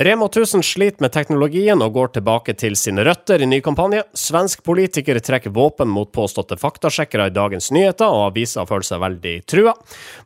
Rema 0.00 0.24
1000 0.24 0.62
sliter 0.62 1.02
med 1.02 1.10
teknologien 1.10 1.80
og 1.82 1.96
går 1.96 2.12
tilbake 2.14 2.52
til 2.54 2.76
sine 2.78 3.02
røtter 3.02 3.42
i 3.42 3.48
ny 3.50 3.56
kampanje. 3.66 4.04
Svensk 4.14 4.60
politikere 4.62 5.18
trekker 5.18 5.50
våpen 5.50 5.90
mot 5.90 6.12
påståtte 6.14 6.54
faktasjekkere 6.60 7.26
i 7.26 7.34
Dagens 7.34 7.72
Nyheter, 7.74 8.06
og 8.06 8.28
aviser 8.28 8.68
føler 8.70 8.86
seg 8.86 9.02
veldig 9.02 9.34
trua. 9.50 9.74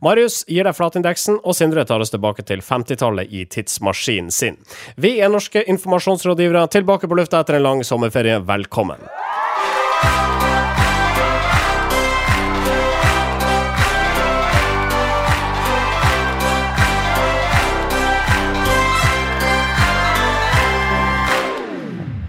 Marius 0.04 0.42
gir 0.44 0.68
deg 0.68 0.76
flatindeksen, 0.76 1.40
og 1.40 1.56
Sindre 1.56 1.86
tar 1.88 2.04
oss 2.04 2.12
tilbake 2.12 2.44
til 2.44 2.60
50-tallet 2.60 3.32
i 3.32 3.46
tidsmaskinen 3.48 4.28
sin. 4.28 4.60
Vi 5.00 5.16
er 5.24 5.32
norske 5.32 5.64
informasjonsrådgivere, 5.64 6.68
tilbake 6.76 7.08
på 7.08 7.16
lufta 7.16 7.40
etter 7.40 7.56
en 7.56 7.70
lang 7.70 7.86
sommerferie. 7.88 8.42
Velkommen. 8.44 9.08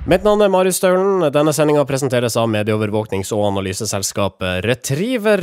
Mitt 0.04 0.26
navn 0.28 0.42
er 0.44 0.50
Marius 0.52 0.82
Staulen. 0.82 1.24
Denne 1.32 1.54
sendinga 1.56 1.86
presenteres 1.88 2.36
av 2.36 2.50
medieovervåknings- 2.52 3.30
og 3.32 3.46
analyseselskapet 3.48 4.66
Retriever. 4.66 5.40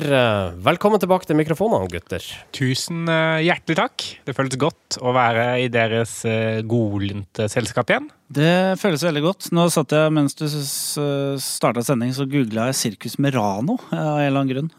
Velkommen 0.60 1.00
tilbake 1.00 1.24
til 1.24 1.38
mikrofonene, 1.38 1.88
gutter. 1.88 2.26
Tusen 2.52 3.08
eh, 3.08 3.40
hjertelig 3.46 3.78
takk. 3.78 4.04
Det 4.28 4.34
føles 4.36 4.60
godt 4.60 4.98
å 5.00 5.14
være 5.16 5.46
i 5.64 5.70
deres 5.72 6.12
eh, 6.28 6.60
godlynte 6.68 7.48
selskap 7.48 7.88
igjen. 7.88 8.10
Det 8.28 8.76
føles 8.82 9.06
veldig 9.08 9.24
godt. 9.30 9.48
Nå 9.56 9.64
satt 9.72 9.96
jeg 9.96 10.12
mens 10.18 10.36
du 10.36 10.44
starta 10.44 11.80
sending, 11.86 12.12
så 12.12 12.28
googla 12.28 12.68
jeg 12.68 12.80
Sirkus 12.82 13.16
Merano 13.16 13.80
av 13.88 14.20
en 14.20 14.26
eller 14.26 14.42
annen 14.42 14.52
grunn. 14.52 14.72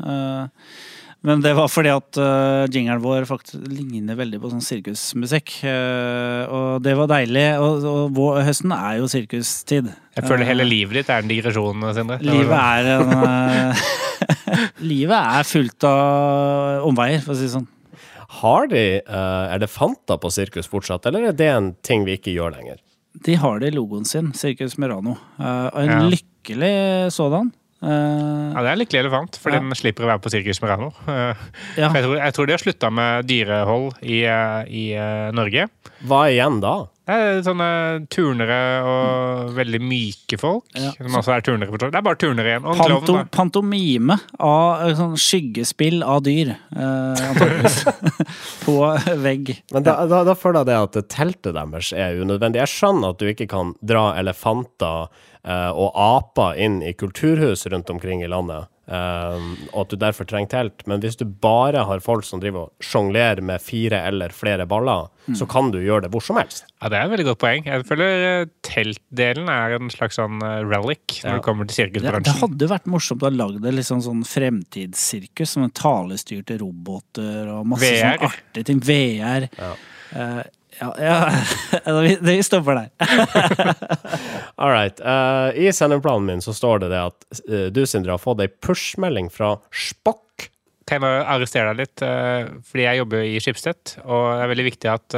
Eh, 1.21 1.27
men 1.27 1.41
det 1.41 1.53
var 1.53 1.70
fordi 1.70 1.91
at 1.93 2.17
uh, 2.17 2.66
jingeren 2.71 3.02
vår 3.02 3.25
faktisk 3.29 3.62
ligner 3.70 4.17
veldig 4.17 4.39
på 4.41 4.52
sånn 4.52 4.63
sirkusmusikk. 4.66 5.53
Uh, 5.63 6.43
og 6.49 6.85
det 6.85 6.95
var 6.98 7.09
deilig. 7.12 7.45
Og, 7.62 7.85
og 7.85 8.16
vår, 8.17 8.41
høsten 8.48 8.73
er 8.75 8.99
jo 8.99 9.09
sirkustid. 9.12 9.91
Jeg 10.17 10.27
føler 10.27 10.49
hele 10.49 10.65
livet 10.67 11.02
ditt 11.02 11.12
er 11.12 11.23
en 11.23 11.29
digresjon, 11.29 11.85
Sindre. 11.95 12.20
Livet 12.26 12.57
er 12.57 12.90
en 12.98 13.13
uh, 13.21 13.85
Livet 14.91 15.18
er 15.18 15.48
fullt 15.48 15.85
av 15.87 16.87
omveier, 16.90 17.21
for 17.23 17.34
å 17.34 17.38
si 17.38 17.48
det 17.48 17.54
sånn. 17.55 17.70
Har 18.41 18.67
de 18.71 18.82
Er 19.04 19.60
det 19.60 19.67
Fanta 19.67 20.15
på 20.21 20.29
sirkus 20.32 20.70
fortsatt, 20.71 21.04
eller 21.10 21.29
er 21.29 21.34
det 21.35 21.49
en 21.51 21.71
ting 21.84 22.05
vi 22.07 22.15
ikke 22.15 22.32
gjør 22.32 22.54
lenger? 22.55 22.77
De 23.26 23.35
har 23.35 23.60
det 23.60 23.71
i 23.71 23.76
logoen 23.76 24.05
sin, 24.07 24.29
Sirkus 24.38 24.77
Merano. 24.79 25.17
en 25.38 25.91
ja. 25.91 25.98
lykkelig 26.07 27.12
sådan. 27.12 27.51
Uh, 27.82 28.54
ja, 28.54 28.62
Det 28.62 28.70
er 28.70 28.79
lykkelig 28.84 28.99
elefant, 29.01 29.37
for 29.41 29.49
ja. 29.49 29.57
den 29.57 29.74
slipper 29.77 30.05
å 30.05 30.12
være 30.12 30.21
på 30.21 30.29
Sirkus 30.29 30.62
Merano. 30.62 30.91
Uh, 31.07 31.34
ja. 31.79 31.90
jeg, 31.90 32.05
tror, 32.05 32.15
jeg, 32.20 32.35
tror, 32.38 32.48
de 32.48 32.54
har 32.54 32.62
slutta 32.62 32.91
med 32.93 33.29
dyrehold 33.29 33.88
i, 34.05 34.21
uh, 34.29 34.62
i 34.70 34.85
Norge. 35.34 35.65
Hva 36.05 36.26
igjen 36.29 36.60
da? 36.62 36.76
Det 37.12 37.15
er 37.18 37.40
sånne 37.43 37.68
turnere 38.13 38.57
og 38.88 39.49
veldig 39.57 39.79
myke 39.84 40.38
folk. 40.40 40.68
Ja. 40.77 40.93
Som 40.96 41.18
også 41.18 41.34
er 41.34 41.43
turnere. 41.43 41.79
Det 41.82 41.98
er 41.98 42.05
bare 42.05 42.20
turnere 42.21 42.54
igjen. 42.54 42.68
Panto, 42.68 42.99
klovn, 43.01 43.32
pantomime 43.34 44.18
av 44.38 44.85
sånn 44.95 45.18
skyggespill 45.20 46.05
av 46.05 46.21
dyr, 46.23 46.54
antakeligvis. 46.77 47.82
på 48.68 48.77
vegg. 49.26 49.51
Men 49.73 49.90
da, 49.90 49.98
da, 50.07 50.21
da 50.29 50.38
føler 50.38 50.62
jeg 50.62 50.70
det 50.70 50.79
at 50.85 51.12
teltet 51.18 51.57
deres 51.57 51.91
er 51.98 52.21
unødvendig. 52.21 52.62
Jeg 52.62 52.76
skjønner 52.77 53.18
at 53.18 53.20
du 53.20 53.27
ikke 53.34 53.49
kan 53.51 53.76
dra 53.82 54.12
elefanter 54.21 55.10
og 55.41 55.95
aper 55.97 56.59
inn 56.61 56.81
i 56.85 56.93
kulturhus 56.93 57.65
rundt 57.71 57.89
omkring 57.89 58.21
i 58.21 58.27
landet, 58.29 58.67
um, 58.85 59.55
og 59.71 59.79
at 59.85 59.93
du 59.93 59.98
derfor 60.03 60.27
trenger 60.29 60.51
telt. 60.51 60.83
Men 60.85 61.01
hvis 61.01 61.17
du 61.17 61.23
bare 61.25 61.81
har 61.87 62.03
folk 62.05 62.27
som 62.27 62.43
driver 62.43 62.67
og 62.67 62.85
sjonglerer 62.85 63.41
med 63.45 63.63
fire 63.63 64.03
eller 64.06 64.35
flere 64.35 64.67
baller, 64.69 65.09
mm. 65.25 65.39
så 65.39 65.47
kan 65.50 65.72
du 65.73 65.79
gjøre 65.81 66.06
det 66.06 66.11
hvor 66.13 66.22
som 66.25 66.38
helst. 66.38 66.67
Ja, 66.78 66.91
Det 66.94 67.00
er 67.00 67.09
et 67.09 67.13
veldig 67.16 67.28
godt 67.31 67.41
poeng. 67.41 67.66
Jeg 67.72 67.88
føler 67.89 68.28
eh, 68.28 68.45
teltdelen 68.67 69.50
er 69.50 69.78
en 69.79 69.89
slags 69.94 70.22
sånn 70.22 70.45
relic 70.69 71.17
når 71.23 71.31
ja. 71.31 71.35
det 71.39 71.45
kommer 71.50 71.69
til 71.69 71.79
sirkusbransjen. 71.79 72.28
Det, 72.28 72.29
det 72.29 72.45
hadde 72.45 72.72
vært 72.75 72.89
morsomt 72.94 73.25
å 73.25 73.31
ha 73.31 73.35
lagd 73.41 73.66
et 73.66 73.78
liksom 73.81 74.05
sånn 74.05 74.25
fremtidssirkus, 74.29 75.57
som 75.57 75.69
talestyrte 75.73 76.61
roboter 76.61 77.49
og 77.55 77.66
masse 77.73 77.89
VR. 77.89 78.17
sånn 78.21 78.29
artige 78.29 78.69
ting. 78.69 78.85
VR. 78.85 79.49
Ja. 79.57 79.75
Ja, 80.81 80.95
ja. 80.97 82.21
vi 82.21 82.43
stopper 82.43 82.75
der. 82.75 82.89
All 84.61 84.71
right. 84.71 84.99
Uh, 84.99 85.53
I 85.53 85.69
sendeplanen 85.73 86.25
min 86.25 86.41
så 86.41 86.55
står 86.57 86.81
det 86.83 86.89
det 86.95 87.01
at 87.05 87.27
uh, 87.45 87.67
du, 87.69 87.83
Sindre, 87.85 88.15
har 88.15 88.21
fått 88.21 88.41
ei 88.41 88.49
push-melding 88.49 89.29
fra 89.33 89.53
Spock. 89.69 90.47
Kan 90.89 91.05
jeg 91.05 91.21
arrestere 91.21 91.69
deg 91.69 91.83
litt? 91.83 92.01
Uh, 92.01 92.57
fordi 92.65 92.87
jeg 92.87 93.01
jobber 93.03 93.29
i 93.29 93.37
Skipstedt, 93.43 93.95
og 94.07 94.25
det 94.33 94.41
er 94.41 94.53
veldig 94.55 94.67
viktig 94.71 94.91
at 94.91 95.17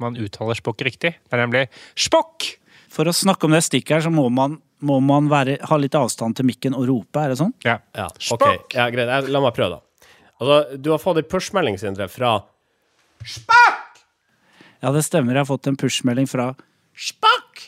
man 0.00 0.16
uttaler 0.16 0.56
Spock 0.58 0.80
riktig. 0.88 1.12
Det 1.20 1.36
er 1.36 1.44
nemlig 1.44 1.66
Spokk! 1.92 2.54
For 2.94 3.10
å 3.10 3.12
snakke 3.12 3.48
om 3.48 3.52
det 3.52 3.64
stikket 3.66 3.98
her, 3.98 4.04
så 4.06 4.12
må 4.14 4.28
man, 4.32 4.56
må 4.86 5.00
man 5.04 5.28
være, 5.28 5.58
ha 5.68 5.80
litt 5.82 5.96
avstand 5.98 6.38
til 6.38 6.48
mikken 6.48 6.76
og 6.78 6.86
rope, 6.88 7.20
er 7.20 7.34
det 7.34 7.40
sånn? 7.42 7.52
Ja. 7.66 7.80
ja 7.92 8.08
okay. 8.32 8.60
ja 8.72 8.88
greit. 8.94 9.28
La 9.28 9.42
meg 9.42 9.56
prøve, 9.56 9.80
da. 9.80 10.12
Altså, 10.40 10.78
du 10.80 10.94
har 10.94 11.02
fått 11.02 11.20
ei 11.20 11.26
push-melding, 11.28 11.76
Sindre, 11.82 12.08
fra 12.08 12.38
Spock! 13.20 13.83
Ja, 14.84 14.92
det 14.92 15.06
stemmer. 15.06 15.32
Jeg 15.32 15.46
har 15.46 15.48
fått 15.48 15.68
en 15.70 15.78
push-melding 15.80 16.28
fra 16.28 16.50
Spakk! 16.92 17.62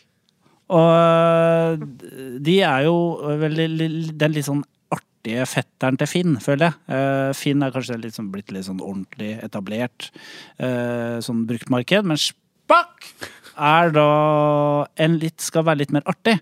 Og 0.76 0.90
eh, 0.92 1.84
de 2.42 2.56
er 2.66 2.84
jo 2.88 2.96
veldig 3.40 3.68
Den 4.18 4.34
litt 4.34 4.48
sånn 4.48 4.64
artige 4.92 5.46
fetteren 5.48 5.96
til 5.98 6.10
Finn, 6.10 6.36
føler 6.42 6.68
jeg. 6.68 6.76
Uh, 6.90 7.30
Finn 7.34 7.64
er 7.64 7.72
kanskje 7.74 7.96
liksom 8.02 8.28
blitt 8.34 8.52
litt 8.54 8.68
sånn 8.68 8.82
ordentlig 8.82 9.32
etablert 9.42 10.10
sånn 10.58 11.40
bruktmarked, 11.48 12.06
men 12.06 12.20
Spakk 12.20 13.08
er 13.56 13.90
da 13.96 14.06
en 15.02 15.16
litt 15.18 15.42
skal 15.42 15.66
være 15.66 15.82
litt 15.82 15.94
mer 15.96 16.06
artig. 16.06 16.36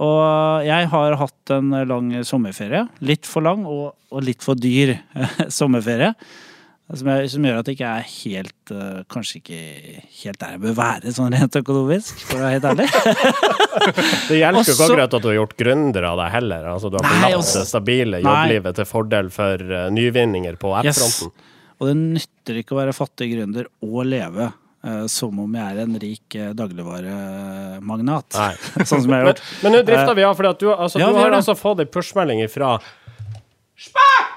Og 0.00 0.64
jeg 0.64 0.88
har 0.94 1.18
hatt 1.20 1.52
en 1.52 1.74
lang 1.88 2.14
sommerferie. 2.24 2.86
Litt 3.04 3.28
for 3.28 3.44
lang 3.44 3.66
og, 3.68 3.92
og 4.08 4.24
litt 4.24 4.44
for 4.44 4.56
dyr 4.56 4.94
sommerferie. 5.60 6.14
Som, 6.90 7.08
jeg, 7.08 7.28
som, 7.32 7.44
gjør 7.46 7.60
at 7.62 7.68
jeg 7.70 7.76
ikke 7.78 7.88
er 7.88 8.08
helt 8.10 8.72
uh, 8.74 9.02
Kanskje 9.08 9.38
ikke 9.38 9.58
helt 10.18 10.38
der 10.42 10.56
jeg 10.56 10.60
bør 10.60 10.74
være, 10.76 11.12
sånn 11.16 11.32
rent 11.32 11.54
økonomisk, 11.56 12.18
for 12.26 12.36
å 12.36 12.42
være 12.42 12.58
helt 12.58 12.66
ærlig. 12.68 12.88
det 14.28 14.40
hjelper 14.40 14.58
jo 14.58 14.74
ikke 14.74 14.88
akkurat 14.88 15.16
at 15.16 15.24
du 15.24 15.28
har 15.30 15.38
gjort 15.38 15.54
gründer 15.62 16.08
av 16.10 16.18
deg 16.20 16.34
heller. 16.34 16.66
Altså, 16.74 16.90
du 16.92 16.98
har 16.98 17.06
forlatt 17.08 17.52
det 17.56 17.62
stabile 17.70 18.20
jobblivet 18.24 18.80
til 18.80 18.88
fordel 18.90 19.30
for 19.32 19.64
uh, 19.72 19.86
nyvinninger 19.94 20.58
på 20.60 20.74
app-fronten. 20.82 21.32
Yes. 21.32 21.78
Og 21.78 21.88
det 21.88 21.94
nytter 22.00 22.60
ikke 22.60 22.76
å 22.76 22.82
være 22.82 22.96
fattig 22.98 23.30
gründer 23.32 23.70
og 23.88 24.02
leve 24.10 24.50
uh, 24.50 25.06
som 25.10 25.40
om 25.46 25.56
jeg 25.56 25.72
er 25.72 25.80
en 25.86 25.96
rik 26.02 26.38
dagligvaremagnat. 26.60 28.42
sånn 28.82 29.06
som 29.06 29.06
jeg 29.06 29.16
har 29.16 29.30
gjort. 29.30 29.42
Men 29.64 29.78
nå 29.78 29.86
drifter 29.88 30.18
vi 30.18 30.28
av, 30.28 30.36
for 30.36 30.52
du, 30.60 30.68
altså, 30.74 31.00
ja, 31.00 31.08
du 31.08 31.22
har 31.22 31.40
altså 31.40 31.56
fått 31.56 31.86
en 31.86 31.94
pushmelding 31.96 32.44
ifra 32.44 32.76
Spak! 33.80 34.31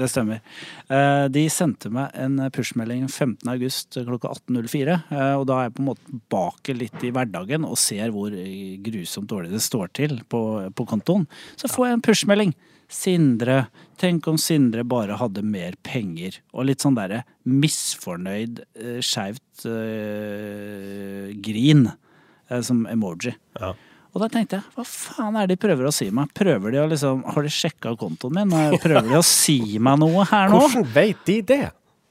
Det 0.00 0.08
stemmer. 0.08 0.40
Eh, 0.88 1.26
de 1.32 1.42
sendte 1.52 1.90
meg 1.92 2.14
en 2.16 2.38
pushmelding 2.54 3.04
15.8 3.08 4.06
klokka 4.06 4.32
18.04. 4.32 4.96
Eh, 5.12 5.34
og 5.36 5.44
da 5.50 5.58
er 5.58 5.68
jeg 5.68 5.76
på 5.76 5.82
en 5.82 5.90
måte 5.90 6.06
tilbake 6.08 6.76
litt 6.76 7.04
i 7.04 7.12
hverdagen 7.14 7.66
og 7.68 7.76
ser 7.80 8.14
hvor 8.14 8.34
grusomt 8.86 9.28
dårlig 9.30 9.52
det 9.52 9.62
står 9.64 9.92
til 9.98 10.16
på, 10.32 10.42
på 10.72 10.88
kontoen. 10.88 11.28
Så 11.60 11.68
får 11.68 11.88
jeg 11.88 11.98
en 11.98 12.06
pushmelding. 12.08 12.54
Sindre. 12.90 13.58
Tenk 14.00 14.26
om 14.30 14.40
Sindre 14.40 14.82
bare 14.88 15.20
hadde 15.20 15.44
mer 15.46 15.76
penger. 15.86 16.40
Og 16.56 16.70
litt 16.70 16.82
sånn 16.82 16.96
derre 16.96 17.22
misfornøyd, 17.46 18.64
uh, 18.80 18.98
skeivt 19.04 19.68
uh, 19.68 21.30
grin 21.44 21.86
som 22.66 22.82
emoji. 22.90 23.36
Ja. 23.60 23.76
Og 24.10 24.22
da 24.24 24.26
tenkte 24.32 24.58
jeg, 24.58 24.66
hva 24.74 24.84
faen 24.86 25.36
er 25.38 25.46
det 25.46 25.54
de 25.54 25.62
prøver 25.62 25.86
å 25.86 25.92
si 25.94 26.08
meg? 26.14 26.32
Prøver 26.34 26.74
de 26.74 26.80
å 26.82 26.86
liksom, 26.90 27.22
Har 27.30 27.46
de 27.46 27.52
sjekka 27.54 27.92
kontoen 27.98 28.40
min? 28.40 28.56
Prøver 28.82 29.06
de 29.06 29.18
å 29.20 29.26
si 29.26 29.78
meg 29.82 30.00
noe 30.02 30.24
her 30.30 30.50
nå? 30.50 30.64
Hvordan 30.64 30.88
vet 30.96 31.20
de 31.28 31.36
det? 31.52 31.66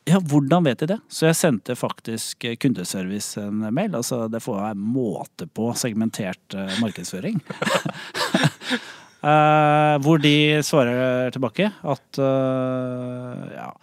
Ja, 0.10 0.18
hvordan 0.24 0.64
vet 0.66 0.80
de 0.82 0.88
det? 0.94 0.98
Så 1.12 1.28
jeg 1.28 1.38
sendte 1.38 1.76
faktisk 1.78 2.46
kundeservice 2.64 3.42
en 3.44 3.68
mail. 3.68 3.94
Altså, 4.00 4.24
det 4.32 4.42
får 4.42 4.62
være 4.62 4.80
måte 4.80 5.46
på 5.54 5.70
segmentert 5.78 6.56
uh, 6.56 6.72
markedsføring. 6.82 7.42
uh, 9.22 10.00
hvor 10.06 10.24
de 10.24 10.38
svarer 10.66 11.36
tilbake 11.36 11.68
at 11.68 12.24
uh, 12.24 13.44
ja 13.58 13.74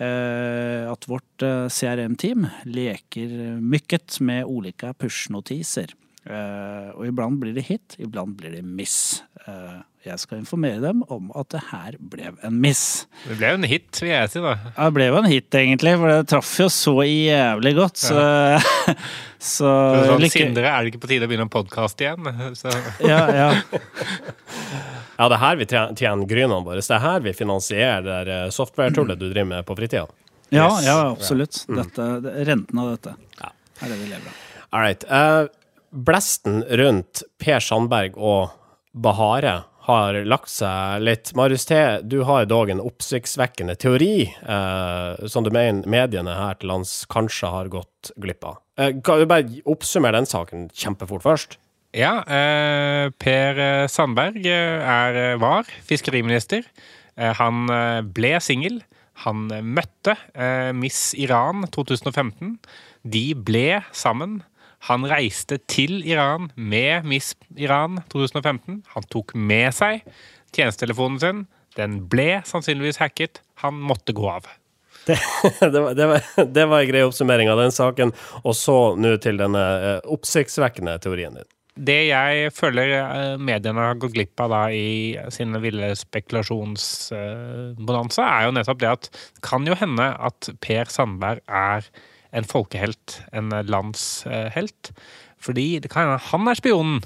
at 0.00 1.02
vårt 1.04 1.42
CRM-team 1.68 2.46
leker 2.72 3.34
mykket 3.60 4.16
med 4.24 4.48
ulike 4.48 4.94
push-notiser. 4.96 5.92
Uh, 6.28 6.90
og 6.98 7.06
iblant 7.08 7.40
blir 7.40 7.54
det 7.56 7.64
hit, 7.70 7.96
iblant 7.98 8.36
blir 8.36 8.52
det 8.52 8.64
miss. 8.66 9.22
Uh, 9.46 9.80
jeg 10.04 10.16
skal 10.22 10.38
informere 10.40 10.80
dem 10.80 11.02
om 11.12 11.26
at 11.36 11.50
det 11.52 11.60
her 11.68 11.96
ble 12.12 12.30
en 12.44 12.54
miss. 12.60 13.04
Det 13.26 13.34
ble 13.36 13.50
jo 13.52 13.58
en 13.58 13.66
hit, 13.68 13.88
vil 14.00 14.08
jeg 14.08 14.30
si, 14.32 14.40
da. 14.40 14.54
Ja, 14.70 14.86
det 14.86 14.94
ble 14.96 15.08
jo 15.10 15.18
en 15.18 15.28
hit, 15.28 15.48
egentlig, 15.60 15.92
for 16.00 16.12
det 16.12 16.28
traff 16.30 16.52
jo 16.62 16.68
så 16.72 16.94
jævlig 17.04 17.74
godt. 17.76 18.00
Så, 18.00 18.16
ja. 18.16 18.94
så 19.52 19.74
sånn, 20.08 20.24
lykke... 20.24 20.32
Sindre, 20.38 20.70
er 20.70 20.86
det 20.86 20.94
ikke 20.94 21.02
på 21.04 21.12
tide 21.12 21.28
å 21.28 21.32
begynne 21.32 21.44
en 21.48 21.52
podkast 21.52 22.00
igjen? 22.00 22.30
Så. 22.60 22.72
ja, 23.04 23.20
ja. 23.36 23.50
ja, 25.20 25.28
det 25.28 25.36
er 25.36 25.38
her 25.44 25.60
vi 25.60 25.68
tjener 25.68 26.24
grynene 26.32 26.62
våre. 26.64 26.80
Det 26.80 26.96
er 26.96 27.04
her 27.04 27.24
vi 27.28 27.36
finansierer 27.36 28.28
det 28.28 28.40
eh, 28.46 28.50
software-tullet 28.56 29.20
du 29.20 29.28
driver 29.28 29.52
med 29.52 29.68
på 29.68 29.76
fritida. 29.76 30.08
Ja, 30.48 30.64
yes. 30.64 30.84
ja, 30.88 30.98
absolutt. 31.12 31.64
Dette, 31.68 32.10
renten 32.48 32.80
av 32.80 32.94
dette 32.96 33.18
ja. 33.36 33.52
er 33.84 33.92
det 33.92 34.00
vi 34.00 34.08
lever 34.14 34.32
av. 34.32 34.44
All 34.70 34.84
right. 34.86 35.04
Uh, 35.12 35.50
blesten 35.90 36.62
rundt 36.64 37.22
Per 37.42 37.60
Sandberg 37.62 38.16
og 38.18 38.50
Bahare 38.92 39.62
har 39.86 40.18
lagt 40.28 40.50
seg 40.52 41.02
litt. 41.02 41.32
Marius 41.38 41.64
T, 41.66 41.78
du 42.06 42.20
har 42.28 42.46
dog 42.50 42.70
en 42.70 42.82
oppsiktsvekkende 42.84 43.74
teori 43.80 44.28
eh, 44.28 45.26
som 45.30 45.46
du 45.46 45.50
mener 45.54 45.88
mediene 45.90 46.36
her 46.36 46.60
til 46.60 46.70
lands 46.72 47.00
kanskje 47.10 47.50
har 47.50 47.70
gått 47.72 48.12
glipp 48.20 48.46
av. 48.46 48.60
Eh, 48.78 48.92
kan 49.04 49.22
du 49.22 49.26
bare 49.30 49.62
oppsummere 49.64 50.20
den 50.20 50.30
saken 50.30 50.68
kjempefort 50.76 51.24
først? 51.26 51.58
Ja, 51.96 52.20
Per 53.18 53.56
Sandberg 53.90 54.44
er, 54.46 55.16
var 55.42 55.66
fiskeriminister. 55.82 56.62
han 57.18 57.66
ble 58.14 58.30
singel. 58.38 58.76
Han 59.24 59.48
møtte 59.50 60.14
Miss 60.70 61.16
Iran 61.18 61.66
2015. 61.74 62.60
De 63.02 63.24
ble 63.34 63.80
sammen. 63.90 64.38
Han 64.88 65.04
reiste 65.08 65.58
til 65.68 66.00
Iran 66.08 66.50
med 66.56 67.04
Miss 67.08 67.34
Iran 67.60 68.00
2015. 68.12 68.82
Han 68.94 69.04
tok 69.12 69.34
med 69.36 69.74
seg 69.76 70.00
tjenestetelefonen 70.56 71.20
sin. 71.20 71.42
Den 71.76 72.08
ble 72.10 72.40
sannsynligvis 72.48 73.00
hacket. 73.02 73.42
Han 73.64 73.74
måtte 73.76 74.12
gå 74.16 74.28
av. 74.30 74.44
Det, 75.10 75.16
det, 75.72 75.80
var, 75.80 75.94
det, 75.96 76.06
var, 76.06 76.20
det 76.44 76.64
var, 76.68 76.82
en 76.82 76.88
grei 76.90 77.00
oppsummering 77.06 77.48
av 77.50 77.58
den 77.58 77.72
saken. 77.72 78.12
Og 78.44 78.54
så 78.54 78.94
nå 79.00 79.16
til 79.24 79.36
denne 79.40 79.62
eh, 79.80 80.00
oppsiktsvekkende 80.12 80.98
teorien 81.02 81.34
din. 81.38 81.48
Det 81.80 82.10
jeg 82.10 82.50
føler 82.52 82.92
eh, 82.98 83.38
mediene 83.40 83.80
har 83.80 83.94
gått 84.00 84.14
glipp 84.18 84.40
av 84.44 84.50
da 84.52 84.70
i 84.74 85.16
sin 85.32 85.56
ville 85.62 85.96
spekulasjonsbonanza, 85.96 88.22
er 88.26 88.44
jo 88.46 88.52
nettopp 88.58 88.80
det 88.82 88.90
at 88.90 89.08
kan 89.46 89.66
jo 89.66 89.74
hende 89.80 90.06
at 90.20 90.50
Per 90.60 90.84
Sandberg 90.92 91.40
er 91.48 91.82
en 92.36 92.46
folkehelt, 92.46 93.20
en 93.36 93.52
landshelt. 93.66 94.92
Fordi 95.40 95.80
det 95.82 95.90
kan 95.92 96.06
hende 96.06 96.20
han 96.30 96.50
er 96.50 96.58
spionen, 96.58 97.00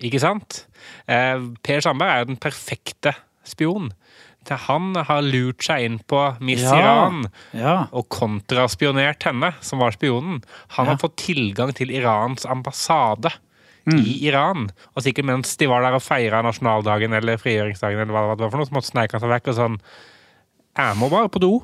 ikke 0.00 0.20
sant? 0.22 0.64
Eh, 1.10 1.42
per 1.66 1.82
Sandberg 1.84 2.12
er 2.12 2.22
jo 2.22 2.30
den 2.32 2.40
perfekte 2.40 3.14
spion. 3.46 3.90
Han 4.50 4.94
har 4.96 5.20
lurt 5.22 5.62
seg 5.62 5.84
inn 5.84 5.98
på 6.08 6.18
Miss 6.42 6.62
ja, 6.64 6.78
Iran 6.80 7.26
ja. 7.54 7.74
og 7.92 8.08
kontraspionert 8.10 9.22
henne, 9.28 9.52
som 9.62 9.82
var 9.82 9.94
spionen. 9.94 10.40
Han 10.78 10.88
ja. 10.88 10.94
har 10.94 11.02
fått 11.02 11.20
tilgang 11.26 11.74
til 11.76 11.92
Irans 11.94 12.48
ambassade. 12.48 13.34
Mm. 13.88 13.96
i 14.04 14.26
Iran. 14.28 14.66
Og 14.92 15.02
sikkert 15.02 15.24
mens 15.24 15.54
de 15.56 15.66
var 15.70 15.80
der 15.80 15.94
og 15.96 16.02
feira 16.04 16.42
nasjonaldagen 16.44 17.14
eller 17.16 17.40
frigjøringsdagen, 17.40 18.02
eller 18.02 18.12
hva 18.12 18.34
det 18.36 18.44
var 18.44 18.50
for 18.52 18.60
noe, 18.60 18.68
så 18.68 18.76
måtte 18.76 18.90
sneike 18.90 19.16
han 19.16 19.22
seg 19.24 19.32
vekk 19.32 19.48
og 19.50 19.56
sånn 19.56 19.78
Jeg 20.76 20.98
må 21.00 21.08
bare 21.10 21.30
på 21.32 21.40
do. 21.42 21.54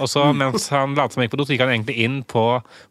Og 0.00 0.10
så 0.10 0.24
mens 0.36 0.66
han 0.74 0.94
lot 0.98 1.14
som 1.14 1.20
han 1.20 1.28
gikk 1.28 1.34
på 1.34 1.40
do, 1.40 1.46
så 1.46 1.54
gikk 1.54 1.64
han 1.64 1.72
egentlig 1.74 1.96
inn 2.04 2.18
på 2.28 2.42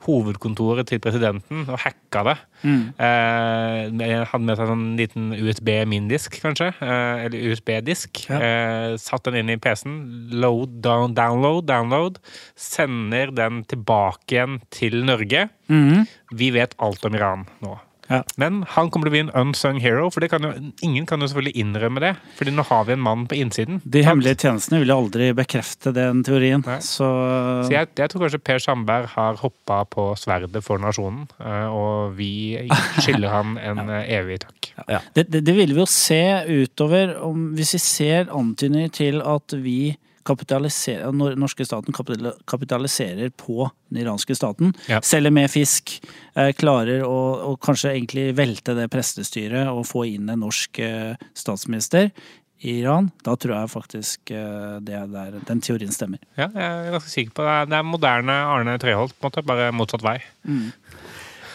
hovedkontoret 0.08 0.88
til 0.90 1.02
presidenten 1.04 1.66
og 1.68 1.80
hacka 1.84 2.24
det. 2.30 2.36
Mm. 2.64 2.84
Eh, 2.96 4.24
hadde 4.31 4.44
med 4.48 4.58
seg 4.58 4.66
en 4.66 4.72
sånn 4.72 4.86
liten 5.00 5.30
USB-mindisk, 5.36 6.40
kanskje. 6.44 6.72
Eh, 6.80 7.25
eller 7.28 7.50
USB-disk. 7.52 8.24
Ja. 8.30 8.40
Eh, 8.40 8.90
satt 9.02 9.28
den 9.28 9.42
inn 9.42 9.54
i 9.54 9.60
PC-en. 9.62 9.98
Load, 10.44 10.80
down, 10.86 11.16
download, 11.18 11.68
download. 11.70 12.22
Sender 12.60 13.34
den 13.36 13.64
tilbake 13.70 14.38
igjen 14.38 14.62
til 14.74 15.02
Norge. 15.08 15.50
Mm. 15.72 16.06
Vi 16.34 16.54
vet 16.56 16.78
alt 16.84 17.04
om 17.08 17.20
Iran 17.20 17.48
nå. 17.64 17.78
Ja. 18.13 18.21
Men 18.38 18.62
han 18.75 18.92
kommer 18.94 19.10
til 19.10 19.13
å 19.13 19.15
bli 19.15 19.24
en 19.25 19.33
unsung 19.44 19.80
hero, 19.81 20.10
for 20.13 20.25
kan 20.30 20.45
jo, 20.45 20.51
ingen 20.86 21.07
kan 21.10 21.24
jo 21.24 21.30
selvfølgelig 21.31 21.63
innrømme 21.63 22.04
det. 22.04 22.13
Fordi 22.38 22.54
nå 22.54 22.65
har 22.69 22.86
vi 22.88 22.95
en 22.95 23.04
mann 23.04 23.25
på 23.30 23.38
innsiden. 23.39 23.81
De 23.83 24.04
hemmelige 24.06 24.44
tjenestene 24.45 24.83
vil 24.83 24.94
aldri 24.94 25.31
bekrefte 25.38 25.94
den 25.95 26.21
teorien. 26.25 26.65
Så, 26.83 27.10
så 27.65 27.74
jeg, 27.74 27.92
jeg, 27.98 28.12
tror 28.12 28.25
kanskje 28.25 28.42
Per 28.45 28.63
Sandberg 28.63 29.10
har 29.15 29.42
hoppa 29.42 29.81
på 29.89 30.12
sverdet 30.19 30.63
for 30.65 30.81
nasjonen, 30.81 31.25
eh, 31.42 31.68
og 31.74 32.15
vi 32.19 32.31
skylder 33.01 33.33
han 33.33 33.57
en 33.68 33.83
ja. 33.83 34.00
Eh, 34.04 34.13
evig 34.19 34.39
takk. 34.45 34.71
Ja. 34.88 35.01
Det, 35.15 35.27
det, 35.33 35.44
det, 35.48 35.57
vil 35.57 35.75
vi 35.75 35.83
jo 35.83 35.89
se 35.89 36.24
utover, 36.48 37.18
om, 37.24 37.51
hvis 37.57 37.75
vi 37.77 37.83
ser 37.83 38.33
antydninger 38.33 38.94
til 38.94 39.21
at 39.25 39.57
vi 39.63 39.95
kapitaliserer, 40.28 41.12
norske 41.40 41.66
staten 41.66 41.96
kapitaliserer 42.46 43.30
på 43.30 43.70
den 43.90 44.04
iranske 44.04 44.36
staten. 44.36 44.74
Ja. 44.90 45.02
Selger 45.06 45.34
mer 45.34 45.50
fisk. 45.52 45.98
Eh, 46.36 46.52
klarer 46.58 47.04
å, 47.08 47.18
å, 47.52 47.56
kanskje 47.62 47.94
egentlig 47.94 48.30
velte 48.38 48.75
det 48.78 48.90
prestestyret 48.94 49.72
og 49.72 49.86
få 49.90 50.06
inn 50.14 50.31
en 50.31 50.44
norsk 50.46 50.80
eh, 50.84 51.28
statsminister 51.38 52.10
i 52.64 52.78
Iran. 52.80 53.12
Da 53.25 53.36
tror 53.36 53.58
jeg 53.58 53.74
faktisk 53.74 54.34
eh, 54.36 54.80
det 54.86 55.04
der, 55.14 55.40
den 55.50 55.64
teorien 55.64 55.94
stemmer. 55.94 56.24
Ja, 56.38 56.48
jeg 56.48 56.64
er 56.64 56.96
ganske 56.96 57.14
sikker 57.14 57.38
på 57.40 57.50
det. 57.50 57.60
Det 57.74 57.80
er 57.81 57.92
moderne 57.92 58.40
Arne 58.56 58.80
Treholt, 58.81 59.18
på 59.18 59.28
en 59.28 59.31
måte, 59.31 59.46
bare 59.48 59.70
motsatt 59.75 60.06
vei. 60.06 60.18
Mm. 60.48 60.72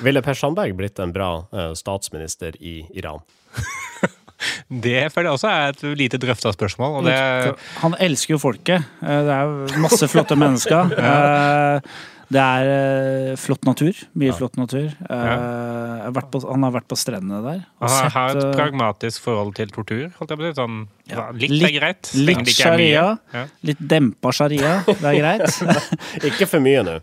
Ville 0.05 0.23
Per 0.23 0.37
Sandberg 0.39 0.77
blitt 0.79 1.01
en 1.03 1.11
bra 1.11 1.33
statsminister 1.75 2.55
i 2.63 2.85
Iran? 2.95 3.25
Det 4.87 5.09
føler 5.13 5.31
jeg 5.31 5.39
også 5.39 5.51
er 5.51 5.73
et 5.73 5.83
lite 5.99 6.21
drøfta 6.23 6.53
spørsmål. 6.55 7.01
Det... 7.09 7.57
Han 7.83 7.97
elsker 8.09 8.37
jo 8.37 8.43
folket. 8.43 8.87
Eh, 9.03 9.25
det 9.27 9.35
er 9.35 9.81
masse 9.83 10.09
flotte 10.11 10.39
mennesker. 10.43 10.95
Eh, 10.99 11.91
det 12.29 12.41
er 12.45 12.71
eh, 12.71 13.31
flott 13.41 13.65
natur. 13.65 13.97
Mye 14.21 14.31
ja. 14.31 14.37
flott 14.37 14.59
natur. 14.61 14.91
Har 15.09 16.27
på, 16.29 16.43
han 16.45 16.67
har 16.67 16.75
vært 16.77 16.89
på 16.91 16.99
strendene 17.01 17.41
der. 17.45 17.63
han 17.81 18.13
har 18.15 18.37
et 18.37 18.59
pragmatisk 18.59 19.25
forhold 19.25 19.55
til 19.57 19.73
tortur, 19.73 20.05
holdt 20.19 20.35
jeg 20.35 20.41
på 20.41 20.45
å 20.45 20.51
si. 20.51 20.59
Sånn, 20.59 20.83
ja. 21.09 21.31
Litt, 21.33 21.55
litt 21.57 21.71
er 21.71 21.75
greit. 21.79 22.13
Litt 22.19 22.53
sharia. 22.53 23.09
Ja. 23.35 23.47
Litt 23.65 23.81
dempa 23.95 24.35
sharia. 24.37 24.79
Det 24.89 25.01
er 25.01 25.19
greit. 25.23 25.89
Ikke 26.31 26.51
for 26.51 26.65
mye 26.65 26.85
nå. 26.87 27.01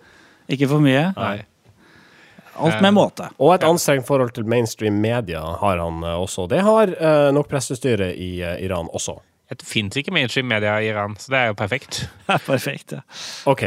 Ikke 0.56 0.70
for 0.70 0.84
mye. 0.84 1.10
Nei. 1.18 1.38
Alt 2.56 2.82
med 2.84 2.96
måte. 2.96 3.30
Og 3.40 3.56
et 3.56 3.66
anstrengt 3.68 4.08
forhold 4.08 4.34
til 4.36 4.48
mainstream 4.48 5.00
media 5.04 5.42
har 5.62 5.82
han 5.82 6.04
eh, 6.04 6.20
også. 6.22 6.48
Det 6.52 6.62
har 6.66 6.92
uh, 6.96 7.30
nok 7.36 7.50
pressestyret 7.52 8.16
i 8.16 8.40
Iran 8.66 8.90
også. 8.94 9.18
Det 9.52 9.68
fins 9.68 9.98
ikke 10.00 10.14
mainstream 10.16 10.48
media 10.50 10.78
i 10.82 10.90
Iran, 10.90 11.14
så 11.22 11.34
det 11.34 11.42
er 11.42 11.52
jo 11.52 11.58
perfekt. 11.60 12.06
perfekt, 12.50 12.96
ja. 12.98 13.04
OK. 13.52 13.64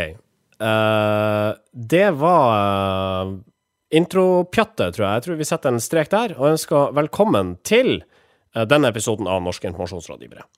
Uh, 0.58 1.54
det 1.72 2.08
var 2.18 3.36
intropjattet, 3.94 4.96
tror 4.96 5.06
jeg. 5.06 5.12
Jeg 5.14 5.26
tror 5.26 5.38
vi 5.40 5.48
setter 5.48 5.72
en 5.72 5.82
strek 5.82 6.10
der, 6.12 6.34
og 6.38 6.54
ønsker 6.56 6.96
velkommen 6.98 7.56
til 7.64 8.00
denne 8.68 8.90
episoden 8.90 9.28
av 9.30 9.44
Norske 9.44 9.68
informasjonsrådgivere. 9.70 10.48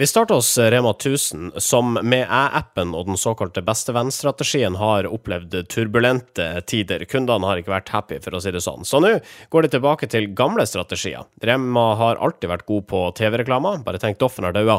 Vi 0.00 0.06
starter 0.06 0.34
hos 0.34 0.58
Rema 0.58 0.90
1000, 0.90 1.52
som 1.56 1.92
med 1.92 2.22
æ-appen 2.24 2.94
og 2.96 3.10
den 3.10 3.18
såkalte 3.20 3.60
bestevenn-strategien 3.60 4.78
har 4.80 5.04
opplevd 5.04 5.58
turbulente 5.68 6.46
tider. 6.64 7.02
Kundene 7.04 7.44
har 7.44 7.58
ikke 7.60 7.74
vært 7.74 7.90
happy, 7.92 8.16
for 8.24 8.32
å 8.32 8.40
si 8.40 8.48
det 8.54 8.62
sånn. 8.64 8.86
Så 8.88 8.96
nå 9.04 9.10
går 9.52 9.66
de 9.66 9.70
tilbake 9.74 10.08
til 10.08 10.30
gamle 10.32 10.64
strategier. 10.64 11.26
Rema 11.44 11.82
har 12.00 12.16
alltid 12.16 12.48
vært 12.48 12.64
god 12.70 12.86
på 12.88 13.00
TV-reklamer, 13.18 13.82
bare 13.84 14.00
tenk 14.00 14.16
Doffen 14.22 14.46
har 14.48 14.56
daua. 14.56 14.78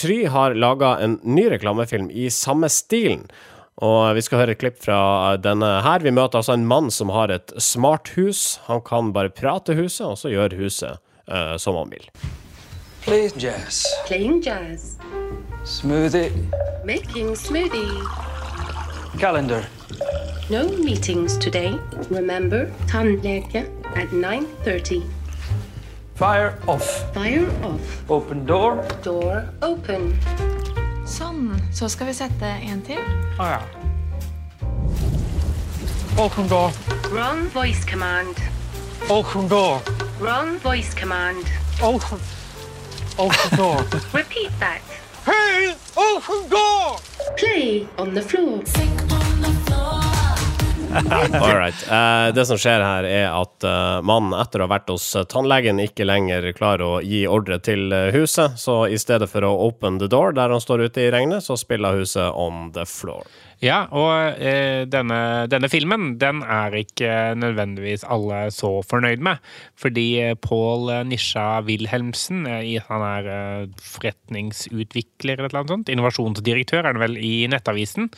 Try 0.00 0.22
har 0.32 0.56
laga 0.56 0.94
en 1.04 1.18
ny 1.28 1.44
reklamefilm 1.52 2.08
i 2.08 2.30
samme 2.32 2.72
stilen. 2.72 3.26
Og 3.84 4.16
vi 4.16 4.24
skal 4.24 4.46
høre 4.46 4.56
et 4.56 4.62
klipp 4.62 4.80
fra 4.80 5.02
denne 5.44 5.74
her. 5.84 6.00
Vi 6.00 6.14
møter 6.14 6.40
altså 6.40 6.56
en 6.56 6.64
mann 6.72 6.88
som 6.88 7.12
har 7.12 7.28
et 7.36 7.52
smart 7.60 8.14
hus. 8.16 8.62
Han 8.70 8.80
kan 8.80 9.12
bare 9.12 9.28
prate 9.28 9.76
huset, 9.76 10.06
og 10.08 10.16
så 10.24 10.32
gjør 10.32 10.56
huset 10.62 11.04
uh, 11.28 11.58
som 11.60 11.76
han 11.82 11.92
vil. 11.92 12.08
Playing 13.04 13.36
jazz. 13.36 13.86
Playing 14.06 14.40
jazz. 14.40 14.96
Smoothie. 15.64 16.32
Making 16.86 17.34
smoothie. 17.34 18.00
Calendar. 19.18 19.62
No 20.48 20.68
meetings 20.68 21.36
today. 21.36 21.78
Remember, 22.08 22.72
tandleke 22.86 23.68
at 23.94 24.08
9.30. 24.08 25.06
Fire 26.14 26.58
off. 26.66 27.12
Fire 27.12 27.50
off. 27.62 28.10
Open 28.10 28.46
door. 28.46 28.82
Door 29.02 29.52
open. 29.60 30.16
Sånn. 31.04 31.60
Så 31.76 31.90
skal 31.92 32.08
vi 32.08 32.14
sette 32.16 32.54
en 32.64 32.80
til. 32.88 33.02
Ah, 33.36 33.58
ja. 33.58 33.60
Open 36.16 36.48
door. 36.48 36.72
Wrong 37.12 37.44
voice 37.52 37.84
command. 37.84 38.40
Open 39.10 39.46
door. 39.52 39.82
Wrong 40.22 40.56
voice 40.64 40.96
command. 40.96 41.52
Open 41.82 42.43
Open 43.16 43.56
door. 43.56 43.76
Repeat 44.12 44.50
that. 44.58 44.80
Hey, 45.24 45.76
open 45.96 46.48
door! 46.50 46.98
Play 47.36 47.86
on 47.96 48.14
the 48.14 48.22
floor. 48.22 48.62
All 50.94 51.56
right. 51.56 51.74
Uh, 51.88 52.34
det 52.34 52.46
som 52.46 52.58
skjer 52.58 52.82
her, 52.82 53.06
er 53.06 53.28
at 53.30 53.66
uh, 53.66 54.02
mannen 54.02 54.34
etter 54.38 54.62
å 54.62 54.66
ha 54.66 54.72
vært 54.74 54.90
hos 54.90 55.06
tannlegen, 55.30 55.78
ikke 55.82 56.06
lenger 56.06 56.50
klarer 56.58 56.84
å 56.86 57.00
gi 57.06 57.24
ordre 57.30 57.60
til 57.62 57.94
huset. 58.14 58.58
Så 58.58 58.84
i 58.90 58.98
stedet 58.98 59.30
for 59.30 59.46
å 59.46 59.54
open 59.68 60.02
the 60.02 60.10
door 60.10 60.34
der 60.34 60.50
han 60.50 60.62
står 60.62 60.88
ute 60.88 61.06
i 61.06 61.10
regnet, 61.14 61.46
så 61.46 61.58
spiller 61.58 61.98
huset 62.02 62.34
on 62.34 62.72
the 62.74 62.86
floor. 62.86 63.22
Ja, 63.64 63.86
og 63.96 64.42
eh, 64.44 64.84
denne, 64.92 65.46
denne 65.48 65.70
filmen 65.72 66.18
den 66.20 66.42
er 66.44 66.74
ikke 66.76 67.32
nødvendigvis 67.38 68.02
alle 68.12 68.50
så 68.52 68.82
fornøyd 68.84 69.22
med. 69.24 69.40
Fordi 69.80 70.04
eh, 70.20 70.34
Pål 70.36 70.90
Nisja 71.08 71.62
Wilhelmsen, 71.64 72.42
eh, 72.50 72.76
han 72.90 73.04
er 73.06 73.28
eh, 73.32 73.86
forretningsutvikler 73.94 75.40
eller 75.40 75.62
annet 75.62 75.72
sånt, 75.72 75.92
innovasjonsdirektør 75.94 76.82
er 76.82 76.90
han 76.90 77.00
vel 77.00 77.16
i 77.16 77.46
Nettavisen, 77.48 78.10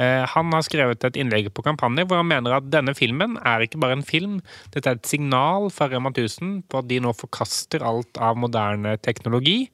eh, 0.00 0.22
han 0.32 0.54
har 0.56 0.64
skrevet 0.64 1.04
et 1.04 1.20
innlegg 1.20 1.50
på 1.52 1.66
kampanje 1.66 2.06
hvor 2.08 2.22
han 2.22 2.30
mener 2.30 2.56
at 2.56 2.72
denne 2.72 2.96
filmen 2.96 3.36
er 3.44 3.66
ikke 3.66 3.82
bare 3.82 3.98
en 3.98 4.06
film, 4.06 4.40
dette 4.72 4.88
er 4.88 4.96
et 4.96 5.12
signal 5.12 5.68
fra 5.74 5.90
Rema 5.92 6.14
1000 6.14 6.62
på 6.72 6.80
at 6.80 6.88
de 6.88 7.02
nå 7.04 7.12
forkaster 7.20 7.84
alt 7.84 8.16
av 8.16 8.40
moderne 8.40 8.96
teknologi 9.04 9.66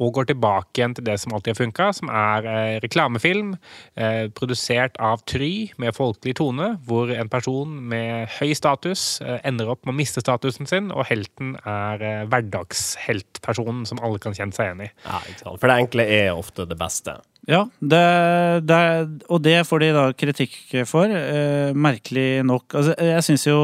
og 0.00 0.16
går 0.16 0.32
tilbake 0.32 0.80
igjen 0.80 0.96
til 0.96 1.06
det 1.10 1.18
som 1.20 1.36
alltid 1.36 1.52
har 1.52 1.60
funka, 1.60 1.92
som 2.00 2.08
er 2.08 2.48
eh, 2.48 2.80
reklamefilm 2.80 3.52
eh, 4.00 4.32
produsert 4.62 4.96
av 5.02 5.22
Try 5.26 5.72
med 5.80 5.94
folkelig 5.96 6.36
tone, 6.38 6.76
hvor 6.86 7.10
en 7.10 7.28
person 7.28 7.68
med 7.90 8.28
høy 8.38 8.54
status 8.54 9.20
eh, 9.20 9.40
ender 9.44 9.68
opp 9.72 9.84
med 9.84 9.94
å 9.94 9.98
miste 9.98 10.22
statusen 10.22 10.68
sin, 10.70 10.92
og 10.92 11.06
helten 11.08 11.56
er 11.66 12.02
eh, 12.02 12.22
hverdagsheltpersonen 12.30 13.84
som 13.86 13.98
alle 14.02 14.22
kan 14.22 14.34
kjenne 14.34 14.54
seg 14.54 14.70
igjen 14.70 14.84
i. 14.86 14.90
Ja, 15.04 15.18
ikke 15.26 15.42
sant? 15.42 15.58
For 15.58 15.68
det 15.68 15.80
enkle 15.82 16.06
er 16.06 16.30
ofte 16.36 16.66
det 16.68 16.78
beste. 16.78 17.18
Ja, 17.50 17.64
det, 17.80 18.02
det, 18.70 18.78
og 19.26 19.40
det 19.42 19.56
får 19.66 19.82
de 19.82 19.88
da 19.96 20.02
kritikk 20.14 20.54
for, 20.86 21.10
eh, 21.10 21.74
merkelig 21.74 22.44
nok. 22.46 22.68
Altså, 22.78 22.94
jeg 22.94 23.24
syns 23.26 23.46
jo 23.48 23.56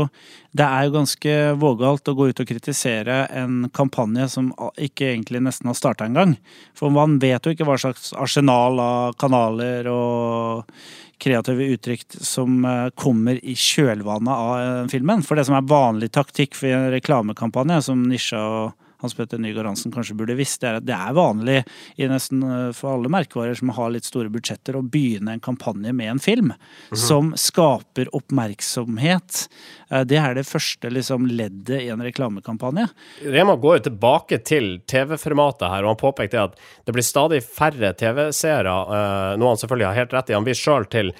det 0.58 0.66
er 0.66 0.88
jo 0.88 0.94
ganske 0.96 1.34
vågalt 1.60 2.10
å 2.10 2.14
gå 2.18 2.26
ut 2.32 2.42
og 2.42 2.48
kritisere 2.48 3.20
en 3.38 3.68
kampanje 3.70 4.26
som 4.32 4.48
ikke 4.74 5.12
egentlig 5.12 5.44
nesten 5.46 5.70
har 5.70 5.76
starta 5.78 6.08
engang. 6.08 6.34
For 6.74 6.90
man 6.90 7.20
vet 7.22 7.46
jo 7.46 7.54
ikke 7.54 7.68
hva 7.68 7.76
slags 7.78 8.10
arsenal 8.18 8.80
av 8.82 9.14
kanaler 9.20 9.86
og 9.92 10.74
kreative 11.22 11.70
uttrykk 11.76 12.18
som 12.18 12.64
eh, 12.66 12.90
kommer 12.98 13.38
i 13.38 13.54
kjølvannet 13.54 14.34
av 14.34 14.52
eh, 14.58 14.90
filmen. 14.90 15.22
For 15.22 15.38
det 15.38 15.46
som 15.46 15.58
er 15.58 15.70
vanlig 15.70 16.10
taktikk 16.18 16.58
for 16.58 16.74
en 16.74 16.90
reklamekampanje, 16.94 17.78
som 17.90 18.02
Nisja 18.10 18.42
og 18.42 18.87
Hans 19.00 19.14
Petter 19.14 19.38
Nygaard 19.38 19.66
Hansen 19.70 19.92
kanskje 19.94 20.16
burde 20.18 20.34
visst, 20.38 20.58
det 20.62 20.68
er 20.72 20.78
at 20.80 20.86
det 20.88 20.94
er 20.96 21.14
vanlig 21.14 21.58
i 22.02 22.08
nesten 22.10 22.42
eh, 22.42 22.70
for 22.74 22.96
alle 22.96 23.10
merkevarer 23.12 23.54
som 23.58 23.70
har 23.76 23.92
litt 23.94 24.08
store 24.08 24.30
budsjetter, 24.34 24.74
å 24.74 24.82
begynne 24.82 25.36
en 25.36 25.42
kampanje 25.44 25.92
med 25.94 26.10
en 26.16 26.22
film 26.22 26.50
som 26.98 27.30
skaper 27.38 28.10
oppmerksomhet. 28.16 29.44
Eh, 29.90 30.02
Det 30.08 30.18
er 30.18 30.34
det 30.34 30.46
første 30.48 30.90
liksom, 30.90 31.28
leddet 31.30 31.84
i 31.84 31.88
en 31.94 32.02
reklamekampanje. 32.02 32.88
Rema 33.22 33.54
går 33.56 33.78
jo 33.78 33.86
tilbake 33.90 34.42
til 34.42 34.80
TV-formatet 34.90 35.68
her, 35.70 35.86
og 35.86 35.94
han 35.94 36.02
påpekte 36.02 36.48
at 36.48 36.58
det 36.84 36.96
blir 36.96 37.06
stadig 37.06 37.42
færre 37.46 37.94
TV-seere, 37.94 38.74
eh, 38.74 39.36
noe 39.38 39.54
han 39.54 39.62
selvfølgelig 39.62 39.90
har 39.92 40.00
helt 40.02 40.16
rett 40.18 40.30
i. 40.30 40.38
Han 40.40 40.48
viser 40.48 40.66
sjøl 40.72 40.90
til 40.90 41.14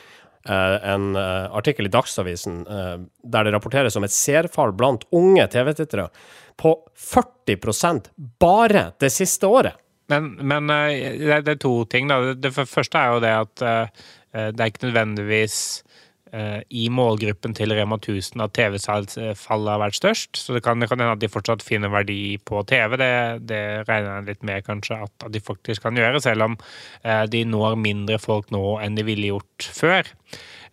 en 0.48 1.10
artikkel 1.18 1.84
i 1.84 1.90
Dagsavisen 1.92 2.62
der 2.64 3.44
det 3.44 3.50
rapporteres 3.52 3.98
om 3.98 4.06
et 4.06 4.14
seerfall 4.14 4.70
blant 4.72 5.02
unge 5.12 5.44
TV-tittere 5.52 6.06
på 6.58 6.74
40% 6.98 8.08
bare 8.42 8.88
det 9.00 9.10
siste 9.14 9.46
året. 9.48 9.78
Men, 10.08 10.30
men 10.40 10.70
eh, 10.72 11.18
det, 11.44 11.52
er- 11.52 11.60
to 11.60 11.82
ting. 11.90 12.08
Da. 12.08 12.32
Det, 12.34 12.54
første 12.56 12.96
er 13.00 13.12
jo 13.14 13.20
det 13.24 13.34
at 13.36 13.62
eh, 13.68 14.08
det 14.54 14.60
er 14.64 14.70
ikke 14.72 14.86
nødvendigvis 14.88 15.56
eh, 16.32 16.62
i 16.80 16.86
målgruppen 16.92 17.52
til 17.56 17.74
Rema 17.76 17.98
1000 18.00 18.40
at 18.44 18.54
TV-fallet 18.56 19.72
har 19.74 19.82
vært 19.84 19.98
størst. 20.00 20.40
Så 20.40 20.56
det 20.56 20.62
kan, 20.64 20.80
det 20.80 20.88
kan 20.90 21.00
hende 21.02 21.14
at 21.18 21.22
de 21.22 21.30
fortsatt 21.32 21.64
finner 21.64 21.92
verdi 21.92 22.38
på 22.48 22.62
TV. 22.68 22.96
Det, 23.00 23.10
det 23.52 23.62
regner 23.88 24.14
jeg 24.22 24.28
litt 24.32 24.46
med 24.48 24.64
kanskje 24.68 25.02
at, 25.06 25.14
at 25.28 25.34
de 25.36 25.44
faktisk 25.44 25.84
kan 25.84 26.00
gjøre, 26.00 26.24
selv 26.24 26.48
om 26.48 26.56
de 27.32 27.44
når 27.48 27.76
mindre 27.80 28.16
folk 28.22 28.48
nå 28.54 28.64
enn 28.84 28.96
de 28.96 29.04
ville 29.08 29.30
gjort 29.34 29.68
før. 29.76 30.08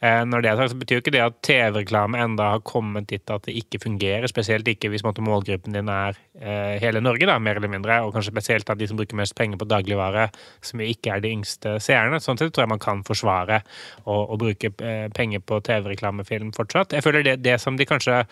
Eh, 0.02 0.24
Når 0.26 0.42
det 0.42 0.50
er 0.50 0.60
sagt, 0.60 0.74
så 0.74 0.80
betyr 0.80 1.02
ikke 1.02 1.14
det 1.16 1.24
at 1.24 1.38
TV-reklame 1.46 2.20
enda 2.22 2.50
har 2.56 2.64
kommet 2.68 3.08
dit 3.12 3.32
at 3.32 3.46
det 3.48 3.56
ikke 3.60 3.82
fungerer. 3.84 4.28
Spesielt 4.32 4.68
ikke 4.68 4.90
hvis 4.92 5.06
målgruppen 5.06 5.76
din 5.76 5.92
er 5.92 6.18
eh, 6.40 6.76
hele 6.82 7.02
Norge, 7.04 7.28
da, 7.30 7.38
mer 7.40 7.60
eller 7.60 7.72
mindre. 7.72 8.02
Og 8.04 8.14
kanskje 8.16 8.34
spesielt 8.34 8.70
at 8.70 8.80
de 8.80 8.90
som 8.90 9.00
bruker 9.00 9.18
mest 9.20 9.36
penger 9.38 9.60
på 9.62 9.70
dagligvare, 9.70 10.28
som 10.66 10.84
ikke 10.84 11.16
er 11.16 11.24
de 11.24 11.34
yngste 11.38 11.78
seerne. 11.84 12.20
Sånn 12.24 12.40
sett 12.42 12.54
tror 12.56 12.66
jeg 12.66 12.74
man 12.76 12.84
kan 12.84 13.04
forsvare 13.08 13.62
å, 14.06 14.36
bruke 14.36 14.74
eh, 14.84 15.08
penger 15.16 15.44
på 15.46 15.62
TV-reklamefilm 15.66 16.52
fortsatt. 16.56 16.96
Jeg 16.98 17.06
føler 17.06 17.26
det, 17.26 17.40
det 17.46 17.60
som 17.64 17.78
de 17.80 17.88
kanskje 17.88 18.24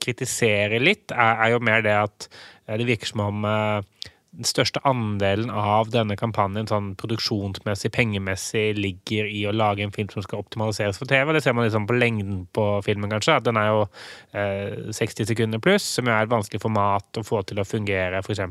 kritiserer 0.00 0.80
litt, 0.80 1.12
er, 1.12 1.40
er 1.44 1.52
jo 1.52 1.58
mer 1.64 1.82
det 1.84 1.94
at 1.98 2.28
det 2.66 2.86
virker 2.88 3.10
som 3.10 3.22
om 3.22 3.44
den 4.36 4.46
største 4.48 4.80
andelen 4.84 5.48
av 5.48 5.88
denne 5.92 6.16
kampanjen 6.18 6.68
sånn 6.68 6.90
produksjonsmessig, 7.00 7.90
pengemessig, 7.94 8.66
ligger 8.76 9.28
i 9.30 9.44
å 9.48 9.54
lage 9.54 9.84
en 9.84 9.94
film 9.94 10.10
som 10.12 10.24
skal 10.24 10.42
optimaliseres 10.44 11.00
for 11.00 11.08
TV. 11.08 11.32
Det 11.32 11.42
ser 11.44 11.56
man 11.56 11.64
liksom 11.64 11.86
på 11.88 11.96
lengden 11.96 12.42
på 12.56 12.66
filmen, 12.84 13.10
kanskje. 13.12 13.38
At 13.40 13.46
den 13.46 13.60
er 13.60 13.70
jo 13.70 13.84
eh, 14.36 14.92
60 14.96 15.30
sekunder 15.30 15.62
pluss, 15.62 15.86
som 15.96 16.10
er 16.10 16.26
et 16.26 16.32
vanskelig 16.32 16.60
format 16.62 17.20
å 17.20 17.24
få 17.26 17.40
til 17.48 17.62
å 17.62 17.68
fungere 17.68 18.20
f.eks. 18.20 18.44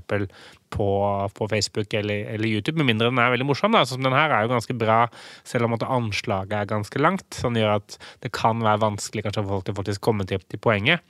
På, 0.75 0.89
på 1.38 1.48
Facebook 1.48 1.94
eller, 1.96 2.25
eller 2.34 2.50
YouTube, 2.50 2.80
med 2.82 2.89
mindre 2.89 3.12
den 3.12 3.22
er 3.22 3.30
veldig 3.32 3.48
morsom. 3.48 3.75
da, 3.77 3.86
sånn 3.86 4.01
som 4.01 4.08
Den 4.10 4.18
her 4.18 4.34
er 4.34 4.44
jo 4.44 4.56
ganske 4.56 4.75
bra, 4.75 5.04
selv 5.48 5.70
om 5.70 5.77
at 5.77 5.86
anslaget 5.86 6.58
er 6.58 6.72
ganske 6.74 7.04
langt. 7.04 7.27
Sånn 7.38 7.60
gjør 7.62 7.77
at 7.77 8.00
det 8.25 8.34
kan 8.36 8.63
være 8.65 8.82
vanskelig 8.84 9.27
kanskje 9.27 9.46
for 9.46 9.60
folk 9.60 9.72
å 9.72 9.77
faktisk 9.84 10.04
komme 10.04 10.27
til, 10.27 10.42
til 10.50 10.60
poenget. 10.60 11.06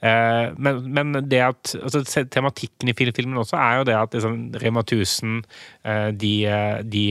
Eh, 0.00 0.54
men, 0.56 0.80
men 0.94 1.20
det 1.28 1.40
at 1.44 1.74
altså, 1.78 2.24
tematikken 2.30 2.90
i 2.90 2.96
filmen 2.96 3.40
også 3.40 3.58
er 3.58 3.80
jo 3.80 3.86
det 3.88 3.96
at 3.98 4.16
liksom, 4.16 4.36
Rema 4.62 4.84
1000 4.84 5.38
eh, 5.84 6.08
de, 6.14 6.32
eh, 6.46 6.80
de 6.86 7.04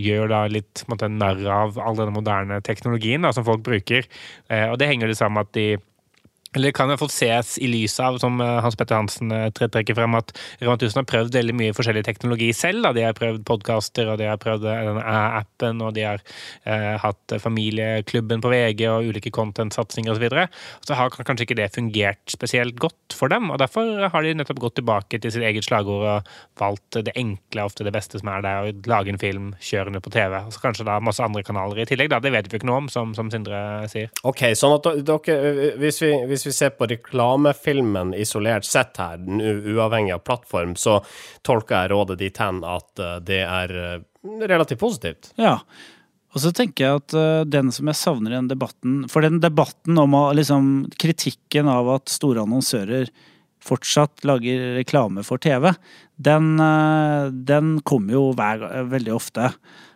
gjør 0.00 0.30
da 0.32 0.44
litt 0.50 0.84
narr 0.88 1.42
av 1.50 1.80
all 1.80 1.98
denne 1.98 2.14
moderne 2.14 2.60
teknologien 2.64 3.24
da, 3.24 3.32
som 3.34 3.46
folk 3.46 3.64
bruker. 3.66 4.06
Og 4.70 4.78
det 4.78 4.88
henger 4.88 5.10
jo 5.10 5.16
sammen 5.18 5.40
med 5.40 5.48
at 5.48 5.56
de 5.56 5.66
eller 6.54 6.70
det 6.70 6.76
kan 6.76 6.90
i 6.92 6.96
fall 6.98 7.10
ses 7.10 7.56
i 7.58 7.68
lys 7.70 7.96
av, 8.02 8.18
som 8.22 8.38
eh, 8.42 8.58
Hans 8.62 8.76
Petter 8.78 8.98
Hansen 8.98 9.32
eh, 9.34 9.48
trekker 9.54 9.96
frem, 9.98 10.14
at 10.14 10.30
Rema 10.60 10.76
1000 10.76 11.00
har 11.00 11.08
prøvd 11.10 11.38
veldig 11.38 11.56
mye 11.58 11.74
forskjellig 11.74 12.04
teknologi 12.06 12.52
selv. 12.54 12.84
Da. 12.86 12.92
De 12.94 13.02
har 13.06 13.16
prøvd 13.18 13.42
podkaster, 13.48 14.10
og 14.12 14.20
de 14.20 14.28
har 14.30 14.38
prøvd 14.40 14.68
eh, 14.70 14.82
denne 14.86 15.16
appen, 15.40 15.82
og 15.82 15.96
de 15.96 16.06
har 16.06 16.22
eh, 16.22 16.94
hatt 17.02 17.36
familieklubben 17.42 18.44
på 18.44 18.52
VG 18.52 18.84
og 18.92 19.10
ulike 19.10 19.32
content-satsinger 19.34 20.14
osv. 20.14 20.28
Så, 20.30 20.90
så 20.90 20.98
har 21.00 21.16
kanskje 21.18 21.48
ikke 21.48 21.58
det 21.58 21.72
fungert 21.74 22.22
spesielt 22.30 22.78
godt 22.78 23.18
for 23.18 23.32
dem, 23.32 23.50
og 23.50 23.58
derfor 23.62 24.06
har 24.12 24.26
de 24.26 24.36
nettopp 24.38 24.62
gått 24.62 24.78
tilbake 24.78 25.18
til 25.18 25.34
sitt 25.34 25.46
eget 25.46 25.66
slagord 25.66 26.06
og 26.06 26.32
valgt 26.60 27.00
det 27.02 27.16
enkle, 27.18 27.66
ofte 27.66 27.86
det 27.86 27.94
beste 27.94 28.22
som 28.22 28.30
er 28.30 28.46
der, 28.46 28.70
å 28.70 28.90
lage 28.90 29.10
en 29.10 29.20
film, 29.20 29.50
kjøre 29.58 29.90
den 29.90 30.04
på 30.04 30.14
TV. 30.14 30.38
Og 30.46 30.54
så 30.54 30.62
kanskje 30.62 30.86
da 30.86 31.00
masse 31.02 31.24
andre 31.24 31.42
kanaler 31.46 31.82
i 31.82 31.88
tillegg, 31.90 32.12
da. 32.14 32.22
Det 32.22 32.32
vet 32.34 32.50
vi 32.50 32.60
ikke 32.60 32.70
noe 32.70 32.84
om, 32.84 32.92
som, 32.92 33.14
som 33.18 33.32
Sindre 33.34 33.58
sier. 33.90 34.12
Ok, 34.22 34.46
sånn 34.54 34.76
at 34.76 34.86
dere, 35.02 35.74
hvis 35.82 35.98
vi, 36.04 36.12
hvis 36.30 36.43
vi 36.46 36.52
ser 36.52 36.74
på 36.76 36.88
reklamefilmen 36.90 38.14
isolert 38.14 38.66
sett 38.68 39.00
her, 39.00 39.18
uavhengig 39.18 40.14
av 40.14 40.24
plattform, 40.26 40.76
så 40.76 41.00
tolker 41.46 41.82
jeg 41.84 41.92
rådet 41.94 42.20
ditt 42.22 42.40
hen 42.42 42.62
at 42.66 43.02
eh, 43.02 43.18
det 43.24 43.42
er 43.44 43.76
eh, 43.80 43.98
relativt 44.46 44.82
positivt. 44.82 45.32
Ja. 45.40 45.58
Og 46.34 46.42
så 46.42 46.50
tenker 46.54 46.86
jeg 46.86 47.02
at 47.02 47.14
eh, 47.18 47.42
den 47.46 47.70
som 47.74 47.90
jeg 47.90 48.00
savner 48.00 48.32
i 48.32 48.38
den 48.38 48.50
debatten 48.50 49.04
For 49.12 49.22
den 49.22 49.38
debatten 49.42 50.00
om 50.00 50.16
liksom, 50.34 50.72
kritikken 50.98 51.70
av 51.70 51.92
at 51.98 52.12
store 52.12 52.42
annonsører 52.42 53.12
fortsatt 53.64 54.24
lager 54.28 54.74
reklame 54.78 55.24
for 55.26 55.40
TV, 55.42 55.70
den, 56.20 56.54
eh, 56.60 57.30
den 57.48 57.78
kommer 57.88 58.12
jo 58.18 58.22
hver, 58.36 58.62
veldig 58.92 59.14
ofte 59.16 59.48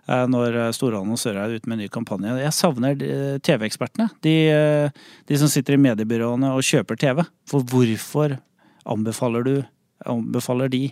eh, 0.09 0.25
når 0.33 0.73
store 0.77 1.03
annonsører 1.03 1.41
er 1.45 1.57
ute 1.59 1.69
med 1.69 1.79
en 1.79 1.85
ny 1.85 1.89
kampanje. 1.93 2.37
Jeg 2.41 2.57
savner 2.57 2.97
eh, 3.05 3.39
TV-ekspertene. 3.45 4.09
De, 4.25 4.37
eh, 4.53 5.09
de 5.29 5.41
som 5.41 5.51
sitter 5.53 5.77
i 5.77 5.83
mediebyråene 5.85 6.55
og 6.57 6.65
kjøper 6.65 6.97
TV. 7.01 7.25
For 7.51 7.61
hvorfor 7.69 8.39
anbefaler 8.89 9.45
du 9.45 9.57
anbefaler 10.07 10.71
de 10.71 10.85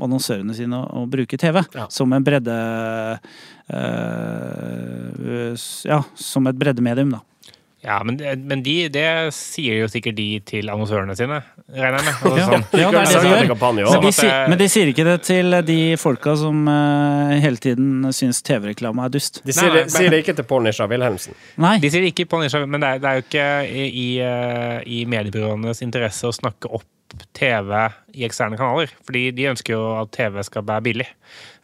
annonsørene 0.00 0.54
sine 0.56 0.78
å, 0.78 1.02
å 1.02 1.06
bruke 1.12 1.36
TV 1.36 1.58
Ja. 1.76 1.84
som 1.92 2.12
en 2.16 2.24
bredde 2.24 2.54
øh, 3.68 5.52
Ja, 5.84 6.00
som 6.16 6.48
et 6.48 6.58
breddemedium, 6.58 7.12
da. 7.14 7.20
Ja, 7.84 7.98
men, 8.06 8.16
men 8.48 8.62
de, 8.64 8.74
det 8.88 9.04
sier 9.36 9.82
jo 9.82 9.88
sikkert 9.92 10.16
de 10.16 10.26
til 10.48 10.70
annonsørene 10.72 11.12
sine, 11.18 11.42
regner 11.68 11.98
jeg 12.00 12.06
med. 12.06 12.22
Og 12.30 12.38
Ja. 12.40 12.46
sånn. 12.48 12.64
Ja, 12.80 12.86
det 12.94 13.02
er 13.02 13.10
det 13.10 13.18
de 13.20 13.82
gjør. 13.84 13.90
Men 13.92 14.06
de, 14.06 14.12
sier, 14.16 14.48
men 14.48 14.60
de 14.62 14.68
sier 14.72 14.92
ikke 14.94 15.04
det 15.04 15.16
til 15.28 15.58
de 15.68 15.76
folka 16.00 16.32
som 16.40 16.62
uh, 16.64 17.34
hele 17.44 17.60
tiden 17.60 18.08
syns 18.16 18.40
TV-reklame 18.48 19.04
er 19.04 19.12
dust. 19.12 19.42
De 19.44 19.52
sier, 19.52 19.68
Nei, 19.68 19.74
nei, 19.76 19.84
det- 19.84 19.96
sier 19.98 20.14
det 20.16 20.22
ikke 20.24 20.36
til 20.40 20.48
Paul 20.48 20.64
Nisha 20.64 20.88
Wilhelmsen. 20.88 21.36
Nei. 21.60 21.74
De 21.84 21.92
sier 21.92 22.08
ikke 22.08 22.24
på 22.32 22.40
nisja, 22.40 22.64
men 22.64 22.80
det 22.80 22.94
er, 22.94 23.04
det 23.04 23.10
er 23.12 23.20
jo 23.20 23.26
ikke 23.28 23.46
i, 23.68 23.84
i, 24.06 24.08
eh, 24.24 24.80
i 24.88 25.04
mediebyråenes 25.12 25.84
interesse 25.84 26.24
å 26.30 26.32
snakke 26.32 26.72
opp 26.80 26.88
TV 27.36 27.72
i 28.14 28.24
eksterne 28.26 28.58
kanaler. 28.60 28.92
Fordi 29.06 29.28
de 29.34 29.50
ønsker 29.50 29.76
jo 29.76 29.82
at 30.00 30.12
TV 30.14 30.40
skal 30.46 30.66
være 30.66 30.84
billig 30.88 31.08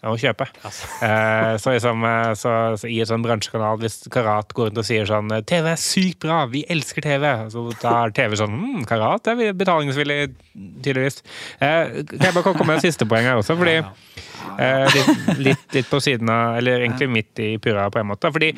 å 0.06 0.16
kjøpe. 0.20 0.48
Eh, 1.00 1.54
så, 1.56 1.72
liksom, 1.72 2.02
eh, 2.04 2.32
så, 2.36 2.50
så 2.76 2.88
i 2.90 2.98
et 3.00 3.08
sånn 3.08 3.22
bransjekanal, 3.24 3.78
hvis 3.80 4.02
Karat 4.12 4.52
går 4.56 4.68
rundt 4.68 4.80
og 4.82 4.84
sier 4.84 5.06
sånn 5.08 5.32
TV 5.48 5.70
er 5.72 5.78
sykt 5.80 6.18
bra, 6.20 6.42
vi 6.50 6.60
elsker 6.70 7.04
TV, 7.04 7.24
så 7.52 7.62
da 7.80 7.94
er 8.02 8.12
TV 8.16 8.36
sånn 8.36 8.52
hm, 8.52 8.82
Karat 8.88 9.30
er 9.32 9.54
betalingsvillig, 9.56 10.18
tydeligvis. 10.84 11.22
Eh, 11.56 12.02
kan 12.12 12.26
jeg 12.28 12.36
bare 12.36 12.44
komme 12.50 12.68
med 12.68 12.82
et 12.82 12.90
siste 12.90 13.08
poeng 13.08 13.30
her 13.30 13.40
også, 13.40 13.56
fordi 13.60 13.78
eh, 13.80 14.92
litt, 14.92 15.40
litt, 15.40 15.66
litt 15.78 15.90
på 15.90 16.02
siden 16.04 16.30
av 16.32 16.60
Eller 16.60 16.84
egentlig 16.84 17.10
midt 17.16 17.42
i 17.42 17.50
purra, 17.62 17.88
på 17.92 18.02
en 18.02 18.10
måte. 18.12 18.32
Fordi 18.34 18.52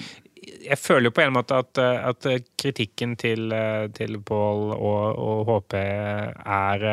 jeg 0.62 0.78
føler 0.78 1.08
jo 1.08 1.14
på 1.16 1.24
en 1.24 1.36
måte 1.36 1.58
at, 1.62 1.78
eh, 1.80 2.08
at 2.08 2.26
kritikken 2.60 3.16
til, 3.20 3.52
eh, 3.52 3.86
til 3.96 4.18
Pål 4.22 4.72
og, 4.74 5.22
og 5.22 5.46
HP 5.50 5.78
er 5.78 6.84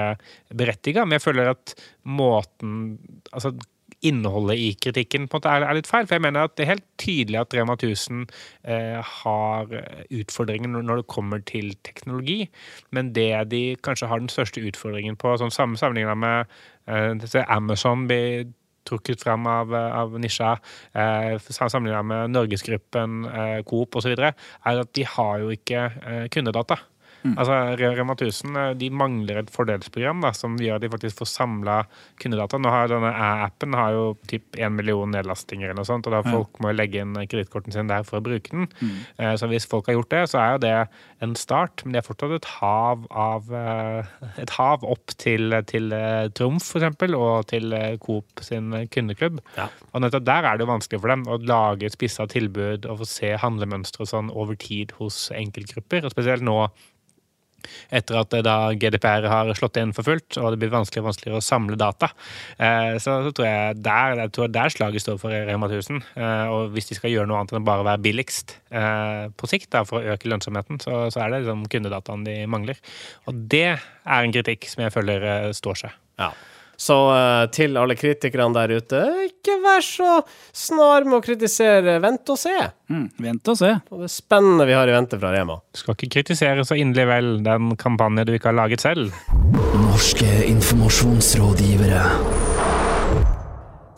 berettiga, 0.56 1.06
men 1.06 1.20
jeg 1.20 1.28
føler 1.30 1.54
at 1.56 1.76
måten 2.06 2.98
Altså 3.30 3.54
innholdet 4.02 4.56
i 4.58 4.68
kritikken 4.80 5.28
på 5.28 5.38
en 5.38 5.42
måte 5.42 5.52
er, 5.52 5.66
er 5.68 5.76
litt 5.76 5.88
feil. 5.90 6.06
For 6.08 6.16
jeg 6.16 6.24
mener 6.24 6.48
at 6.48 6.54
det 6.56 6.64
er 6.64 6.72
helt 6.72 6.86
tydelig 7.02 7.40
at 7.42 7.54
Rema 7.54 7.76
1000 7.76 8.22
eh, 8.64 9.00
har 9.04 9.74
utfordringer 10.22 10.72
når 10.72 11.02
det 11.02 11.10
kommer 11.12 11.44
til 11.44 11.74
teknologi. 11.84 12.48
Men 12.96 13.12
det 13.14 13.52
de 13.52 13.76
kanskje 13.84 14.08
har 14.08 14.24
den 14.24 14.32
største 14.32 14.64
utfordringen 14.64 15.20
på, 15.20 15.36
sånn 15.38 15.54
samme 15.54 15.80
sammenligna 15.80 16.16
med 16.16 16.56
eh, 16.88 17.44
Amazon 17.52 18.08
blir 18.08 18.48
trukket 18.90 19.24
frem 19.26 19.48
av, 19.50 19.74
av 19.74 20.18
nisja, 20.22 20.56
eh, 20.94 21.38
sammenlignet 21.40 22.10
med 22.12 22.36
Norgesgruppen, 22.36 23.24
eh, 23.30 23.58
Coop 23.70 24.00
osv., 24.00 24.16
er 24.18 24.34
at 24.84 24.94
de 24.98 25.06
har 25.16 25.44
jo 25.44 25.54
ikke 25.56 25.86
eh, 25.88 26.26
kundedata. 27.22 27.40
Altså, 27.44 27.94
Rema 28.00 28.16
1000 28.18 28.60
eh, 28.64 28.72
de 28.80 28.92
mangler 28.92 29.42
et 29.42 29.54
fordelsprogram 29.54 30.24
da, 30.26 30.34
som 30.38 30.58
gjør 30.60 30.80
at 30.80 30.86
de 30.86 30.92
faktisk 30.94 31.22
får 31.22 31.32
samla 31.34 31.80
kundedata. 32.22 32.62
Nå 32.62 32.74
har 32.74 32.90
Denne 32.90 33.12
appen 33.14 33.76
har 33.78 33.94
jo 33.94 34.06
typ 34.30 34.58
1 34.58 34.74
million 34.74 35.12
nedlastinger, 35.14 35.70
eller 35.70 35.82
noe 35.82 35.90
sånt, 35.90 36.08
og 36.10 36.16
da 36.16 36.24
folk 36.26 36.58
må 36.64 36.74
legge 36.74 37.04
inn 37.04 37.14
kredittkortene 37.20 37.76
sine 37.76 37.92
der 37.92 38.08
for 38.08 38.20
å 38.20 38.26
bruke 38.26 38.50
den. 38.50 38.66
Mm. 38.82 39.36
Så 39.38 39.50
hvis 39.52 39.68
folk 39.70 39.88
har 39.88 40.00
gjort 40.00 40.14
det, 40.14 40.24
så 40.32 40.40
er 40.42 40.56
jo 40.56 40.62
det 40.64 40.76
en 41.26 41.36
start, 41.36 41.84
men 41.84 41.94
det 41.94 42.02
er 42.02 42.08
fortsatt 42.08 42.36
et 42.38 42.48
hav 42.58 43.06
av 43.12 43.50
eh, 43.56 44.12
et 44.42 44.54
hav 44.56 44.86
opp 44.88 45.14
til, 45.20 45.54
til 45.70 45.92
eh, 45.96 46.30
Trumf, 46.36 46.70
eksempel, 46.78 47.16
og 47.18 47.50
til 47.52 47.74
eh, 47.76 47.98
Coop 48.04 48.44
sin 48.46 48.72
kundeklubb. 48.94 49.42
Ja. 49.58 49.68
Og 49.92 50.04
nettopp 50.04 50.28
der 50.30 50.48
er 50.48 50.58
det 50.58 50.66
jo 50.66 50.72
vanskelig 50.72 51.02
for 51.04 51.14
dem 51.14 51.26
å 51.28 51.40
lage 51.50 51.92
spissa 51.94 52.28
tilbud 52.32 52.88
og 52.90 53.02
få 53.02 53.10
se 53.10 53.34
handlemønstre 53.42 54.06
og 54.06 54.12
sånn 54.14 54.32
over 54.32 54.60
tid 54.60 54.96
hos 55.00 55.28
enkeltgrupper. 55.36 56.08
Og 56.08 56.16
spesielt 56.16 56.46
nå 56.46 56.62
etter 57.92 58.20
at 58.22 58.34
eh, 58.38 58.44
da 58.46 58.56
GDPR 58.74 59.28
har 59.32 59.52
slått 59.58 59.78
inn 59.82 59.94
for 59.96 60.08
fullt, 60.08 60.38
og 60.42 60.52
det 60.54 60.60
blir 60.62 60.72
vanskeligere 60.74 61.06
og 61.06 61.10
vanskeligere 61.12 61.42
å 61.42 61.46
samle 61.46 61.78
data. 61.80 62.12
Eh, 62.58 62.98
Så, 63.02 63.16
så 63.26 63.32
tror 63.36 63.48
jeg 63.48 63.80
der, 63.86 64.16
jeg 64.24 64.34
tror 64.36 64.52
der 64.54 64.74
slaget 64.74 65.06
står 65.06 65.20
for 65.22 65.34
Rema 65.50 65.70
1000. 65.70 66.02
Eh, 66.16 66.46
Og 66.50 66.74
hvis 66.76 66.90
de 66.90 66.98
skal 67.00 67.12
gjøre 67.14 67.28
noe 67.30 67.40
annet 67.42 67.54
enn 67.56 67.62
å 67.64 67.70
bare 67.72 67.88
være 67.88 68.04
billigst 68.06 68.58
på 68.70 69.48
sikt 69.50 69.72
da, 69.74 69.82
for 69.88 69.98
å 70.00 70.14
øke 70.14 70.30
lønnsomheten, 70.30 70.78
så, 70.84 71.08
så 71.10 71.24
er 71.24 71.32
det 71.32 71.40
liksom 71.42 71.64
kundedataen 71.74 72.22
de 72.28 72.36
mangler. 72.46 72.78
Og 73.26 73.34
det 73.50 73.64
er 73.80 74.20
en 74.20 74.34
kritikk 74.36 74.68
som 74.70 74.84
jeg 74.84 74.94
føler 74.94 75.26
står 75.58 75.80
seg. 75.82 75.96
Ja. 76.22 76.30
Så 76.80 76.96
eh, 77.12 77.46
til 77.52 77.76
alle 77.80 77.96
kritikerne 78.00 78.56
der 78.56 78.80
ute, 78.80 79.02
ikke 79.26 79.58
vær 79.64 79.84
så 79.84 80.22
snar 80.56 81.08
med 81.08 81.18
å 81.20 81.24
kritisere. 81.26 81.98
Vent 82.04 82.32
og 82.32 82.40
se. 82.40 82.56
Mm, 82.88 83.08
vent 83.20 83.52
og 83.52 83.60
se. 83.60 83.74
Og 83.92 84.06
det 84.06 84.12
spennende 84.14 84.68
vi 84.70 84.78
har 84.78 84.88
i 84.88 84.96
vente 84.96 85.20
fra 85.20 85.34
Rema. 85.36 85.60
Du 85.76 85.82
skal 85.82 85.98
ikke 85.98 86.14
kritisere 86.20 86.64
så 86.68 86.80
inderlig 86.80 87.10
vel 87.12 87.30
den 87.44 87.76
kampanje 87.80 88.28
du 88.30 88.34
ikke 88.38 88.54
har 88.54 88.60
laget 88.62 88.86
selv. 88.86 89.12
Norske 89.84 90.32
informasjonsrådgivere. 90.48 92.04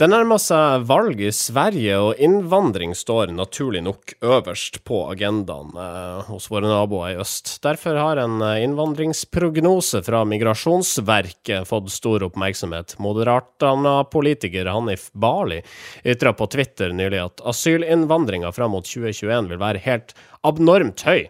Det 0.02 0.08
nærmer 0.10 0.40
seg 0.42 0.88
valg 0.90 1.20
i 1.22 1.28
Sverige, 1.30 1.94
og 2.02 2.22
innvandring 2.26 2.96
står 2.98 3.30
naturlig 3.38 3.84
nok 3.86 4.16
øverst 4.26 4.80
på 4.82 5.04
agendaen 5.12 5.76
eh, 5.78 6.24
hos 6.26 6.48
våre 6.50 6.66
naboer 6.72 7.12
i 7.12 7.20
øst. 7.22 7.52
Derfor 7.62 8.00
har 8.02 8.18
en 8.18 8.42
eh, 8.42 8.64
innvandringsprognose 8.66 10.02
fra 10.08 10.24
Migrasjonsverket 10.26 11.70
fått 11.70 11.92
stor 11.94 12.26
oppmerksomhet. 12.26 12.96
Moderatana-politiker 12.98 14.72
Hanif 14.74 15.12
Bali 15.14 15.60
ytra 16.02 16.34
på 16.34 16.50
Twitter 16.50 16.98
nylig 16.98 17.22
at 17.22 17.46
asylinnvandringa 17.54 18.50
fram 18.58 18.74
mot 18.74 18.90
2021 18.90 19.52
vil 19.54 19.62
være 19.62 19.84
helt 19.86 20.16
abnormt 20.42 21.06
høy. 21.06 21.28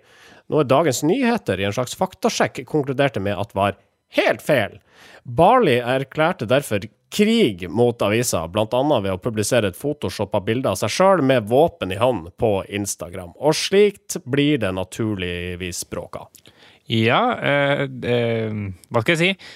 Noe 0.47 0.63
Dagens 0.63 1.03
Nyheter 1.03 1.59
i 1.59 1.67
en 1.67 1.75
slags 1.75 1.99
faktasjekk 1.99 2.63
konkluderte 2.71 3.19
med 3.19 3.35
at 3.35 3.51
var 3.51 3.75
helt 4.15 4.47
feil. 4.47 4.79
Barley 5.23 5.79
erklærte 5.79 6.47
derfor 6.49 6.85
krig 7.11 7.67
mot 7.69 8.01
avisa, 8.01 8.45
annet 8.47 9.03
ved 9.03 9.11
å 9.11 9.19
publisere 9.21 9.71
et 9.71 9.77
photoshoppa 9.77 10.39
bilde 10.45 10.71
av 10.71 10.79
seg 10.79 10.93
sjøl 10.95 11.23
med 11.25 11.49
våpen 11.51 11.91
i 11.91 11.99
hånd 11.99 12.31
på 12.39 12.53
Instagram. 12.69 13.35
Og 13.37 13.55
slikt 13.57 14.21
blir 14.25 14.61
det 14.63 14.71
naturligvis 14.77 15.83
bråka. 15.91 16.27
Ja, 16.91 17.37
eh, 17.39 17.81
eh, 17.87 18.55
hva 18.89 19.01
skal 19.03 19.15
jeg 19.15 19.19
si? 19.19 19.51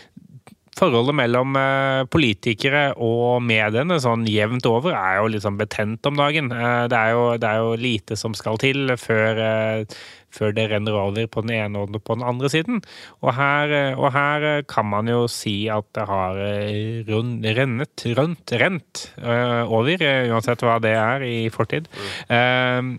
Forholdet 0.75 1.15
mellom 1.15 1.55
eh, 1.55 2.03
politikere 2.11 2.89
og 2.99 3.39
mediene 3.47 3.95
sånn 4.03 4.25
jevnt 4.27 4.67
over 4.67 4.91
er 4.91 5.21
jo 5.21 5.29
litt 5.31 5.45
sånn 5.45 5.59
betent 5.59 6.03
om 6.09 6.19
dagen. 6.19 6.51
Eh, 6.51 6.83
det, 6.91 6.99
er 6.99 7.15
jo, 7.15 7.23
det 7.39 7.47
er 7.47 7.63
jo 7.63 7.77
lite 7.79 8.17
som 8.19 8.35
skal 8.35 8.59
til 8.59 8.91
før, 8.99 9.39
eh, 9.39 9.95
før 10.35 10.51
det 10.57 10.67
renner 10.73 10.99
over 10.99 11.31
på 11.31 11.45
den 11.45 11.55
ene 11.61 11.85
og 11.85 11.95
på 11.95 12.19
den 12.19 12.27
andre 12.27 12.51
siden. 12.51 12.83
Og 13.23 13.31
her, 13.39 13.71
og 13.95 14.11
her 14.17 14.49
kan 14.67 14.91
man 14.91 15.07
jo 15.07 15.23
si 15.31 15.55
at 15.71 15.87
det 15.95 16.09
har 16.11 16.43
eh, 16.43 17.07
run, 17.07 17.37
rennet, 17.39 18.07
rønt, 18.19 18.57
rent 18.59 19.07
over, 19.23 20.07
uansett 20.27 20.67
hva 20.67 20.81
det 20.83 20.97
er 20.99 21.23
i 21.23 21.37
fortid. 21.55 21.87
Eh, 22.27 22.95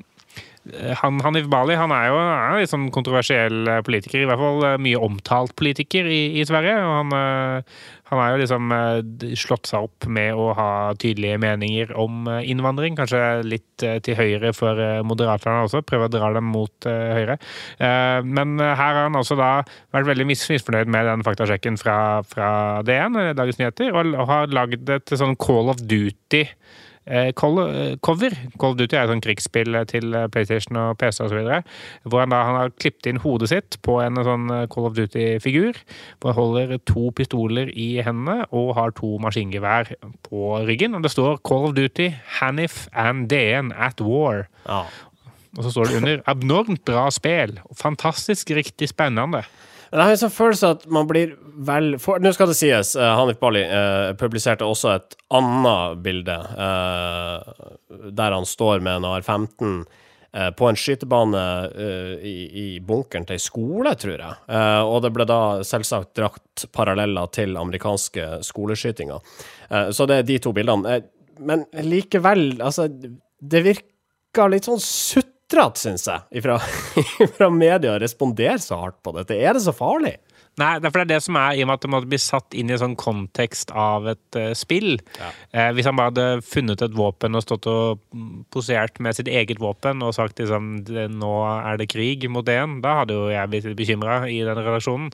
han, 1.00 1.20
Hanif 1.22 1.46
Bali 1.50 1.76
han 1.78 1.92
er 1.94 2.08
jo 2.10 2.16
en 2.20 2.56
litt 2.60 2.72
sånn 2.72 2.88
kontroversiell 2.94 3.68
eh, 3.70 3.82
politiker, 3.86 4.22
i 4.22 4.28
hvert 4.28 4.40
fall 4.40 4.64
eh, 4.66 4.80
mye 4.82 5.02
omtalt 5.02 5.54
politiker 5.58 6.08
i, 6.10 6.40
i 6.40 6.46
Sverige. 6.48 6.78
og 6.82 6.94
han, 7.00 7.12
eh, 7.14 7.84
han 8.10 8.22
er 8.22 8.32
jo 8.32 8.40
liksom 8.42 8.74
eh, 8.74 9.34
slått 9.38 9.70
seg 9.70 9.86
opp 9.88 10.06
med 10.10 10.38
å 10.38 10.48
ha 10.58 10.68
tydelige 10.98 11.40
meninger 11.42 11.92
om 11.98 12.26
eh, 12.30 12.44
innvandring. 12.50 12.98
Kanskje 12.98 13.22
litt 13.46 13.84
eh, 13.86 13.98
til 14.04 14.18
høyre 14.18 14.52
for 14.56 14.78
eh, 14.82 15.02
Moderaterna 15.06 15.64
også, 15.66 15.84
prøve 15.86 16.06
å 16.06 16.14
dra 16.14 16.30
dem 16.36 16.50
mot 16.54 16.88
eh, 16.90 17.14
høyre. 17.20 17.38
Eh, 17.78 18.20
Men 18.26 18.58
eh, 18.60 18.74
her 18.78 18.94
har 18.98 19.04
han 19.08 19.18
også 19.18 19.38
da 19.38 19.50
vært 19.94 20.10
veldig 20.10 20.28
misfornøyd 20.30 20.90
med 20.90 21.10
den 21.10 21.26
faktasjekken 21.26 21.78
fra, 21.82 21.98
fra 22.26 22.50
DN, 22.86 23.18
eh, 23.22 23.34
Dagens 23.38 23.62
Nyheter, 23.62 23.94
og, 23.94 24.18
har 24.26 24.50
lagd 24.54 24.90
et 24.90 25.14
sånn 25.14 25.38
Call 25.38 25.70
of 25.70 25.82
Duty 25.82 26.44
eh, 26.46 26.56
call, 27.06 27.58
eh, 27.62 27.96
cover. 28.02 28.34
Call 28.58 28.72
of 28.72 28.78
Duty 28.78 28.96
er 28.96 29.04
et 29.04 29.12
sånn 29.12 29.22
krigsspill 29.22 29.78
til 29.86 30.14
eh, 30.16 30.26
PlayStation 30.32 30.78
og 30.80 30.96
PC 30.98 31.22
osv. 31.22 31.38
Hvor 32.02 32.24
han 32.24 32.34
da 32.34 32.42
han 32.48 32.58
har 32.58 32.72
klippet 32.74 33.06
inn 33.10 33.20
hodet 33.22 33.52
sitt 33.52 33.78
på 33.86 34.00
en 34.02 34.18
sånn 34.26 34.50
eh, 34.50 34.66
Call 34.72 34.88
of 34.88 34.96
Duty-figur. 34.98 35.78
Hvor 36.18 36.32
han 36.32 36.40
holder 36.40 36.78
to 36.90 37.10
pistoler 37.14 37.70
i 37.70 38.02
hendene 38.02 38.48
og 38.50 38.74
har 38.78 38.94
to 38.98 39.16
maskingevær 39.22 39.92
på 40.26 40.56
ryggen. 40.66 40.98
Og 40.98 41.06
det 41.06 41.14
står 41.14 41.38
Call 41.46 41.70
of 41.70 41.76
Duty, 41.78 42.10
Hanif 42.40 42.86
and 42.92 43.30
DN 43.30 43.70
at 43.72 44.02
war. 44.02 44.48
Ja. 44.66 44.82
Og 45.56 45.64
så 45.64 45.72
står 45.72 45.88
det 45.88 45.96
under 46.02 46.18
'abnormt 46.26 46.84
bra 46.84 47.08
spill'. 47.08 47.62
Fantastisk 47.72 48.50
riktig 48.50 48.90
spennende. 48.90 49.46
Men 49.96 50.02
jeg 50.02 50.10
har 50.10 50.14
en 50.18 50.20
sånn 50.20 50.32
følelse 50.36 50.70
at 50.74 50.82
man 50.92 51.06
blir 51.08 51.30
vel 51.64 51.94
for, 51.96 52.20
Nå 52.20 52.28
skal 52.36 52.50
det 52.50 52.58
sies, 52.58 52.90
uh, 53.00 53.14
Hanif 53.16 53.38
Bali 53.40 53.62
uh, 53.64 54.10
publiserte 54.20 54.66
også 54.68 54.90
et 54.92 55.14
annet 55.32 56.02
bilde 56.04 56.34
uh, 56.36 57.70
der 58.12 58.36
han 58.36 58.44
står 58.44 58.84
med 58.84 58.98
en 58.98 59.06
AR-15 59.08 59.70
eh, 60.36 60.50
på 60.52 60.68
en 60.68 60.76
skytebane 60.76 61.42
i, 62.20 62.34
i 62.60 62.64
bunkeren 62.84 63.24
til 63.24 63.38
ei 63.38 63.40
skole, 63.40 63.94
tror 63.96 64.20
jeg. 64.20 64.34
Og 64.84 64.98
det 65.04 65.10
ble 65.16 65.24
da 65.28 65.38
selvsagt 65.64 66.12
drakt 66.18 66.66
paralleller 66.76 67.30
til 67.32 67.56
amerikanske 67.56 68.42
skoleskytinger. 68.44 69.24
Så 69.96 70.06
det 70.10 70.18
er 70.20 70.28
de 70.28 70.36
to 70.44 70.52
bildene. 70.56 70.98
Men 71.40 71.64
likevel, 71.88 72.58
altså 72.60 72.88
Det 72.90 73.64
virker 73.64 74.52
litt 74.52 74.68
sånn 74.68 74.82
sutrete, 75.46 75.78
syns 75.78 76.06
jeg, 76.08 76.20
ifra 77.24 77.50
media 77.50 77.94
å 77.94 78.00
respondere 78.02 78.58
så 78.58 78.76
hardt 78.80 79.02
på 79.02 79.14
dette. 79.16 79.34
Er 79.34 79.54
det 79.54 79.62
så 79.62 79.72
farlig? 79.72 80.16
Nei, 80.56 80.78
det 80.80 80.88
er 80.88 80.92
for 80.92 81.02
det 81.02 81.04
er 81.04 81.18
det 81.18 81.24
som 81.26 81.36
er, 81.36 81.52
i 81.52 81.64
og 81.64 81.68
med 81.68 81.76
at 81.76 81.82
det 81.84 81.90
måtte 81.92 82.08
bli 82.08 82.18
satt 82.20 82.54
inn 82.56 82.70
i 82.70 82.72
en 82.72 82.80
sånn 82.80 82.96
kontekst 82.96 83.74
av 83.76 84.06
et 84.08 84.38
uh, 84.40 84.54
spill. 84.56 84.94
Eh, 85.52 85.68
hvis 85.76 85.84
han 85.84 85.98
bare 85.98 86.08
hadde 86.08 86.46
funnet 86.48 86.80
et 86.80 86.94
våpen 86.96 87.36
og 87.36 87.44
stått 87.44 87.68
og 87.68 88.00
mm, 88.16 88.46
posert 88.54 88.96
med 89.04 89.18
sitt 89.18 89.28
eget 89.28 89.60
våpen 89.60 90.00
og 90.00 90.14
sagt 90.16 90.40
liksom 90.40 90.78
nå 91.12 91.32
er 91.44 91.76
det 91.80 91.90
krig 91.92 92.24
mot 92.32 92.48
en, 92.48 92.78
da 92.84 93.02
hadde 93.02 93.18
jo 93.18 93.26
jeg 93.28 93.52
blitt 93.52 93.68
litt 93.68 93.76
bekymra 93.76 94.22
i 94.32 94.38
den 94.48 94.62
relasjonen. 94.62 95.10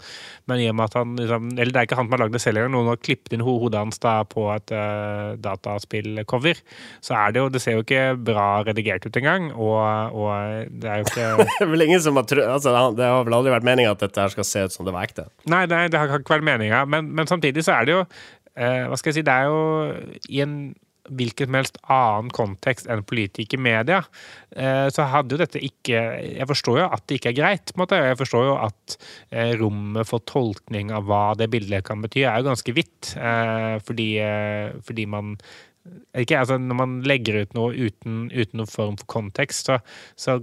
Men 0.46 0.62
i 0.62 0.68
og 0.70 0.78
med 0.78 0.90
at 0.90 0.96
han 1.00 1.18
liksom 1.18 1.50
Eller 1.56 1.74
det 1.74 1.80
er 1.80 1.86
ikke 1.86 1.98
han 1.98 2.06
som 2.06 2.14
har 2.14 2.22
lagd 2.22 2.36
det 2.36 2.42
selv 2.44 2.62
engang, 2.62 2.74
noen 2.76 2.92
har 2.92 3.02
klippet 3.02 3.34
inn 3.34 3.44
hodet 3.46 3.82
hans 3.82 3.98
da 4.02 4.14
på 4.28 4.46
et 4.54 4.74
uh, 4.74 5.34
dataspillcover, 5.42 6.62
så 7.02 7.18
er 7.18 7.34
det 7.34 7.42
jo 7.42 7.50
Det 7.50 7.64
ser 7.64 7.78
jo 7.78 7.82
ikke 7.82 8.04
bra 8.30 8.46
redigert 8.68 9.10
ut 9.10 9.18
engang, 9.18 9.50
og, 9.56 10.14
og 10.14 10.70
det 10.70 10.86
er 10.86 11.02
jo 11.02 11.10
ikke 11.10 11.28
Det 11.50 11.66
er 11.66 11.74
vel 11.74 11.88
ingen 11.90 12.06
som 12.06 12.22
har 12.22 12.30
tro... 12.30 12.46
Altså, 12.46 12.78
det 12.94 13.10
har 13.10 13.26
vel 13.26 13.40
aldri 13.40 13.58
vært 13.58 13.66
meninga 13.66 13.96
at 13.96 14.06
dette 14.06 14.22
her 14.22 14.34
skal 14.34 14.46
se 14.46 14.66
ut 14.68 14.78
som 14.78 14.86
det 14.86 14.94
var 14.94 15.10
ekte. 15.10 15.31
Nei, 15.50 15.64
nei, 15.66 15.86
det 15.90 15.98
har 15.98 16.12
ikke 16.20 16.36
vært 16.36 16.46
meninga. 16.46 16.84
Men, 16.86 17.10
men 17.16 17.30
samtidig 17.30 17.64
så 17.66 17.80
er 17.80 17.88
det 17.88 17.96
jo 17.96 18.00
eh, 18.02 18.84
Hva 18.88 18.98
skal 18.98 19.10
jeg 19.10 19.20
si 19.20 19.26
Det 19.26 19.34
er 19.34 19.50
jo 19.50 19.62
i 20.30 20.42
en 20.44 20.56
hvilken 21.10 21.48
som 21.48 21.56
helst 21.58 21.80
annen 21.90 22.30
kontekst 22.34 22.86
enn 22.90 23.02
politikermedia, 23.08 24.02
eh, 24.54 24.86
så 24.94 25.06
hadde 25.10 25.34
jo 25.34 25.40
dette 25.40 25.62
ikke 25.62 25.98
Jeg 26.22 26.46
forstår 26.48 26.78
jo 26.78 26.86
at 26.94 27.04
det 27.08 27.18
ikke 27.18 27.32
er 27.32 27.38
greit. 27.40 27.74
måte. 27.76 27.98
Jeg 27.98 28.18
forstår 28.20 28.46
jo 28.46 28.54
at 28.62 28.96
eh, 29.30 29.52
rommet 29.58 30.08
for 30.08 30.22
tolkning 30.28 30.92
av 30.94 31.08
hva 31.10 31.34
det 31.38 31.50
bildet 31.50 31.84
kan 31.84 32.02
bety, 32.02 32.22
er 32.22 32.38
jo 32.38 32.50
ganske 32.50 32.76
vidt. 32.76 33.14
Eh, 33.16 33.76
fordi, 33.82 34.08
eh, 34.22 34.78
fordi 34.86 35.06
man 35.06 35.36
ikke, 36.14 36.38
altså 36.38 36.58
Når 36.58 36.76
man 36.78 37.02
legger 37.02 37.42
ut 37.42 37.54
noe 37.54 37.74
uten, 37.74 38.30
uten 38.30 38.60
noen 38.60 38.70
form 38.70 38.96
for 38.96 39.06
kontekst, 39.06 39.66
så, 39.66 39.80
så 40.14 40.38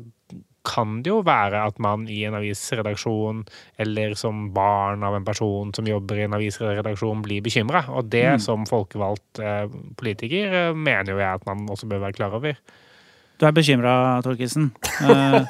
kan 0.70 1.00
det 1.04 1.12
jo 1.12 1.22
være 1.26 1.64
at 1.66 1.80
man 1.82 2.06
i 2.12 2.22
en 2.28 2.38
avisredaksjon, 2.38 3.44
eller 3.82 4.14
som 4.20 4.48
barn 4.56 5.06
av 5.06 5.18
en 5.18 5.26
person 5.26 5.74
som 5.76 5.90
jobber 5.90 6.22
i 6.22 6.28
en 6.28 6.38
avisredaksjon, 6.38 7.24
blir 7.26 7.44
bekymra. 7.46 7.88
Og 7.96 8.12
det 8.14 8.28
som 8.46 8.68
folkevalgt 8.70 9.42
eh, 9.42 9.66
politiker 10.00 10.62
eh, 10.70 10.76
mener 10.78 11.16
jo 11.16 11.22
jeg 11.22 11.42
at 11.42 11.50
man 11.50 11.66
også 11.70 11.90
bør 11.90 12.06
være 12.06 12.20
klar 12.20 12.38
over. 12.38 12.60
Du 13.40 13.48
er 13.48 13.56
bekymra, 13.56 13.94
Torkelsen. 14.26 14.72
Eh, 15.00 15.46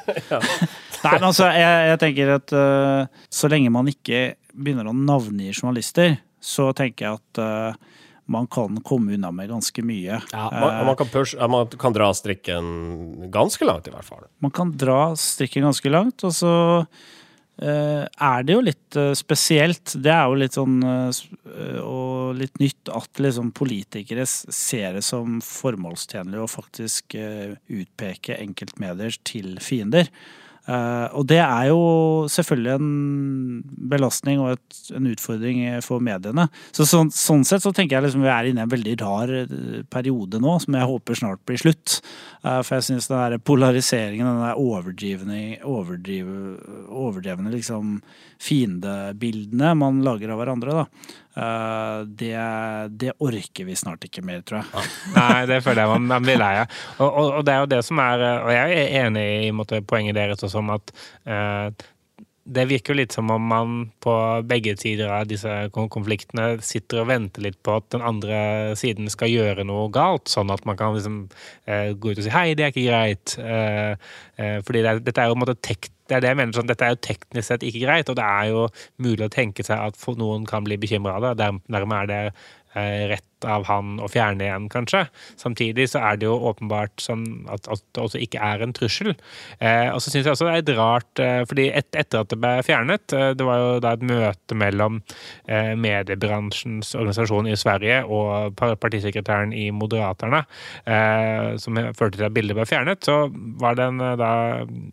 Nei, 1.00 1.14
men 1.16 1.24
altså, 1.30 1.46
jeg, 1.56 1.86
jeg 1.88 1.98
tenker 2.02 2.30
at 2.34 2.52
uh, 2.52 3.22
så 3.32 3.48
lenge 3.48 3.70
man 3.72 3.88
ikke 3.88 4.34
begynner 4.52 4.90
å 4.90 4.92
navngi 4.94 5.48
journalister, 5.48 6.18
så 6.40 6.68
tenker 6.76 7.06
jeg 7.06 7.20
at 7.20 7.40
eh, 7.40 7.89
man 8.30 8.46
kan 8.46 8.80
komme 8.86 9.14
unna 9.14 9.30
med 9.34 9.50
ganske 9.50 9.82
mye. 9.82 10.20
Ja, 10.32 10.48
man, 10.54 10.86
man, 10.86 10.96
kan 10.96 11.08
push, 11.10 11.34
man 11.50 11.66
kan 11.78 11.94
dra 11.96 12.12
strikken 12.14 13.30
ganske 13.30 13.66
langt, 13.66 13.88
i 13.90 13.94
hvert 13.94 14.06
fall. 14.06 14.28
Man 14.38 14.54
kan 14.54 14.70
dra 14.78 15.16
strikken 15.18 15.66
ganske 15.66 15.90
langt, 15.90 16.22
og 16.26 16.34
så 16.36 16.52
eh, 17.60 18.04
er 18.06 18.46
det 18.46 18.56
jo 18.56 18.62
litt 18.64 18.98
eh, 18.98 19.12
spesielt. 19.18 19.96
Det 19.98 20.12
er 20.14 20.30
jo 20.30 20.38
litt 20.38 20.58
sånn 20.58 20.78
eh, 20.86 21.22
eh, 21.50 21.80
og 21.82 22.38
litt 22.38 22.62
nytt 22.62 22.92
at 22.94 23.22
liksom 23.22 23.50
politikere 23.56 24.26
ser 24.30 25.00
det 25.00 25.04
som 25.06 25.40
formålstjenlig 25.44 26.40
å 26.40 26.50
faktisk 26.50 27.18
eh, 27.18 27.56
utpeke 27.66 28.38
enkeltmedier 28.38 29.18
til 29.26 29.56
fiender. 29.64 30.10
Eh, 30.70 31.06
og 31.18 31.26
det 31.30 31.40
er 31.42 31.70
jo 31.70 31.80
selvfølgelig 32.30 32.74
en 32.76 33.62
belastning 33.90 34.42
og 34.42 34.52
et, 34.54 34.80
en 34.94 35.08
utfordring 35.10 35.62
for 35.82 36.02
mediene. 36.04 36.46
Så 36.76 36.86
sånn, 36.86 37.10
sånn 37.14 37.42
sett 37.48 37.64
så 37.64 37.72
tenker 37.74 37.96
jeg 37.96 38.06
liksom 38.06 38.22
vi 38.22 38.30
er 38.30 38.50
inne 38.50 38.62
i 38.62 38.66
en 38.68 38.74
veldig 38.74 38.96
rar 39.02 39.32
eh, 39.42 39.80
periode 39.90 40.42
nå, 40.42 40.58
som 40.62 40.76
jeg 40.78 40.90
håper 40.92 41.18
snart 41.18 41.42
blir 41.48 41.62
slutt. 41.62 41.98
Eh, 42.44 42.60
for 42.60 42.76
jeg 42.76 42.88
syns 42.90 43.10
den 43.10 43.18
der 43.18 43.42
polariseringen, 43.50 44.28
den 44.28 44.44
der 44.44 44.60
overdrivende, 44.60 45.40
overdrive, 45.66 46.36
overdrevne 46.86 47.54
liksom 47.56 47.98
fiendebildene 48.40 49.74
man 49.76 50.04
lager 50.06 50.32
av 50.32 50.40
hverandre, 50.40 50.84
da. 50.84 51.18
Eh, 51.36 52.00
det, 52.06 52.34
det 53.00 53.14
orker 53.18 53.68
vi 53.68 53.76
snart 53.78 54.04
ikke 54.06 54.24
mer, 54.26 54.42
tror 54.46 54.62
jeg. 54.62 54.90
Nei, 55.14 55.44
det 55.50 55.60
føler 55.64 55.84
jeg 55.84 56.02
man, 56.08 56.26
blir 56.26 56.40
lei 56.40 56.52
av. 56.62 56.74
Og, 56.98 57.06
og, 57.08 57.30
og 57.38 57.46
det 57.46 57.54
er 57.54 57.62
jo 57.62 57.70
det 57.74 57.80
som 57.86 58.02
er 58.02 58.26
eh, 58.26 58.42
Og 58.44 58.52
jeg 58.54 58.76
er 58.82 58.98
enig 59.04 59.24
i 59.46 59.54
måte, 59.54 59.80
poenget 59.86 60.18
deres 60.18 60.44
også 60.46 60.60
om 60.62 60.74
at 60.74 60.92
uh, 61.28 61.70
det 62.50 62.64
virker 62.66 62.94
jo 62.94 62.98
litt 62.98 63.14
som 63.14 63.30
om 63.30 63.44
man 63.52 63.74
på 64.02 64.12
begge 64.48 64.72
sider 64.80 65.12
av 65.12 65.28
disse 65.30 65.52
konfliktene 65.74 66.56
sitter 66.64 67.02
og 67.02 67.10
venter 67.12 67.44
litt 67.44 67.60
på 67.62 67.76
at 67.78 67.86
den 67.94 68.02
andre 68.02 68.40
siden 68.80 69.10
skal 69.12 69.30
gjøre 69.30 69.66
noe 69.68 69.86
galt, 69.94 70.26
sånn 70.32 70.50
at 70.50 70.64
man 70.66 70.78
kan 70.80 70.96
liksom 70.96 71.22
uh, 71.30 71.92
gå 71.94 72.10
ut 72.10 72.18
og 72.18 72.26
si 72.26 72.32
'hei, 72.32 72.56
det 72.58 72.66
er 72.66 72.74
ikke 72.74 72.88
greit'. 72.88 73.36
Fordi 74.66 74.82
det 74.82 74.94
dette 75.04 75.20
er 75.20 75.28
jo 75.28 75.36
på 75.36 75.38
en 75.38 75.44
måte 75.44 75.60
tek 75.62 75.90
det 76.10 76.16
er 76.18 76.24
det 76.24 76.32
jeg 76.32 76.38
mener, 76.40 76.56
sånn, 76.56 76.68
Dette 76.70 76.86
er 76.86 76.94
jo 76.96 77.02
teknisk 77.06 77.46
sett 77.46 77.66
ikke 77.66 77.84
greit, 77.84 78.10
og 78.10 78.18
det 78.18 78.26
er 78.26 78.50
jo 78.50 78.64
mulig 79.02 79.26
å 79.26 79.32
tenke 79.32 79.64
seg 79.66 79.78
at 79.90 80.18
noen 80.18 80.46
kan 80.48 80.66
bli 80.66 80.78
bekymra 80.80 81.16
av 81.18 81.28
det. 81.28 81.50
Dermed 81.70 81.96
er 82.02 82.10
det 82.10 82.22
rett 82.74 83.26
av 83.48 83.64
han 83.68 83.98
å 84.02 84.08
fjerne 84.10 84.44
igjen, 84.44 84.68
kanskje. 84.72 85.04
Samtidig 85.40 85.88
så 85.92 86.02
er 86.04 86.18
det 86.20 86.28
jo 86.28 86.36
åpenbart 86.50 87.00
sånn 87.02 87.24
at, 87.52 87.68
at 87.72 87.82
det 87.96 88.02
også 88.02 88.20
ikke 88.22 88.42
er 88.44 88.64
en 88.64 88.74
trussel. 88.76 89.14
Eh, 89.58 89.88
og 89.92 90.00
så 90.02 90.12
syns 90.12 90.26
jeg 90.26 90.34
også 90.34 90.48
det 90.48 90.52
er 90.52 90.60
litt 90.60 90.72
rart, 90.78 91.22
eh, 91.22 91.40
fordi 91.48 91.68
et, 91.72 91.88
etter 91.96 92.22
at 92.22 92.32
det 92.32 92.38
ble 92.40 92.52
fjernet 92.66 93.14
eh, 93.16 93.30
Det 93.38 93.46
var 93.46 93.60
jo 93.62 93.70
da 93.82 93.94
et 93.96 94.04
møte 94.06 94.58
mellom 94.58 95.00
eh, 95.48 95.72
mediebransjens 95.80 96.92
organisasjon 96.98 97.48
i 97.50 97.56
Sverige 97.58 98.02
og 98.06 98.60
partisekretæren 98.82 99.54
i 99.56 99.70
Moderaterna, 99.74 100.44
eh, 100.84 101.56
som 101.60 101.80
førte 101.96 102.20
til 102.20 102.28
at 102.28 102.36
bildet 102.36 102.58
ble 102.58 102.68
fjernet. 102.68 103.04
Så 103.06 103.30
var 103.60 103.78
det 103.78 103.88
en 103.90 104.04
eh, 104.04 104.18
da 104.20 104.32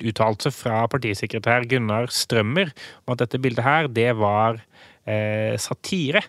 uttalelse 0.07 0.53
fra 0.55 0.85
partisekretær 0.91 1.67
Gunnar 1.69 2.11
Strømmer 2.13 2.71
om 3.05 3.15
at 3.15 3.25
dette 3.25 3.41
bildet 3.41 3.65
her, 3.65 3.91
det 3.91 4.11
var 4.19 4.61
eh, 5.07 5.55
satire. 5.61 6.23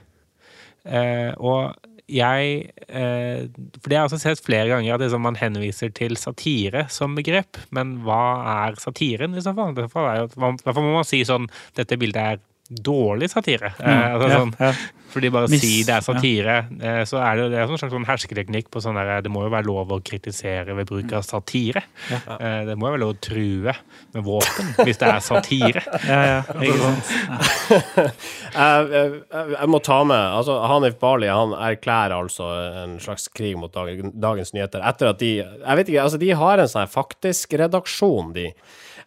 Eh, 0.88 1.30
og 1.38 1.74
jeg 2.08 2.72
eh, 2.88 3.44
For 3.52 3.90
det 3.90 3.98
har 3.98 4.06
jeg 4.06 4.08
også 4.08 4.20
sett 4.22 4.40
flere 4.40 4.70
ganger 4.70 4.94
at 4.94 5.02
liksom 5.04 5.26
man 5.26 5.36
henviser 5.36 5.92
til 5.92 6.16
satire 6.16 6.86
som 6.92 7.16
begrep. 7.18 7.60
Men 7.74 7.98
hva 8.06 8.22
er 8.64 8.78
satiren 8.80 9.36
i 9.36 9.44
så 9.44 9.52
fall? 9.56 9.76
Fall 9.92 10.08
er 10.08 10.22
jo, 10.24 10.46
må 10.80 10.94
man 10.94 11.08
si 11.08 11.20
sånn 11.28 11.50
Dette 11.76 12.00
bildet 12.00 12.22
er 12.22 12.40
dårlig 12.68 13.30
satire. 13.32 13.72
Eh, 13.80 14.12
altså, 14.12 14.28
Ja, 14.28 14.38
sånn, 14.42 14.50
ja. 14.60 14.72
fordi 15.08 15.30
bare 15.32 15.48
Miss, 15.48 15.62
si 15.64 15.82
det 15.88 15.94
er 15.94 16.04
satire, 16.04 16.56
eh, 16.84 17.00
så 17.08 17.16
er 17.24 17.38
det, 17.40 17.46
det 17.54 17.58
er 17.62 17.64
en 17.64 17.80
slags 17.80 17.94
sånn 17.94 18.04
hersketeknikk 18.04 18.68
på 18.74 18.82
sånn 18.84 18.98
der 19.00 19.22
Det 19.24 19.32
må 19.32 19.46
jo 19.46 19.52
være 19.54 19.64
lov 19.64 19.94
å 19.96 20.00
kritisere 20.04 20.76
ved 20.76 20.88
bruk 20.90 21.14
av 21.16 21.24
satire. 21.24 21.82
Eh, 22.12 22.64
Det 22.68 22.76
må 22.76 22.90
jo 22.90 22.92
være 22.96 23.00
lov 23.00 23.14
å 23.14 23.20
true 23.24 23.72
med 24.12 24.26
våpen 24.26 24.74
hvis 24.84 25.00
det 25.00 25.08
er 25.08 25.24
satire. 25.24 25.84
Ja, 26.08 26.20
ja, 26.24 26.40
ikke 26.60 26.78
sant? 26.82 28.18
Jeg, 28.58 29.22
jeg, 29.52 29.68
må 29.68 29.78
ta 29.84 29.98
med 30.08 30.18
altså 30.18 30.56
Hanif 30.70 30.96
Bali 31.00 31.28
han 31.30 31.52
erklærer 31.52 32.14
altså 32.16 32.46
en 32.84 32.96
slags 33.02 33.28
krig 33.32 33.56
mot 33.60 33.72
dagen, 33.74 34.12
dagens 34.18 34.52
nyheter. 34.56 34.82
Etter 34.88 35.12
at 35.12 35.20
de 35.20 35.32
Jeg 35.40 35.78
vet 35.80 35.88
ikke, 35.92 36.04
altså 36.04 36.20
de 36.20 36.30
har 36.40 36.62
en 36.62 36.70
sånn 36.70 36.88
faktisk 36.90 37.56
redaksjon, 37.60 38.32
de. 38.36 38.48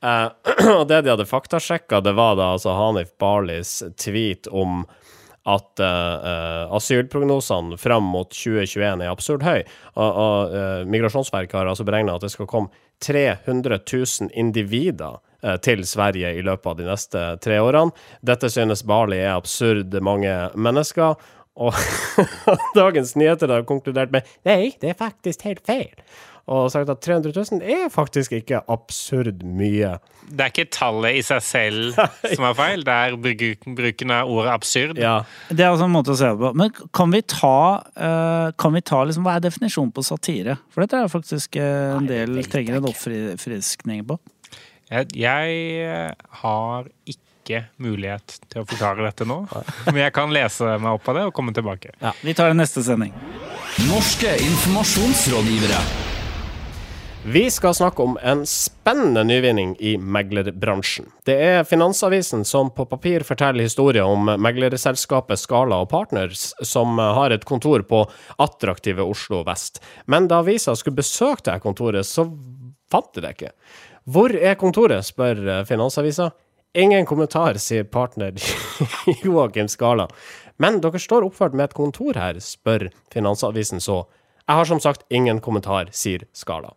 Eh, 0.04 0.28
og 0.80 0.88
det 0.88 1.04
de 1.06 1.14
hadde 1.14 1.30
faktasjekka, 1.30 2.02
det 2.02 2.16
var 2.18 2.36
da 2.40 2.54
altså 2.56 2.76
Hanif 2.78 3.14
Barlis 3.22 3.80
tweet 4.02 4.50
om 4.50 4.84
at 5.50 5.82
uh, 5.82 5.88
eh, 6.30 6.74
asylprognosene 6.78 7.78
fram 7.82 8.12
mot 8.14 8.30
2021 8.30 9.02
er 9.02 9.10
absurd 9.10 9.42
høy. 9.42 9.64
Og, 9.98 10.54
eh, 10.54 10.84
Migrasjonsverket 10.86 11.58
har 11.58 11.72
altså 11.72 11.86
beregna 11.88 12.14
at 12.14 12.22
det 12.22 12.30
skal 12.30 12.50
komme 12.50 12.70
300 13.02 13.80
000 13.82 14.30
individer 14.38 15.18
til 15.66 15.80
Sverige 15.90 16.36
i 16.38 16.44
løpet 16.46 16.68
av 16.70 16.76
de 16.78 16.86
neste 16.86 17.22
tre 17.42 17.56
årene. 17.58 17.90
Dette 18.22 18.52
synes 18.54 18.84
Bali 18.86 19.18
er 19.18 19.32
absurd 19.34 19.96
mange 20.06 20.30
mennesker. 20.54 21.16
Og 21.58 21.74
Dagens 22.78 23.16
Nyheter 23.18 23.50
har 23.50 23.66
konkludert 23.66 24.14
med 24.14 24.30
nei, 24.46 24.76
det 24.78 24.94
er 24.94 25.00
faktisk 25.00 25.42
helt 25.50 25.66
feil. 25.66 25.90
Og 26.50 26.72
sagt 26.74 26.90
at 26.90 27.00
300 27.06 27.32
000 27.38 27.62
er 27.62 27.90
faktisk 27.94 28.34
ikke 28.34 28.64
absurd 28.72 29.44
mye. 29.46 29.92
Det 30.32 30.42
er 30.46 30.50
ikke 30.52 30.66
tallet 30.74 31.20
i 31.20 31.22
seg 31.24 31.42
selv 31.46 32.00
som 32.36 32.48
er 32.50 32.56
feil, 32.58 32.84
det 32.88 32.96
er 32.96 33.16
bruk- 33.22 33.68
bruken 33.78 34.12
av 34.16 34.30
ordet 34.32 34.52
absurd. 34.56 34.98
Ja, 35.00 35.20
Det 35.50 35.60
er 35.62 35.70
altså 35.70 35.86
en 35.86 35.94
måte 35.94 36.12
å 36.16 36.18
se 36.20 36.28
det 36.34 36.40
på. 36.42 36.52
Men 36.58 36.74
kan 36.98 37.12
vi 37.14 37.22
ta, 37.22 37.54
eh, 37.96 38.52
kan 38.58 38.74
vi 38.76 38.82
ta 38.82 39.04
liksom, 39.06 39.24
Hva 39.28 39.38
er 39.38 39.46
definisjonen 39.46 39.94
på 39.96 40.04
satire? 40.04 40.58
For 40.74 40.82
dette 40.84 40.98
er 41.04 41.12
faktisk 41.14 41.56
eh, 41.62 41.96
en 41.98 42.10
del 42.10 42.42
trenger 42.52 42.80
en 42.82 42.90
oppfriskning 42.90 44.04
på. 44.10 44.18
Jeg, 44.92 45.08
jeg 45.16 46.14
har 46.42 46.90
ikke 47.08 47.62
mulighet 47.82 48.36
til 48.52 48.62
å 48.62 48.68
forklare 48.68 49.06
dette 49.08 49.26
nå, 49.28 49.38
men 49.88 50.02
jeg 50.04 50.14
kan 50.16 50.32
lese 50.36 50.68
meg 50.84 50.98
opp 51.00 51.08
av 51.12 51.16
det 51.22 51.24
og 51.30 51.34
komme 51.38 51.54
tilbake. 51.56 51.94
Vi 52.26 52.36
tar 52.38 52.52
det 52.52 52.60
neste 52.60 52.84
sending. 52.86 53.16
Norske 53.88 54.36
informasjonsrådgivere. 54.52 56.11
Vi 57.26 57.52
skal 57.52 57.74
snakke 57.74 58.02
om 58.02 58.18
en 58.22 58.46
spennende 58.46 59.24
nyvinning 59.24 59.76
i 59.80 59.98
meglerbransjen. 59.98 61.06
Det 61.26 61.36
er 61.38 61.64
Finansavisen 61.64 62.42
som 62.46 62.72
på 62.74 62.86
papir 62.90 63.22
forteller 63.22 63.62
historier 63.62 64.10
om 64.10 64.26
meglerselskapet 64.42 65.38
Skala 65.38 65.84
og 65.84 65.92
Partners, 65.92 66.48
som 66.66 66.98
har 66.98 67.30
et 67.30 67.46
kontor 67.46 67.86
på 67.86 68.02
attraktive 68.42 69.06
Oslo 69.06 69.44
vest. 69.46 69.78
Men 70.10 70.32
da 70.32 70.42
avisa 70.42 70.74
skulle 70.76 70.98
besøke 70.98 71.46
dette 71.46 71.62
kontoret, 71.62 72.10
så 72.10 72.26
fant 72.92 73.14
de 73.14 73.22
det 73.22 73.36
ikke. 73.38 73.54
Hvor 74.10 74.34
er 74.34 74.58
kontoret, 74.58 75.06
spør 75.06 75.62
Finansavisa. 75.70 76.32
Ingen 76.74 77.06
kommentar, 77.06 77.62
sier 77.62 77.86
partner 77.86 78.34
Joakim 79.24 79.70
Skala. 79.70 80.10
Men 80.58 80.82
dere 80.82 80.98
står 80.98 81.30
oppført 81.30 81.54
med 81.54 81.70
et 81.70 81.78
kontor 81.78 82.18
her, 82.18 82.42
spør 82.42 82.90
Finansavisen 83.14 83.78
så. 83.84 84.08
Jeg 84.48 84.58
har 84.58 84.66
som 84.66 84.82
sagt 84.82 85.06
ingen 85.14 85.38
kommentar, 85.40 85.94
sier 85.94 86.26
Skala. 86.34 86.74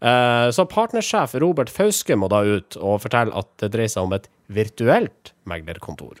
Eh, 0.00 0.48
Så 0.50 0.64
partnersjef 0.70 1.34
Robert 1.40 1.68
Fauske 1.70 2.16
må 2.16 2.28
da 2.32 2.40
ut 2.46 2.76
og 2.80 3.00
fortelle 3.02 3.34
at 3.36 3.48
det 3.60 3.72
dreier 3.74 3.88
seg 3.92 4.06
om 4.06 4.12
et 4.16 4.28
virtuelt 4.50 5.32
meglerkontor. 5.46 6.16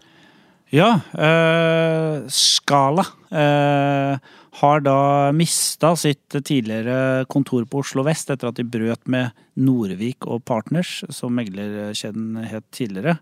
Ja, 0.70 1.00
eh, 1.18 2.20
Skala 2.30 3.02
eh, 3.34 4.18
har 4.60 4.80
da 4.84 5.32
mista 5.34 5.94
sitt 5.98 6.28
tidligere 6.46 7.24
kontor 7.26 7.64
på 7.66 7.80
Oslo 7.82 8.04
vest 8.06 8.30
etter 8.30 8.50
at 8.52 8.60
de 8.60 8.62
brøt 8.68 9.02
med 9.10 9.32
Norvik 9.58 10.28
og 10.30 10.44
Partners, 10.46 11.00
som 11.10 11.34
meglerkjeden 11.34 12.38
het 12.46 12.68
tidligere. 12.76 13.16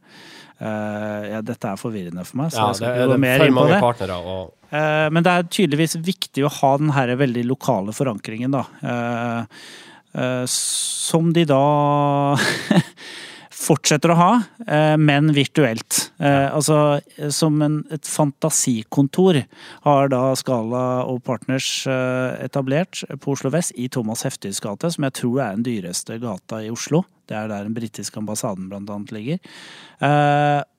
Eh, 0.60 1.30
ja, 1.32 1.40
dette 1.40 1.70
er 1.72 1.80
forvirrende 1.80 2.26
for 2.26 2.42
meg, 2.42 2.52
så 2.52 2.58
Ja, 2.58 2.66
jeg 2.74 2.80
skal 2.82 2.94
ikke 2.98 3.08
gå 3.14 3.18
mer 3.24 3.40
er 3.40 3.46
inn 3.48 3.54
på 3.62 3.68
det. 3.72 3.80
partnere. 3.86 4.20
Og, 4.36 4.54
Eh, 4.70 5.08
Men 5.08 5.22
det 5.24 5.32
er 5.32 5.42
tydeligvis 5.48 5.94
viktig 6.04 6.44
å 6.44 6.50
ha 6.52 6.76
den 6.76 6.90
her 6.92 7.08
veldig 7.16 7.46
lokale 7.48 7.88
forankringen, 7.96 8.50
da. 8.52 8.66
Eh, 10.14 10.44
Som 10.46 11.32
de 11.32 11.44
da 11.48 12.36
fortsetter 13.58 14.12
å 14.12 14.16
ha, 14.16 14.30
eh, 14.64 14.94
men 15.00 15.32
virtuelt. 15.36 16.08
Eh, 16.22 16.46
altså 16.54 17.00
som 17.34 17.58
en, 17.64 17.80
et 17.92 18.06
fantasikontor 18.08 19.42
har 19.84 20.12
da 20.12 20.22
Skala 20.38 21.04
og 21.10 21.20
Partners 21.26 21.68
etablert 21.88 23.02
på 23.20 23.34
Oslo 23.34 23.52
vest 23.52 23.74
i 23.76 23.90
Thomas 23.92 24.24
Heftigs 24.24 24.62
gate, 24.64 24.92
som 24.94 25.08
jeg 25.08 25.18
tror 25.20 25.42
er 25.42 25.58
den 25.58 25.66
dyreste 25.66 26.20
gata 26.22 26.62
i 26.64 26.72
Oslo. 26.72 27.04
Det 27.28 27.36
er 27.36 27.50
der 27.50 27.66
den 27.66 27.76
britiske 27.76 28.16
ambassaden 28.16 28.70
blant 28.70 28.88
annet 28.88 29.10
ligger. 29.12 29.40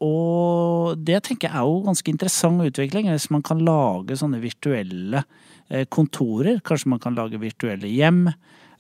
Og 0.02 0.96
det 0.98 1.20
tenker 1.28 1.46
jeg 1.46 1.60
er 1.60 1.68
jo 1.68 1.84
ganske 1.86 2.10
interessant 2.10 2.66
utvikling, 2.66 3.12
hvis 3.12 3.30
man 3.30 3.44
kan 3.46 3.62
lage 3.62 4.18
sånne 4.18 4.42
virtuelle 4.42 5.22
kontorer. 5.94 6.58
Kanskje 6.66 6.90
man 6.96 7.04
kan 7.04 7.20
lage 7.20 7.38
virtuelle 7.38 7.92
hjem. 7.92 8.32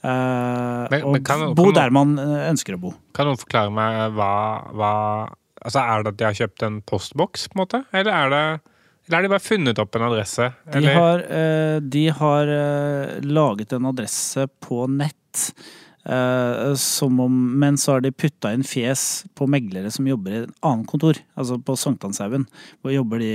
Eh, 0.03 0.87
Men- 0.91 1.03
og 1.03 1.23
kan- 1.23 1.53
bo 1.55 1.65
kan 1.71 1.73
der 1.73 1.89
man 1.91 2.17
eh, 2.19 2.49
ønsker 2.51 2.75
å 2.75 2.79
bo. 2.79 2.93
Kan 3.13 3.27
noen 3.27 3.37
forklare 3.37 3.71
meg 3.71 4.13
hva, 4.15 4.31
hva 4.73 4.93
Altså, 5.59 5.81
Er 5.83 6.03
det 6.03 6.07
at 6.13 6.17
de 6.17 6.23
har 6.23 6.33
kjøpt 6.33 6.63
en 6.63 6.81
postboks, 6.87 7.49
på 7.49 7.57
en 7.57 7.65
måte? 7.65 7.85
Eller 7.91 8.11
er 8.15 8.29
det 8.29 8.61
eller 9.09 9.15
har 9.17 9.23
de 9.23 9.29
bare 9.33 9.41
funnet 9.41 9.79
opp 9.81 9.95
en 9.97 10.03
adresse? 10.05 10.53
De 10.71 10.85
har, 10.93 11.19
eh, 11.19 11.79
de 11.81 12.07
har 12.13 12.45
laget 13.25 13.73
en 13.73 13.87
adresse 13.89 14.47
på 14.61 14.87
nett. 14.87 15.53
som 16.75 17.19
om, 17.19 17.59
men 17.59 17.75
så 17.77 17.91
har 17.93 18.01
de 18.01 18.11
putta 18.11 18.53
inn 18.53 18.63
fjes 18.63 19.25
på 19.35 19.45
meglere 19.47 19.91
som 19.91 20.07
jobber 20.07 20.31
i 20.31 20.43
et 20.43 20.49
annet 20.65 20.87
kontor. 20.87 21.13
Altså 21.37 21.57
på 21.61 21.75
Sankthanshaugen. 21.77 22.47
Hvor 22.81 22.93
jobber 22.93 23.19
de 23.19 23.33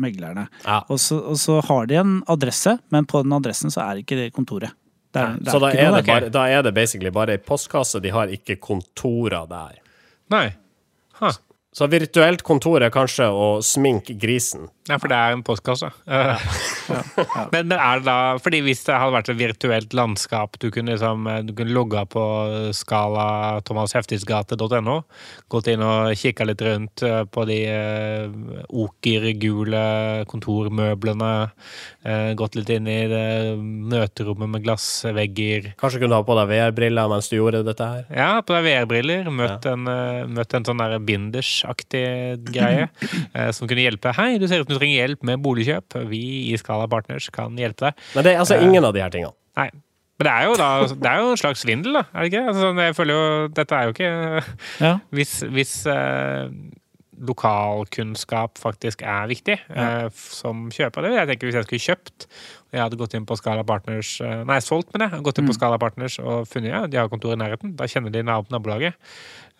meglerne. 0.00 0.48
Ja. 0.64 0.80
Og, 0.88 0.98
så, 0.98 1.20
og 1.22 1.36
så 1.36 1.60
har 1.68 1.86
de 1.86 1.94
en 2.00 2.22
adresse, 2.26 2.78
men 2.90 3.04
på 3.04 3.22
den 3.22 3.32
adressen 3.36 3.70
så 3.70 3.82
er 3.84 4.00
ikke 4.02 4.16
det 4.16 4.32
kontoret. 4.32 4.72
Det 5.18 5.26
er, 5.26 5.42
det 5.44 5.52
Så 5.52 5.60
da 5.62 5.72
er 5.72 5.92
det, 5.96 6.06
bare, 6.06 6.30
da 6.32 6.46
er 6.48 6.64
det 6.66 6.72
basically 6.76 7.12
bare 7.14 7.36
ei 7.36 7.42
postkasse, 7.42 8.00
de 8.04 8.12
har 8.14 8.32
ikke 8.32 8.58
kontorer 8.62 9.48
der. 9.50 9.78
Nei. 10.34 10.46
Huh. 11.18 11.36
Så 11.74 11.88
virtuelt 11.90 12.42
kontor 12.46 12.82
er 12.82 12.92
kanskje 12.94 13.28
å 13.28 13.48
sminke 13.64 14.16
grisen. 14.18 14.68
Ja, 14.88 14.96
for 14.98 15.10
det 15.12 15.16
er 15.20 15.34
en 15.36 15.42
postkasse. 15.44 15.90
Eh, 16.08 16.46
Men, 17.52 17.68
men 17.68 17.72
er 17.76 17.98
det 18.00 18.06
da 18.06 18.16
Fordi 18.40 18.62
hvis 18.64 18.80
det 18.86 18.94
hadde 18.96 19.12
vært 19.12 19.28
et 19.28 19.36
virtuelt 19.40 19.92
landskap, 19.96 20.56
du 20.62 20.70
kunne 20.72 20.94
liksom 20.94 21.26
eh, 21.28 21.42
Du 21.44 21.52
kunne 21.58 21.74
logga 21.76 22.06
på 22.08 22.22
skala 22.76 23.26
thomasheftigsgate.no, 23.68 24.94
gått 25.52 25.68
inn 25.72 25.82
og 25.84 26.14
kikka 26.16 26.46
litt 26.48 26.64
rundt 26.64 27.04
eh, 27.04 27.20
på 27.28 27.44
de 27.48 27.58
eh, 27.68 28.38
okergule 28.68 29.82
kontormøblene, 30.28 31.30
gått 32.38 32.56
litt 32.56 32.70
inn 32.72 32.88
i 32.88 32.98
det 33.10 33.24
møterommet 33.58 34.50
med 34.54 34.64
glassvegger. 34.64 35.72
Kanskje 35.80 36.00
kunne 36.00 36.14
du 36.14 36.18
ha 36.18 36.24
på 36.26 36.36
deg 36.38 36.50
VR-briller 36.52 37.10
mens 37.12 37.28
du 37.30 37.36
gjorde 37.38 37.62
dette 37.66 37.88
her. 37.88 38.04
Ja, 38.14 38.30
på 38.44 38.54
deg 38.56 38.66
VR-briller. 38.68 39.28
Møtt, 39.34 39.66
en, 39.68 39.84
eh, 39.92 40.22
møtt 40.30 40.54
en 40.56 40.66
sånn 40.68 40.80
der 40.82 40.96
binders-aktig 41.04 42.04
greie 42.48 42.88
som 43.56 43.68
kunne 43.68 43.84
hjelpe. 43.84 44.14
Hei, 44.16 44.30
du 44.40 44.48
ser 44.48 44.64
ut 44.64 44.72
som 44.72 44.77
du 44.78 44.82
trenger 44.82 45.02
hjelp 45.02 45.26
med 45.32 45.42
boligkjøp. 45.44 45.98
Vi 46.14 46.22
i 46.52 46.56
Skala 46.62 46.86
Partners 46.90 47.28
kan 47.34 47.58
hjelpe 47.58 47.88
deg. 47.90 48.06
Men 48.14 48.24
det 48.28 48.32
er 48.36 48.40
altså 48.46 48.60
ingen 48.62 48.86
av 48.88 48.94
de 48.96 49.02
her 49.04 49.12
tingene. 49.14 49.34
Nei. 49.58 49.68
Men 50.18 50.26
det 50.26 50.32
er 50.34 50.44
jo 50.48 50.54
da 50.58 50.68
Det 50.90 51.06
er 51.12 51.20
jo 51.22 51.28
en 51.30 51.38
slags 51.38 51.60
svindel, 51.62 51.94
da. 52.00 52.00
Er 52.10 52.24
det 52.24 52.32
ikke? 52.32 52.40
Altså, 52.50 52.62
sånn, 52.64 52.80
jeg 52.82 52.94
føler 52.98 53.14
jo 53.14 53.26
Dette 53.54 53.76
er 53.78 53.84
jo 53.86 53.92
ikke 53.94 54.08
Ja. 54.86 54.92
Hvis, 55.14 55.34
hvis 55.54 55.74
eh, 55.92 56.48
lokalkunnskap 57.28 58.58
faktisk 58.58 59.02
er 59.06 59.28
viktig 59.30 59.56
eh, 59.70 60.08
som 60.14 60.66
kjøper 60.74 61.06
det. 61.06 61.12
Jeg 61.16 61.30
tenker 61.32 61.48
Hvis 61.48 61.58
jeg 61.60 61.66
skulle 61.68 61.84
kjøpt 61.86 62.26
og 62.68 62.76
jeg 62.76 62.82
hadde 62.84 62.98
gått 63.00 63.14
inn 63.16 63.24
på 63.24 63.36
Skala 63.38 63.62
Partners 63.64 64.10
eh, 64.20 64.42
Nei, 64.48 64.58
solgt, 64.64 64.90
men 64.92 65.06
jeg. 65.06 65.22
Gått 65.24 65.38
inn 65.40 65.48
på 65.48 65.54
Skala 65.56 65.78
Partners 65.80 66.18
og 66.20 66.42
funnet 66.50 66.68
ja, 66.74 66.82
de 66.90 66.98
har 67.00 67.08
kontor 67.08 67.32
i 67.32 67.38
nærheten. 67.40 67.72
Da 67.78 67.86
kjenner 67.88 68.12
de 68.12 68.20
nab- 68.28 68.50
nabolaget. 68.52 68.98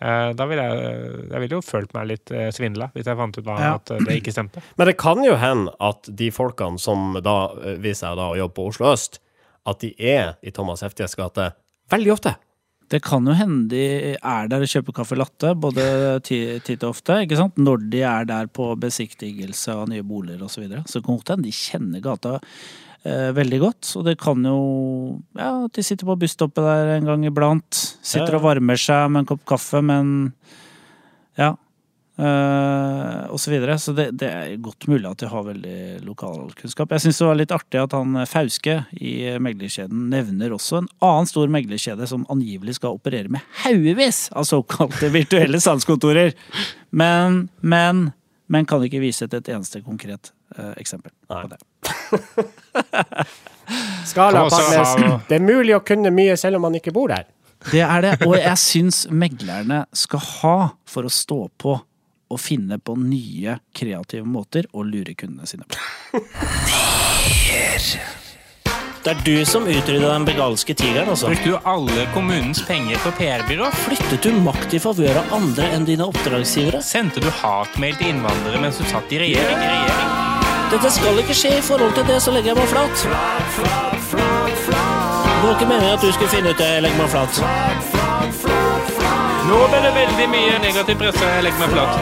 Eh, 0.01 0.29
da 0.39 0.45
ville 0.47 0.63
jeg, 0.63 1.07
jeg 1.33 1.41
ville 1.43 1.57
jo 1.57 1.61
følt 1.65 1.93
meg 1.97 2.05
litt 2.07 2.31
uh, 2.31 2.45
svindla 2.55 2.85
hvis 2.93 3.07
jeg 3.09 3.17
fant 3.19 3.35
ut 3.39 3.43
hva, 3.43 3.57
Ja. 3.59 3.71
at 3.75 3.91
eh, 3.91 4.03
det 4.07 4.19
ikke 4.21 4.31
stemte. 4.31 4.61
Men 4.79 4.87
det 4.87 4.97
kan 5.01 5.19
jo 5.25 5.33
hende 5.35 5.73
at 5.83 6.07
de 6.21 6.29
folkene 6.31 6.79
som 6.79 7.17
da 7.25 7.37
eh, 7.59 7.75
viser 7.83 8.05
seg 8.07 8.19
da 8.21 8.29
å 8.31 8.37
jobbe 8.39 8.55
på 8.61 8.67
Oslo 8.71 8.93
øst, 8.93 9.19
at 9.67 9.81
de 9.83 9.89
er 9.99 10.37
i 10.47 10.53
Thomas 10.55 10.85
Heftiges 10.85 11.17
gate 11.19 11.49
veldig 11.91 12.13
ofte. 12.15 12.35
Det 12.89 13.03
kan 13.05 13.27
jo 13.27 13.35
hende 13.37 13.67
de 13.69 13.81
er 14.17 14.47
der 14.49 14.63
og 14.65 14.71
kjøper 14.71 14.95
caffè 14.97 15.17
latte, 15.19 15.51
både 15.61 15.83
ti- 16.25 16.57
titt 16.65 16.81
og 16.87 16.95
ofte. 16.95 17.19
ikke 17.27 17.37
sant? 17.37 17.59
Når 17.61 17.83
de 17.91 17.99
er 18.01 18.23
der 18.25 18.47
på 18.49 18.71
besiktigelse 18.81 19.75
av 19.75 19.89
nye 19.91 20.01
boliger 20.01 20.41
osv. 20.47 20.55
Så, 20.55 20.63
videre. 20.63 20.81
så 20.89 21.01
kan 21.05 21.19
godt 21.19 21.29
hende 21.35 21.45
de 21.45 21.53
kjenner 21.53 22.01
gata 22.01 22.39
eh, 23.05 23.29
veldig 23.37 23.59
godt. 23.63 23.93
Og 23.99 24.05
det 24.09 24.17
kan 24.19 24.43
jo 24.43 24.59
Ja, 25.37 25.67
de 25.67 25.83
sitter 25.83 26.05
på 26.09 26.17
busstoppet 26.19 26.63
der 26.65 26.95
en 26.97 27.05
gang 27.05 27.25
iblant. 27.29 27.83
Sitter 28.01 28.35
og 28.39 28.43
varmer 28.49 28.77
seg 28.79 29.09
med 29.11 29.23
en 29.25 29.31
kopp 29.33 29.45
kaffe, 29.45 29.81
men 29.83 30.33
Ja. 31.37 31.55
eh, 32.19 33.25
og 33.31 33.39
så 33.39 33.51
videre. 33.53 33.77
Så 33.79 33.93
det, 33.95 34.09
det 34.19 34.27
er 34.29 34.57
godt 34.59 34.87
mulig 34.91 35.07
at 35.09 35.21
de 35.21 35.29
har 35.31 35.43
veldig 35.47 36.01
lokalkunnskap. 36.07 36.91
Jeg 36.91 37.05
syns 37.05 37.21
det 37.21 37.27
var 37.29 37.39
litt 37.39 37.53
artig 37.55 37.79
at 37.81 37.95
han 37.95 38.15
eh, 38.19 38.27
Fauske 38.29 38.75
i 38.99 39.13
meglerkjeden 39.39 40.09
nevner 40.11 40.51
også 40.55 40.81
en 40.81 40.89
annen 41.05 41.29
stor 41.29 41.47
meglerkjede 41.53 42.07
som 42.11 42.25
angivelig 42.33 42.75
skal 42.79 42.97
operere 42.99 43.31
med 43.31 43.41
haugevis 43.63 44.25
av 44.35 44.47
såkalte 44.49 45.11
virtuelle 45.19 45.61
salgskontorer. 45.63 46.33
Men, 46.91 47.45
men, 47.61 48.09
men 48.49 48.65
kan 48.69 48.83
ikke 48.83 48.99
vise 49.03 49.27
til 49.29 49.39
et 49.39 49.51
eneste 49.55 49.83
konkret 49.85 50.33
eh, 50.57 50.73
eksempel 50.81 51.13
Nei. 51.29 51.43
på 51.45 51.53
det. 51.53 51.59
Skala 54.09 54.45
ha- 54.49 55.19
Det 55.29 55.35
er 55.37 55.43
mulig 55.45 55.75
å 55.77 55.83
kunne 55.85 56.11
mye 56.13 56.37
selv 56.39 56.55
om 56.59 56.61
man 56.67 56.77
ikke 56.79 56.93
bor 56.95 57.07
der. 57.11 57.25
Det 57.71 57.81
er 57.83 58.01
det, 58.05 58.13
og 58.25 58.37
jeg 58.39 58.55
syns 58.57 59.03
meglerne 59.11 59.81
skal 59.93 60.19
ha 60.39 60.55
for 60.87 61.03
å 61.03 61.11
stå 61.11 61.41
på 61.59 61.75
og 62.29 62.39
finne 62.39 62.77
på 62.79 62.93
nye 62.95 63.57
kreative 63.75 64.23
måter 64.25 64.67
å 64.77 64.83
lure 64.85 65.15
kundene 65.17 65.47
sine 65.49 65.65
på. 65.67 65.75
Det 69.03 69.13
er 69.15 69.21
du 69.25 69.45
som 69.47 69.63
utrydda 69.67 70.09
den 70.11 70.25
begalske 70.27 70.75
tigeren, 70.77 71.09
altså. 71.09 71.29
Brukte 71.31 71.53
du 71.53 71.67
alle 71.71 72.05
kommunens 72.13 72.61
penger 72.67 72.99
på 73.03 73.13
PR-byrå? 73.17 73.69
Flyttet 73.85 74.27
du 74.27 74.35
makt 74.45 74.75
i 74.75 74.81
favør 74.83 75.21
av 75.23 75.33
andre 75.39 75.69
enn 75.75 75.87
dine 75.87 76.05
oppdragsgivere? 76.05 76.83
Sendte 76.85 77.23
du 77.23 77.29
hatmail 77.41 77.95
til 77.99 78.11
innvandrere 78.13 78.61
mens 78.61 78.77
du 78.77 78.85
satt 78.91 79.15
i 79.15 79.21
regjering? 79.23 79.63
regjering? 79.63 80.38
Dette 80.69 80.91
skal 80.93 81.17
ikke 81.17 81.33
skje 81.33 81.51
i 81.57 81.61
forhold 81.65 81.93
til 81.97 82.05
det, 82.07 82.19
så 82.21 82.31
legger 82.31 82.53
jeg 82.53 82.57
meg 82.59 82.67
flat. 82.69 82.95
Det 85.39 85.47
var 85.47 85.55
ikke 85.55 85.69
meningen 85.71 85.95
at 85.95 86.03
du 86.03 86.11
skulle 86.13 86.29
finne 86.29 86.49
ut 86.53 86.59
det. 86.61 86.67
Jeg 86.75 86.83
legger 86.85 86.99
meg 86.99 87.09
flat. 87.09 87.33
Nå 89.49 89.59
ble 89.71 89.79
det 89.87 89.93
veldig 89.97 90.27
mye 90.29 90.61
negativ 90.61 90.95
presse. 91.01 91.25
Jeg 91.33 91.43
legger 91.47 91.59
meg 91.63 91.69
flat. 91.73 91.93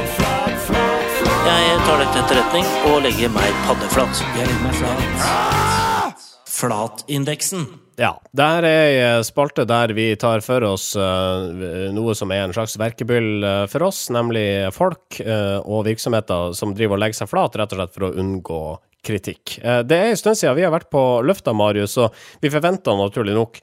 Jeg 1.47 1.79
tar 1.87 2.01
dette 2.03 2.11
til 2.11 2.21
etterretning 2.25 2.65
og 2.91 3.01
legger 3.07 3.31
meg 3.31 3.59
paddeflat. 3.69 4.23
Jeg 4.35 4.51
legger 4.51 4.63
meg 4.65 4.75
flat. 4.81 6.31
Flatindeksen. 6.57 7.69
Ja, 7.97 8.11
det 8.29 8.45
her 8.45 8.65
er 8.67 8.87
ei 8.93 9.21
spalte 9.25 9.63
der 9.65 9.89
vi 9.97 10.11
tar 10.21 10.43
for 10.45 10.61
oss 10.67 10.91
eh, 11.01 11.87
noe 11.95 12.13
som 12.17 12.29
er 12.33 12.43
en 12.45 12.53
slags 12.53 12.75
verkebyll 12.77 13.41
eh, 13.41 13.63
for 13.71 13.87
oss, 13.87 14.03
nemlig 14.13 14.69
folk 14.75 15.17
eh, 15.23 15.57
og 15.63 15.87
virksomheter 15.87 16.53
som 16.57 16.75
driver 16.77 16.99
og 16.99 17.01
legger 17.01 17.23
seg 17.23 17.31
flat, 17.31 17.57
rett 17.57 17.73
og 17.73 17.81
slett 17.81 17.95
for 17.95 18.05
å 18.05 18.11
unngå 18.21 18.61
kritikk. 19.07 19.55
Det 19.87 19.97
er 19.97 20.11
en 20.11 20.19
stund 20.19 20.35
siden 20.35 20.57
vi 20.57 20.65
har 20.65 20.73
vært 20.73 20.89
på 20.91 21.01
Løfta, 21.23 21.53
Marius, 21.55 21.95
og 22.01 22.15
vi 22.43 22.51
forventer 22.51 22.97
naturlig 22.99 23.33
nok 23.37 23.59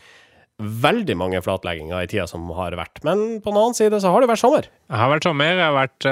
veldig 0.62 1.16
mange 1.20 1.42
flatlegginger 1.44 2.06
i 2.06 2.08
tida 2.08 2.24
som 2.30 2.46
har 2.56 2.74
vært. 2.78 3.02
Men 3.04 3.42
på 3.44 3.52
den 3.52 3.60
annen 3.60 3.76
side 3.76 3.98
så 4.00 4.14
har 4.14 4.24
det 4.24 4.30
vært 4.30 4.40
sommer. 4.40 4.70
Det 4.70 5.02
har 5.02 5.12
vært 5.12 5.28
sommer, 5.28 5.58
det 5.58 5.66
har 5.66 5.76
vært 5.76 6.08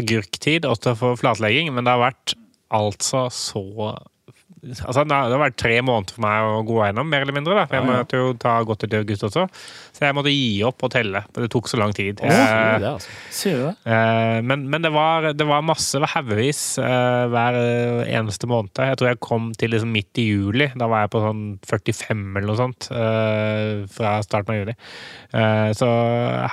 agurktid 0.00 0.66
også 0.66 0.96
for 0.98 1.20
flatlegging, 1.20 1.70
men 1.76 1.86
det 1.86 1.94
har 1.94 2.02
vært 2.02 2.34
altså 2.74 3.28
så 3.30 3.62
Altså, 4.62 5.02
det 5.02 5.16
har 5.18 5.40
vært 5.42 5.56
tre 5.58 5.74
måneder 5.82 6.14
for 6.14 6.22
meg 6.22 6.46
å 6.46 6.60
gå 6.66 6.76
gjennom, 6.84 7.08
mer 7.10 7.24
eller 7.24 7.34
mindre. 7.34 7.56
Da. 7.58 7.64
For 7.66 7.80
jeg 7.80 7.88
måtte 7.88 8.20
jo 8.20 8.28
ta 8.38 8.52
godt 8.66 8.84
ut 8.86 8.92
i 8.94 9.00
august 9.00 9.26
også. 9.26 9.48
Så 10.02 10.08
jeg 10.08 10.16
måtte 10.18 10.32
gi 10.34 10.62
opp 10.66 10.82
å 10.82 10.88
telle, 10.90 11.20
for 11.30 11.44
det 11.44 11.50
tok 11.54 11.68
så 11.70 11.78
lang 11.78 11.92
tid. 11.94 12.18
Oh, 12.18 12.26
det, 12.26 12.88
altså. 12.88 13.12
Sier 13.30 13.60
du 13.60 13.62
det? 13.68 13.74
Eh, 13.86 14.38
men 14.42 14.64
men 14.72 14.82
det, 14.82 14.90
var, 14.90 15.28
det 15.36 15.46
var 15.46 15.62
masse 15.62 16.00
haugevis 16.14 16.62
eh, 16.82 17.26
hver 17.30 17.58
eneste 18.10 18.48
måned. 18.50 18.74
Jeg 18.74 18.98
tror 18.98 19.12
jeg 19.12 19.20
kom 19.22 19.52
til 19.54 19.70
liksom 19.76 19.92
midt 19.94 20.18
i 20.18 20.24
juli. 20.26 20.66
Da 20.74 20.88
var 20.90 21.04
jeg 21.04 21.12
på 21.14 21.22
sånn 21.22 21.44
45 21.68 22.24
eller 22.32 22.48
noe 22.50 22.58
sånt 22.58 22.88
eh, 22.90 23.84
fra 23.94 24.16
starten 24.26 24.54
av 24.56 24.58
juli. 24.58 24.74
Eh, 25.38 25.70
så 25.78 25.88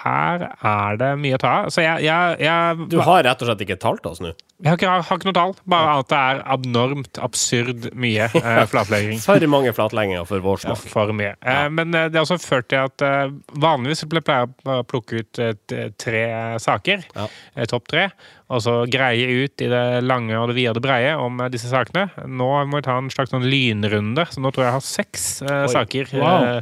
her 0.03 0.45
er 0.53 0.99
det 1.01 1.09
mye 1.23 1.39
å 1.39 1.41
ta 1.41 1.55
av. 1.63 1.71
Så 1.73 1.83
jeg, 1.83 2.05
jeg, 2.05 2.37
jeg, 2.45 2.87
Du 2.93 2.99
har 3.01 3.25
rett 3.25 3.41
og 3.41 3.49
slett 3.49 3.65
ikke 3.65 3.79
talt 3.81 4.05
oss 4.09 4.21
nå. 4.23 4.35
jeg 4.59 4.69
har, 4.69 4.77
ikke, 4.77 4.93
har 5.09 5.19
ikke 5.19 5.29
noe 5.31 5.37
tall, 5.39 5.55
bare 5.71 5.97
at 6.03 6.11
det 6.11 6.19
er 6.19 6.41
abnormt 6.55 7.19
absurd 7.23 7.89
mye 7.97 8.29
eh, 8.43 8.63
flatlegging. 8.69 9.21
For 9.23 9.49
mange 9.51 9.73
flatlegginger 9.75 10.27
for 10.29 10.45
vår 10.45 10.67
Ja, 10.69 10.77
for 10.77 11.15
mye. 11.15 11.33
Eh, 11.41 11.65
Men 11.73 11.95
eh, 11.95 12.09
det 12.11 12.19
har 12.21 12.27
også 12.27 12.39
ført 12.43 12.69
til 12.71 12.85
at 12.85 13.05
eh, 13.05 13.31
vanligvis 13.53 14.03
pleier 14.09 14.47
jeg 14.49 14.73
å 14.73 14.83
plukke 14.87 15.21
ut 15.23 15.39
eh, 15.43 15.89
tre 15.99 16.23
saker, 16.61 17.05
Ja. 17.15 17.27
eh, 17.55 17.65
topp 17.69 17.87
tre, 17.91 18.09
og 18.49 18.61
så 18.65 18.73
greie 18.89 19.43
ut 19.45 19.61
i 19.61 19.67
det 19.69 19.81
lange 20.03 20.33
og 20.39 20.49
det 20.49 20.55
vide 20.57 20.71
og 20.73 20.79
det 20.79 20.83
breie 20.85 21.11
om 21.17 21.39
eh, 21.45 21.49
disse 21.53 21.69
sakene. 21.71 22.07
Nå 22.25 22.49
må 22.69 22.79
vi 22.79 22.85
ta 22.87 22.97
en 22.97 23.09
slags 23.13 23.31
sånn 23.33 23.45
lynrunde, 23.49 24.25
så 24.31 24.41
nå 24.41 24.51
tror 24.51 24.65
jeg 24.65 24.69
jeg 24.69 24.77
har 24.79 24.87
seks 24.87 25.27
eh, 25.43 25.65
saker 25.73 26.13
Wow. 26.19 26.61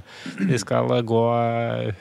vi 0.49 0.57
skal 0.59 0.87
gå 1.07 1.23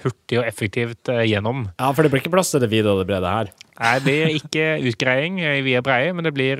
hurtig 0.02 0.40
og 0.40 0.46
effektivt 0.48 1.08
gjennom. 1.28 1.66
Ja, 1.78 1.92
for 1.92 2.02
det 2.06 2.10
blir 2.12 2.22
ikke 2.24 2.34
plass 2.34 2.50
til 2.54 2.62
det 2.64 2.70
vide 2.72 2.90
og 2.92 3.02
det 3.02 3.08
brede 3.10 3.30
her. 3.30 3.50
Nei, 3.76 3.90
det 4.00 4.04
blir 4.06 4.30
ikke 4.38 4.66
utgreiing 4.88 5.40
i 5.44 5.60
vide 5.64 5.82
og 5.82 5.86
breie, 5.86 6.12
men 6.16 6.24
det 6.24 6.32
blir, 6.36 6.56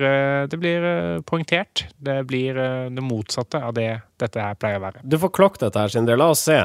det 0.51 0.59
blir 0.61 0.83
poengtert. 1.25 1.87
Det 1.97 2.19
blir 2.29 2.53
det 2.93 3.01
motsatte 3.03 3.57
av 3.63 3.73
det 3.77 3.89
dette 4.21 4.41
her 4.41 4.53
pleier 4.59 4.77
å 4.79 4.85
være. 4.85 5.01
Du 5.05 5.17
får 5.21 5.33
klokk 5.33 5.57
dette 5.63 5.81
her, 5.81 5.89
Sindre. 5.93 6.17
La 6.17 6.29
oss 6.33 6.45
se. 6.45 6.59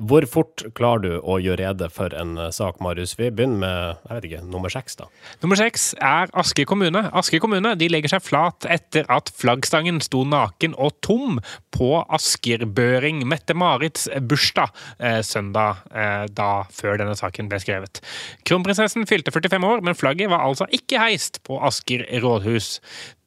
Hvor 0.00 0.24
fort 0.30 0.64
klarer 0.76 1.02
du 1.04 1.12
å 1.20 1.36
gjøre 1.42 1.60
rede 1.60 1.90
for 1.92 2.14
en 2.16 2.36
eh, 2.40 2.52
sak, 2.54 2.78
Marius? 2.80 3.16
Vi 3.18 3.28
begynner 3.28 3.60
med 3.60 4.08
jeg 4.08 4.16
vet 4.16 4.28
ikke, 4.28 4.42
nummer 4.48 4.72
seks, 4.72 4.96
da. 4.96 5.08
Nummer 5.42 5.58
seks 5.60 5.90
er 5.96 6.30
Aske 6.40 6.64
kommune. 6.68 7.02
Aske 7.16 7.40
kommune 7.42 7.74
de 7.78 7.88
legger 7.92 8.14
seg 8.14 8.24
flat 8.24 8.66
etter 8.70 9.08
at 9.12 9.32
flaggstangen 9.36 10.00
sto 10.04 10.22
naken 10.28 10.76
og 10.80 10.96
tom 11.04 11.40
på 11.74 11.92
askerbøring 12.16 13.22
Mette-Marits 13.28 14.08
bursdag 14.30 14.72
eh, 14.98 15.20
søndag 15.26 15.84
eh, 15.92 16.24
da 16.32 16.50
før 16.74 17.00
denne 17.02 17.16
saken 17.18 17.50
ble 17.50 17.60
skrevet. 17.62 18.02
Kronprinsessen 18.48 19.08
fylte 19.10 19.34
45 19.34 19.68
år, 19.68 19.84
men 19.84 19.98
flagget 19.98 20.32
var 20.32 20.46
altså 20.46 20.68
ikke 20.74 21.02
heist 21.02 21.42
på 21.46 21.60
Asker 21.66 22.06
rådhus. 22.24 22.78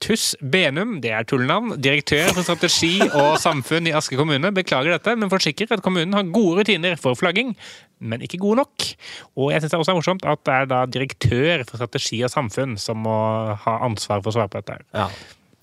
Tuss 0.03 0.33
Benum, 0.43 0.97
det 1.03 1.13
er 1.15 1.23
tullenavn, 1.23 1.77
direktør 1.79 2.33
for 2.33 2.43
strategi 2.43 2.97
og 3.05 3.37
samfunn 3.39 3.87
i 3.87 3.93
Aske 3.95 4.17
kommune, 4.19 4.51
beklager 4.55 4.91
dette, 4.91 5.13
men 5.15 5.31
forsikrer 5.31 5.77
at 5.77 5.83
kommunen 5.85 6.15
har 6.17 6.27
gode 6.33 6.59
rutiner 6.59 6.97
for 6.99 7.15
flagging, 7.15 7.53
men 8.03 8.25
ikke 8.25 8.41
gode 8.41 8.59
nok. 8.59 8.89
Og 9.39 9.53
jeg 9.53 9.63
synes 9.63 9.71
det 9.71 9.77
er 9.77 9.85
også 9.85 9.95
morsomt 9.95 10.27
at 10.27 10.43
det 10.43 10.57
er 10.57 10.67
da 10.73 10.81
direktør 10.91 11.63
for 11.69 11.79
strategi 11.79 12.19
og 12.27 12.33
samfunn 12.33 12.75
som 12.81 12.99
må 13.05 13.15
ha 13.63 13.77
ansvar 13.87 14.19
for 14.19 14.33
å 14.33 14.35
svare 14.35 14.51
på 14.51 14.59
dette. 14.59 14.83
Ja. 14.91 15.07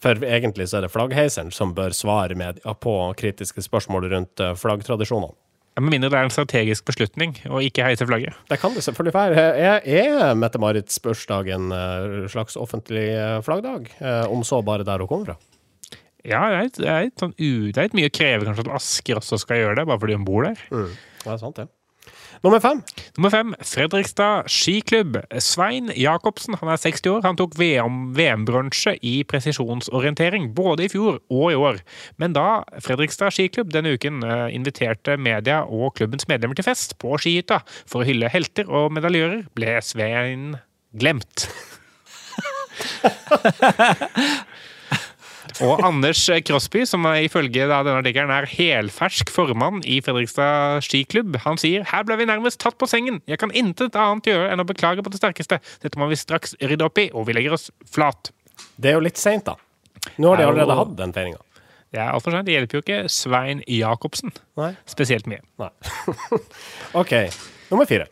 For 0.01 0.25
egentlig 0.25 0.71
så 0.71 0.79
er 0.79 0.87
det 0.87 0.95
flaggheiseren 0.95 1.53
som 1.53 1.77
bør 1.77 1.93
svare 1.93 2.39
med, 2.39 2.63
på 2.81 2.97
kritiske 3.21 3.61
spørsmål 3.67 4.09
rundt 4.15 4.41
eh, 4.41 4.57
flaggtradisjonene. 4.57 5.37
Med 5.79 5.93
mindre 5.95 6.11
det 6.11 6.19
er 6.19 6.27
en 6.27 6.33
strategisk 6.35 6.85
beslutning 6.91 7.37
å 7.49 7.61
ikke 7.65 7.85
heise 7.87 8.05
flagget. 8.09 8.35
Det 8.51 8.59
kan 8.61 8.75
det 8.75 8.83
selvfølgelig 8.85 9.15
være. 9.15 9.45
Er, 9.57 9.87
er 9.87 10.35
Mette-Marits 10.37 10.99
bursdag 11.05 11.49
en 11.55 11.71
eh, 11.73 12.27
slags 12.29 12.59
offentlig 12.61 13.07
eh, 13.15 13.39
flaggdag? 13.47 13.87
Eh, 14.03 14.27
Om 14.29 14.43
så 14.45 14.59
bare 14.67 14.85
der 14.85 15.01
hun 15.01 15.09
kommer 15.09 15.31
fra? 15.31 15.39
Ja, 16.27 16.43
det 16.51 16.57
er, 16.59 16.65
litt- 16.67 16.81
det 16.83 16.91
er, 16.93 17.07
sånn 17.23 17.33
det 17.39 17.79
er 17.81 17.87
litt 17.87 17.95
mye 17.97 18.11
å 18.11 18.13
kreve 18.13 18.45
kanskje 18.45 18.67
at 18.67 18.75
Asker 18.77 19.23
også 19.23 19.39
skal 19.41 19.63
gjøre 19.63 19.79
det, 19.79 19.87
bare 19.89 20.03
fordi 20.03 20.19
hun 20.19 20.27
bor 20.29 20.45
der. 20.45 20.61
Det 20.69 21.31
er 21.33 21.41
sant, 21.41 21.57
det. 21.63 21.69
Nummer 22.41 22.61
fem. 22.61 22.79
Nummer 23.19 23.33
fem, 23.35 23.51
Fredrikstad 23.69 24.47
skiklubb. 24.49 25.19
Svein 25.45 25.91
Jacobsen, 25.93 26.57
han 26.57 26.71
er 26.73 26.79
60 26.81 27.11
år. 27.13 27.21
Han 27.27 27.37
tok 27.37 27.53
VM 27.61 28.15
VM-bronse 28.17 28.95
i 29.05 29.19
presisjonsorientering 29.29 30.55
både 30.57 30.87
i 30.87 30.89
fjor 30.89 31.19
og 31.29 31.53
i 31.53 31.59
år. 31.61 31.83
Men 32.17 32.33
da 32.37 32.63
Fredrikstad 32.81 33.37
skiklubb 33.37 33.69
denne 33.75 33.93
uken 33.93 34.25
eh, 34.25 34.47
inviterte 34.57 35.19
media 35.21 35.67
og 35.69 35.99
klubbens 36.01 36.25
medlemmer 36.33 36.57
til 36.57 36.65
fest 36.65 36.97
på 37.03 37.13
skihytta 37.21 37.61
for 37.85 38.01
å 38.01 38.09
hylle 38.09 38.33
helter 38.33 38.73
og 38.73 38.89
medaljører, 38.97 39.45
ble 39.53 39.77
Svein 39.85 40.57
glemt. 40.97 41.45
Og 45.61 45.83
Anders 45.85 46.23
Krosby, 46.47 46.85
som 46.89 47.05
ifølge 47.21 47.67
denne 47.69 47.97
artikkelen 47.99 48.33
er 48.33 48.49
helfersk 48.49 49.33
formann 49.33 49.83
i 49.85 49.99
Fredrikstad 50.05 50.81
skiklubb, 50.87 51.37
han 51.45 51.61
sier 51.61 51.85
her 51.91 52.07
ble 52.09 52.17
vi 52.21 52.29
nærmest 52.31 52.63
tatt 52.63 52.79
på 52.81 52.89
sengen. 52.89 53.21
Jeg 53.29 53.43
kan 53.43 53.53
intet 53.57 53.99
annet 53.99 54.31
gjøre 54.31 54.49
enn 54.55 54.63
å 54.63 54.69
beklage 54.69 55.05
på 55.05 55.13
det 55.13 55.21
sterkeste. 55.21 55.61
Dette 55.85 56.01
må 56.01 56.09
vi 56.11 56.19
straks 56.21 56.57
rydde 56.65 56.87
opp 56.89 57.01
i, 57.03 57.11
og 57.13 57.29
vi 57.29 57.37
legger 57.37 57.59
oss 57.59 57.69
flat. 57.93 58.33
Det 58.81 58.93
er 58.93 58.99
jo 58.99 59.05
litt 59.05 59.21
seint, 59.21 59.45
da. 59.49 59.57
Nå 60.17 60.33
har 60.33 60.41
de 60.41 60.47
er 60.47 60.53
allerede 60.55 60.79
hatt 60.81 60.97
den 60.97 61.13
feiringa. 61.17 61.43
Det 61.91 61.99
er 61.99 62.15
altfor 62.15 62.33
sent. 62.35 62.47
Det 62.47 62.55
hjelper 62.55 62.79
jo 62.79 62.85
ikke 62.85 63.01
Svein 63.11 63.65
Jacobsen 63.67 64.33
Nei. 64.61 64.73
spesielt 64.89 65.29
mye. 65.31 65.43
Nei. 65.61 65.73
OK. 67.01 67.15
Nummer 67.73 67.89
fire. 67.91 68.07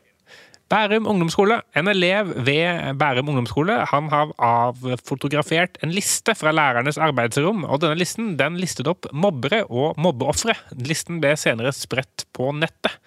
Bærum 0.69 1.07
ungdomsskole. 1.09 1.63
En 1.81 1.89
elev 1.89 2.29
ved 2.45 2.99
Bærum 3.01 3.31
ungdomsskole 3.33 3.79
han 3.89 4.11
har 4.13 4.35
avfotografert 4.37 5.79
en 5.83 5.95
liste 5.97 6.35
fra 6.37 6.53
lærernes 6.53 6.99
arbeidsrom. 7.01 7.63
og 7.65 7.81
Denne 7.81 7.97
listen 7.97 8.35
den 8.37 8.59
listet 8.61 8.91
opp 8.91 9.09
mobbere 9.13 9.63
og 9.65 9.97
mobbeofre. 9.97 10.59
Listen 10.85 11.23
ble 11.23 11.33
senere 11.41 11.73
spredt 11.73 12.27
på 12.37 12.51
nettet. 12.53 12.99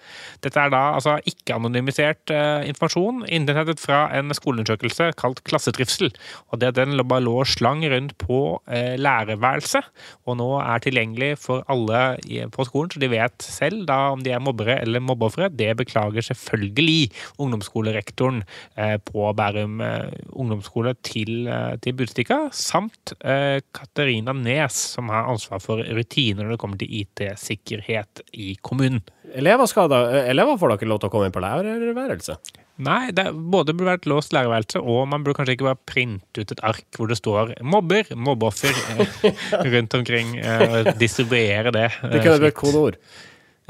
Dette 0.42 0.58
er 0.58 0.72
da 0.74 0.80
altså 0.96 1.20
ikke-anonymisert 1.28 2.32
eh, 2.34 2.66
informasjon 2.66 3.22
innhentet 3.30 3.78
fra 3.78 4.08
en 4.18 4.34
skoleundersøkelse 4.34 5.12
kalt 5.20 5.44
Klassetrivsel. 5.46 6.10
og 6.50 6.58
det 6.58 6.74
Den 6.74 6.98
bare 7.06 7.22
lå 7.22 7.44
slang 7.46 7.86
rundt 7.86 8.16
på 8.18 8.40
eh, 8.66 8.98
lærerværelset, 8.98 9.86
og 10.26 10.38
nå 10.42 10.48
er 10.58 10.82
tilgjengelig 10.82 11.38
for 11.46 11.62
alle 11.70 12.18
i, 12.26 12.42
på 12.50 12.66
skolen, 12.66 12.90
så 12.90 12.98
de 12.98 13.12
vet 13.12 13.46
selv 13.46 13.86
da 13.86 14.10
om 14.16 14.26
de 14.26 14.34
er 14.34 14.42
mobbere 14.42 14.80
eller 14.82 15.00
mobbeofre. 15.00 15.52
Det 15.54 15.70
beklager 15.78 16.26
selvfølgelig 16.26 17.12
ungdomsskolerektoren 17.52 18.42
eh, 18.76 18.96
på 19.04 19.28
Bærum 19.36 19.80
eh, 19.84 20.10
ungdomsskole 20.32 20.94
til, 21.04 21.46
eh, 21.46 21.76
til 21.82 21.96
Budstikka, 21.98 22.48
samt 22.56 23.14
Katarina 23.22 24.32
Nes, 24.36 24.76
som 24.96 25.10
har 25.12 25.28
ansvar 25.30 25.60
for 25.62 25.82
rutiner 25.82 26.44
når 26.44 26.54
det 26.54 26.60
kommer 26.62 26.80
til 26.80 26.92
IT-sikkerhet 27.02 28.24
i 28.32 28.54
kommunen. 28.64 29.02
Elever, 29.32 29.68
da, 29.88 30.02
elever 30.28 30.58
får 30.60 30.68
da 30.68 30.76
ikke 30.76 30.90
lov 30.90 31.00
til 31.00 31.08
å 31.08 31.12
komme 31.12 31.28
inn 31.28 31.34
på 31.34 31.42
lærerværelset? 31.44 32.52
Nei, 32.82 33.12
det 33.14 33.28
både 33.32 33.74
burde 33.76 33.92
vært 33.92 34.08
låst 34.10 34.32
lærerværelse, 34.34 34.80
og 34.80 35.04
man 35.12 35.24
burde 35.24 35.38
kanskje 35.38 35.56
ikke 35.56 35.68
bare 35.68 35.80
printe 35.88 36.42
ut 36.42 36.54
et 36.54 36.62
ark 36.66 36.96
hvor 36.96 37.08
det 37.08 37.18
står 37.20 37.54
'mobber', 37.60 38.10
'mobbeoffer' 38.16 38.80
rundt 39.74 39.94
omkring, 39.94 40.34
og 40.40 40.92
distribuere 41.00 41.72
det. 41.72 41.90
Det 42.00 42.24
kunne 42.24 42.40
vært 42.48 42.58
kodeord. 42.58 42.98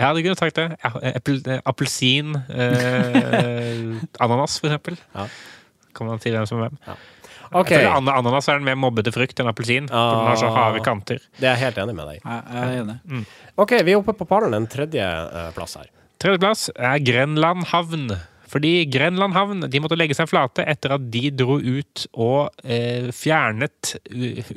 Ja, 0.01 0.13
det 0.17 0.23
kunne 0.25 0.39
sagt 0.41 0.57
det. 0.57 0.69
Ja, 0.83 0.91
eh, 1.03 1.61
Appelsin, 1.69 2.35
eh, 2.49 3.99
ananas, 4.25 4.59
for 4.61 4.69
eksempel. 4.71 4.97
Ja. 5.15 5.27
Kommer 5.93 6.15
man 6.15 6.23
til 6.23 6.33
hvem 6.33 6.47
som 6.49 6.63
er 6.63 6.71
hvem? 6.71 6.79
OK, 7.53 7.69
Jeg 7.69 7.83
føler 7.83 7.97
an- 7.99 8.09
Ananas 8.09 8.47
er 8.49 8.57
en 8.57 8.65
mer 8.65 8.79
mobbete 8.81 9.13
frukt 9.13 9.39
enn 9.43 9.51
appelsin. 9.51 9.91
Ah, 9.93 10.15
Den 10.17 10.27
har 10.31 10.37
så 10.41 10.49
harde 10.55 10.81
kanter. 10.81 11.19
det 11.39 11.45
er 11.45 11.57
jeg 11.59 11.67
helt 11.67 11.79
enig 11.85 11.95
med 11.99 12.07
deg 12.09 12.17
i. 12.17 12.21
Jeg 12.25 12.43
jeg 12.73 12.87
er. 12.89 13.25
OK, 13.61 13.75
vi 13.85 13.93
er 13.93 13.99
oppe 14.01 14.15
på 14.17 14.25
pallen. 14.31 14.55
En 14.57 14.67
tredje 14.67 15.05
eh, 15.05 15.51
plass 15.53 15.77
her. 15.77 15.91
Tredjeplass 16.23 16.71
er 16.77 16.97
Grenland 17.05 17.67
havn. 17.75 18.07
Fordi 18.53 18.85
Grenland 18.93 19.33
havn 19.37 19.65
de 19.73 19.81
måtte 19.81 19.97
legge 19.97 20.15
seg 20.19 20.29
flate 20.29 20.65
etter 20.69 20.93
at 20.99 21.07
de 21.13 21.31
dro 21.33 21.57
ut 21.59 22.03
og 22.13 22.51
eh, 22.65 23.09
fjernet 23.17 23.95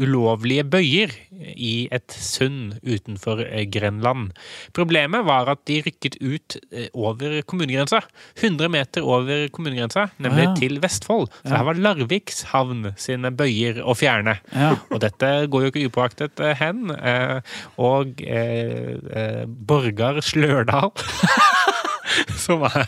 ulovlige 0.01 0.65
bøyer 0.67 1.13
i 1.55 1.87
et 1.95 2.11
sund 2.15 2.75
utenfor 2.83 3.41
eh, 3.45 3.63
Grenland. 3.71 4.33
Problemet 4.75 5.23
var 5.27 5.47
at 5.53 5.61
de 5.69 5.79
rykket 5.85 6.17
ut 6.21 6.57
eh, 6.71 6.89
over 6.93 7.37
kommunegrensa. 7.47 8.01
100 8.41 8.69
meter 8.73 9.05
over 9.07 9.47
kommunegrensa, 9.55 10.09
nemlig 10.23 10.49
ja. 10.49 10.53
til 10.59 10.79
Vestfold. 10.83 11.31
Så 11.45 11.53
Ja. 11.53 11.57
her 11.61 11.67
var 11.69 11.79
Larviks 11.79 12.43
havn 12.51 12.91
sine 12.99 13.31
bøyer 13.31 13.79
å 13.85 13.95
fjerne. 13.97 14.37
Ja. 14.51 14.73
Og 14.91 14.99
dette 15.03 15.31
går 15.51 15.67
jo 15.67 15.71
ikke 15.71 15.87
upåaktet 15.89 16.43
eh, 16.43 16.55
hen. 16.59 16.91
eh, 16.91 17.39
Og 17.81 18.21
eh, 18.27 18.95
eh, 19.15 19.43
Borgar 19.47 20.19
Slørdal, 20.25 20.91
som 22.45 22.63
er 22.67 22.87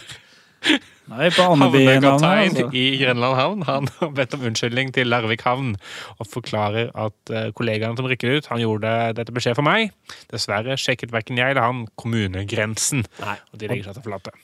Nei, 1.07 1.29
på 1.31 1.45
havnekaptein 1.47 2.51
altså. 2.51 2.67
i 2.75 2.85
Grenland 2.99 3.37
havn, 3.39 3.61
han 3.63 3.87
har 4.01 4.09
bedt 4.17 4.35
om 4.35 4.43
unnskyldning 4.49 4.91
til 4.95 5.07
Larvik 5.07 5.45
havn 5.47 5.77
og 6.17 6.27
forklarer 6.27 6.89
at 6.91 7.15
kollegaene 7.55 7.77
kollegaen 7.77 7.97
som 7.99 8.09
rykket 8.09 8.37
ut, 8.37 8.51
han 8.51 8.61
gjorde 8.63 8.91
dette 9.17 9.33
beskjed 9.35 9.57
for 9.57 9.67
meg. 9.67 9.93
Dessverre 10.31 10.77
sjekket 10.79 11.13
verken 11.15 11.39
jeg 11.39 11.53
eller 11.53 11.65
han 11.65 11.87
kommunegrensen, 11.99 13.05
Nei. 13.21 13.39
og 13.51 13.59
de 13.61 13.71
legger 13.71 13.89
seg 13.89 13.99
til 13.99 14.07
flate. 14.09 14.35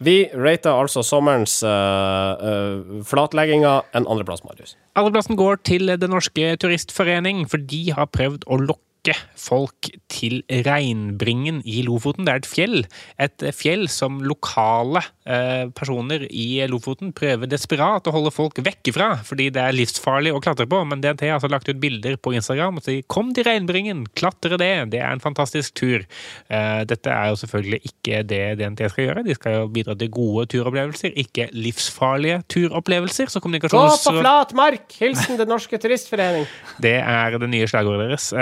Vi 0.00 0.30
rater 0.32 0.72
altså 0.72 1.02
sommerens 1.04 1.58
uh, 1.60 2.32
uh, 2.40 3.00
flatlegginger 3.04 3.84
en 3.92 4.06
andreplass, 4.08 4.40
Marius. 4.46 4.78
Andreplassen 4.96 5.36
går 5.36 5.60
til 5.68 5.92
Den 6.00 6.14
norske 6.14 6.54
turistforening, 6.56 7.44
for 7.50 7.60
de 7.60 7.90
har 7.92 8.08
prøvd 8.08 8.48
å 8.48 8.62
lokke 8.62 8.89
folk 9.38 9.88
til 10.12 10.42
Reinbringen 10.66 11.62
i 11.64 11.80
Lofoten. 11.86 12.26
Det 12.26 12.32
er 12.32 12.42
et 12.42 12.48
fjell. 12.48 12.76
Et 13.20 13.44
fjell 13.56 13.86
som 13.92 14.20
lokale 14.24 15.02
eh, 15.24 15.68
personer 15.76 16.26
i 16.28 16.60
Lofoten 16.70 17.14
prøver 17.16 17.50
desperat 17.50 18.06
å 18.06 18.14
holde 18.14 18.32
folk 18.34 18.60
vekke 18.64 18.92
fra, 18.94 19.10
fordi 19.26 19.48
det 19.54 19.62
er 19.62 19.76
livsfarlig 19.76 20.34
å 20.34 20.42
klatre 20.42 20.68
på. 20.70 20.82
Men 20.88 21.02
DNT 21.02 21.26
har 21.28 21.38
altså 21.38 21.50
lagt 21.52 21.70
ut 21.70 21.80
bilder 21.80 22.18
på 22.20 22.34
Instagram 22.36 22.80
og 22.80 22.86
sier 22.86 23.02
'kom 23.08 23.32
til 23.34 23.44
Reinbringen, 23.48 24.06
klatre 24.14 24.58
det'. 24.60 24.90
Det 24.90 25.00
er 25.00 25.12
en 25.12 25.20
fantastisk 25.20 25.74
tur. 25.74 26.04
Eh, 26.50 26.84
dette 26.84 27.10
er 27.10 27.30
jo 27.30 27.40
selvfølgelig 27.40 27.80
ikke 27.84 28.22
det 28.26 28.58
DNT 28.58 28.90
skal 28.90 29.06
gjøre. 29.06 29.24
De 29.24 29.34
skal 29.34 29.52
jo 29.52 29.68
bidra 29.68 29.96
til 29.98 30.10
gode 30.10 30.46
turopplevelser, 30.46 31.16
ikke 31.16 31.50
livsfarlige 31.52 32.42
turopplevelser. 32.48 33.30
Så 33.30 33.40
Gå 33.40 33.50
på 33.50 34.20
flat 34.20 34.52
mark! 34.54 34.92
Hilsen 35.00 35.38
Den 35.38 35.48
norske 35.48 35.78
turistforening. 35.78 36.46
Det 36.80 36.98
er 37.00 37.38
det 37.38 37.48
nye 37.50 37.66
slagordet 37.70 38.10
deres. 38.10 38.32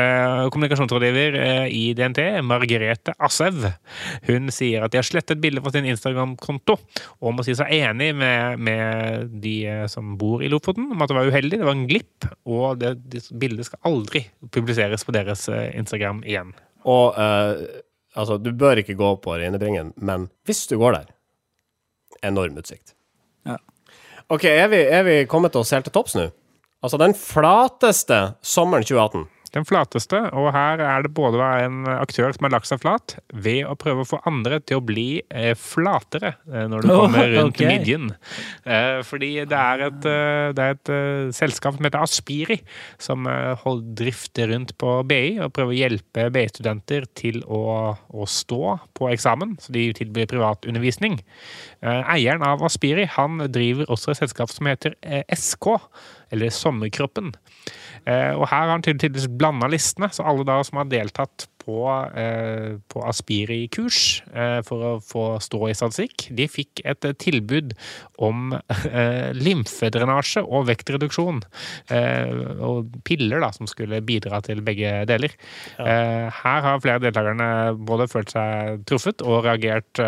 Kommunikasjonsrådgiver 0.53 1.37
eh, 1.39 1.67
i 1.75 1.83
DNT, 1.97 2.21
Margrethe 2.47 3.15
Assev, 3.25 3.65
hun 4.29 4.53
sier 4.55 4.85
at 4.85 4.93
de 4.93 5.01
har 5.01 5.07
slettet 5.07 5.41
bildet 5.43 5.65
fra 5.65 5.73
sin 5.75 5.89
Instagram-konto, 5.89 6.79
og 7.21 7.35
må 7.37 7.45
si 7.47 7.57
seg 7.59 7.73
enig 7.79 8.11
med, 8.19 8.63
med 8.63 9.35
de 9.43 9.55
eh, 9.69 9.85
som 9.91 10.17
bor 10.21 10.45
i 10.45 10.51
Lofoten 10.53 10.91
om 10.93 11.05
at 11.05 11.13
det 11.13 11.19
var 11.19 11.31
uheldig, 11.33 11.61
det 11.61 11.69
var 11.69 11.77
en 11.77 11.89
glipp, 11.91 12.29
og 12.49 12.81
det, 12.83 12.95
det 13.13 13.25
bildet 13.41 13.69
skal 13.69 13.83
aldri 13.91 14.25
publiseres 14.55 15.07
på 15.07 15.15
deres 15.17 15.47
eh, 15.53 15.71
Instagram 15.79 16.25
igjen. 16.27 16.55
Og 16.89 17.17
uh, 17.19 17.59
altså, 18.15 18.39
du 18.41 18.53
bør 18.57 18.81
ikke 18.81 18.97
gå 18.97 19.15
på 19.23 19.35
Reinebringen, 19.35 19.93
men 19.97 20.29
hvis 20.49 20.67
du 20.71 20.79
går 20.81 21.01
der 21.01 21.15
Enorm 22.25 22.57
utsikt. 22.59 22.97
Ja. 23.47 23.59
OK, 24.27 24.43
er 24.51 24.69
vi, 24.73 24.81
er 24.91 25.05
vi 25.07 25.13
kommet 25.31 25.55
oss 25.55 25.71
helt 25.71 25.87
til 25.87 25.95
topps 25.95 26.17
nå? 26.19 26.25
Altså 26.83 26.99
den 27.01 27.15
flateste 27.15 28.19
sommeren 28.43 28.87
2018. 28.87 29.27
Den 29.55 29.65
flateste, 29.65 30.19
og 30.37 30.51
her 30.53 30.81
er 30.85 31.05
det 31.05 31.13
både 31.17 31.45
en 31.65 31.87
aktør 31.89 32.35
som 32.35 32.47
har 32.47 32.53
lagt 32.57 32.69
seg 32.69 32.81
flat, 32.83 33.15
ved 33.33 33.65
å 33.69 33.77
prøve 33.81 34.05
å 34.05 34.09
få 34.09 34.21
andre 34.29 34.59
til 34.61 34.81
å 34.81 34.85
bli 34.85 35.23
eh, 35.33 35.55
flatere 35.59 36.35
eh, 36.51 36.67
når 36.69 36.85
du 36.85 36.91
kommer 36.91 37.31
rundt 37.35 37.57
okay. 37.57 37.71
midjen. 37.71 38.11
Eh, 38.69 39.01
fordi 39.09 39.31
det 39.49 39.61
er 39.61 39.85
et, 39.89 40.01
det 40.57 40.67
er 40.67 40.77
et 40.77 40.93
selskap 41.37 41.79
som 41.79 41.89
heter 41.89 42.05
Aspiri, 42.05 42.59
som 43.01 43.29
drifter 43.99 44.53
rundt 44.53 44.75
på 44.81 44.99
BI 45.09 45.39
og 45.45 45.55
prøver 45.57 45.75
å 45.75 45.79
hjelpe 45.79 46.29
BI-studenter 46.35 47.09
til 47.19 47.41
å, 47.45 47.63
å 47.95 48.29
stå 48.29 48.77
på 48.99 49.11
eksamen, 49.13 49.57
så 49.63 49.75
de 49.75 49.89
tilbyr 49.97 50.29
privatundervisning. 50.31 51.21
Eieren 51.83 52.45
av 52.47 52.65
Aspiri 52.67 53.09
han 53.17 53.41
driver 53.53 53.89
også 53.93 54.13
et 54.13 54.23
selskap 54.23 54.53
som 54.53 54.69
heter 54.69 54.97
SK, 55.33 55.79
eller 56.35 56.53
Sommerkroppen. 56.53 57.33
Eh, 58.09 58.33
og 58.35 58.49
her 58.49 58.65
har 58.65 58.75
han 58.77 58.85
tydeligvis 58.87 59.29
blanda 59.39 59.69
listene, 59.71 60.11
så 60.13 60.27
alle 60.27 60.47
da 60.49 60.59
som 60.67 60.81
har 60.81 60.91
deltatt 60.91 61.49
på, 61.69 61.83
eh, 62.17 62.79
på 62.89 63.03
Aspiri-kurs 63.05 64.23
eh, 64.33 64.61
for 64.65 64.85
å 64.87 64.93
få 65.05 65.25
stå 65.45 65.69
i 65.69 65.77
statistikk, 65.77 66.29
de 66.39 66.47
fikk 66.49 66.83
et 66.89 67.05
tilbud 67.21 67.75
om 68.25 68.55
lymfedrenasje 69.45 70.45
og 70.47 70.69
vektreduksjon. 70.71 71.43
Eh, 71.93 72.33
og 72.65 72.97
piller 73.09 73.45
da, 73.45 73.53
som 73.55 73.69
skulle 73.71 74.01
bidra 74.07 74.41
til 74.47 74.65
begge 74.65 75.03
deler. 75.11 75.37
Eh, 75.77 76.41
her 76.41 76.65
har 76.65 76.83
flere 76.85 77.05
deltakerne 77.05 77.77
både 77.89 78.09
følt 78.11 78.33
seg 78.33 78.83
truffet 78.89 79.25
og 79.27 79.45
reagert 79.45 80.01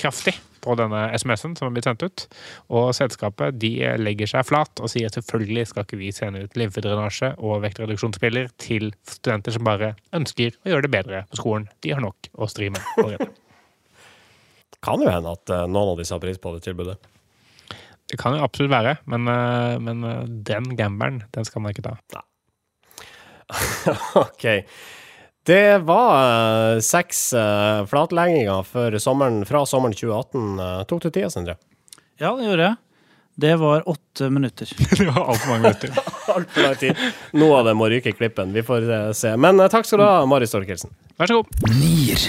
kraftig 0.00 0.36
på 0.64 0.76
denne 0.78 1.06
SMS-en 1.16 1.56
som 1.58 1.68
er 1.68 1.74
blitt 1.76 1.88
sendt 1.88 2.04
ut. 2.06 2.26
Og 2.72 2.90
selskapet 2.96 3.58
de 3.60 3.72
legger 4.00 4.30
seg 4.30 4.48
flat 4.48 4.82
og 4.82 4.92
sier 4.92 5.12
selvfølgelig 5.12 5.68
skal 5.70 5.86
ikke 5.86 6.00
vi 6.00 6.12
sende 6.14 6.44
ut 6.46 6.58
lymfedrenasje 6.58 7.34
og 7.38 7.62
vektreduksjonspiller 7.66 8.50
til 8.62 8.90
studenter 9.08 9.56
som 9.56 9.66
bare 9.68 9.94
ønsker 10.16 10.56
å 10.64 10.74
gjøre 10.74 10.86
det 10.86 10.94
bedre 10.96 11.22
på 11.30 11.42
skolen. 11.42 11.70
De 11.84 11.94
har 11.94 12.04
nok 12.04 12.32
å 12.36 12.50
stri 12.50 12.72
med. 12.72 12.84
Kan 14.84 15.02
jo 15.04 15.10
hende 15.12 15.34
at 15.36 15.52
eh, 15.52 15.66
noen 15.68 15.92
av 15.92 15.98
disse 16.00 16.14
har 16.16 16.22
pris 16.22 16.40
på 16.40 16.54
det 16.54 16.62
tilbudet. 16.64 16.96
Det 18.10 18.18
kan 18.18 18.34
jo 18.34 18.42
absolutt 18.42 18.72
være, 18.72 18.96
men, 19.12 19.28
eh, 19.30 19.76
men 19.78 20.06
eh, 20.08 20.22
den 20.48 20.72
gambelen, 20.78 21.20
den 21.34 21.46
skal 21.46 21.62
man 21.62 21.74
ikke 21.74 21.84
ta. 21.84 22.24
OK. 24.24 24.46
Det 25.50 25.78
var 25.78 26.74
eh, 26.74 26.80
seks 26.80 27.32
uh, 27.34 27.86
flatlegginger 27.86 28.62
for 28.62 28.98
sommeren, 28.98 29.40
fra 29.44 29.64
sommeren 29.66 29.96
2018. 29.98 30.60
Uh, 30.60 30.82
tok 30.86 31.02
du 31.02 31.08
tida, 31.10 31.30
Sindre? 31.30 31.56
Ja, 32.22 32.36
det 32.38 32.44
gjorde 32.46 32.68
jeg. 32.68 32.76
Det 33.34 33.56
var 33.58 33.88
åtte 33.88 34.28
minutter. 34.30 34.70
Det 34.98 35.08
var 35.08 35.24
altfor 35.24 35.48
mange 35.48 35.62
minutter. 35.62 35.90
Altfor 36.34 36.62
lang 36.62 36.76
tid. 36.78 37.00
Noe 37.32 37.56
av 37.58 37.66
det 37.66 37.74
må 37.74 37.88
ryke 37.90 38.12
i 38.12 38.14
klippen. 38.14 38.52
Vi 38.54 38.62
får 38.62 38.86
uh, 38.90 38.98
se. 39.16 39.32
Men 39.36 39.58
eh, 39.58 39.70
takk 39.72 39.88
skal 39.88 39.98
du 39.98 40.04
ha, 40.06 40.20
Mari 40.30 40.46
Storkelsen. 40.46 40.94
Vær 41.18 41.32
så 41.32 41.40
god. 41.40 41.74
Nier. 41.80 42.28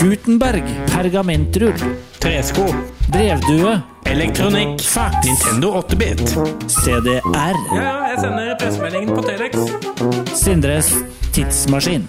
Gutenberg, 0.00 0.66
pergamentrull, 0.90 1.86
Tresko. 2.18 2.66
brevdue, 3.14 3.76
Elektronikk. 4.10 4.82
fax, 4.82 5.22
Nintendo 5.26 5.76
8-bit. 5.84 6.34
CDR, 6.66 7.62
Ja, 7.78 7.94
jeg 8.10 8.20
sender 8.26 8.58
pressemeldingen 8.58 9.14
på 9.14 9.22
Telex. 9.30 10.34
Sindres 10.34 10.92
tidsmaskin. 11.34 12.08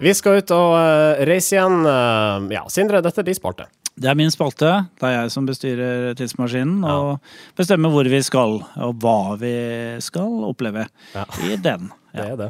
Vi 0.00 0.12
skal 0.16 0.40
ut 0.40 0.52
og 0.56 0.74
eh, 0.78 1.20
reise 1.28 1.56
igjen. 1.56 1.82
eh, 1.86 2.46
ja, 2.56 2.62
Sindre, 2.72 3.02
dette 3.04 3.20
er 3.22 3.26
din 3.28 3.36
spalte. 3.36 3.66
Det 4.00 4.08
er 4.08 4.16
min 4.16 4.32
spalte. 4.32 4.70
Det 4.96 5.06
er 5.10 5.16
jeg 5.18 5.32
som 5.34 5.44
bestyrer 5.48 6.14
tidsmaskinen 6.16 6.84
og 6.88 7.18
bestemmer 7.58 7.92
hvor 7.92 8.08
vi 8.08 8.20
skal, 8.24 8.60
og 8.80 8.94
hva 9.02 9.36
vi 9.40 9.52
skal 10.04 10.38
oppleve 10.48 10.86
Ja. 11.14 11.26
i 11.44 11.56
den. 11.60 11.90
Det 12.14 12.24
er 12.32 12.36
det. 12.40 12.48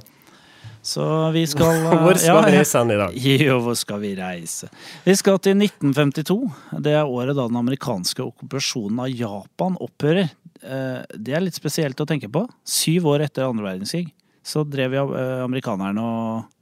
Så 0.82 1.04
vi 1.34 1.42
skal 1.50 1.74
eh, 1.90 1.96
Hvor 2.04 2.14
skal 2.16 2.38
ja, 2.38 2.44
vi 2.46 2.54
reise 2.58 2.78
hen 2.80 2.94
i 2.94 3.00
dag? 3.00 3.18
Jo, 3.48 3.58
hvor 3.66 3.74
skal 3.76 4.00
vi 4.04 4.14
reise? 4.16 4.70
Vi 5.04 5.16
skal 5.18 5.40
til 5.42 5.58
1952. 5.58 6.38
Det 6.86 6.94
er 6.96 7.04
året 7.10 7.34
da 7.36 7.48
den 7.50 7.58
amerikanske 7.60 8.22
okkupasjonen 8.24 9.02
av 9.04 9.10
Japan 9.12 9.76
opphører. 9.82 10.30
Eh, 10.62 11.02
Det 11.18 11.34
er 11.36 11.42
litt 11.44 11.58
spesielt 11.58 11.98
å 12.00 12.06
tenke 12.08 12.30
på. 12.32 12.46
Syv 12.64 13.10
år 13.16 13.26
etter 13.26 13.48
andre 13.50 13.72
verdenskrig 13.74 14.06
så 14.42 14.64
drev 14.64 14.96
eh, 14.96 15.42
amerikanerne 15.44 16.02
og 16.04 16.56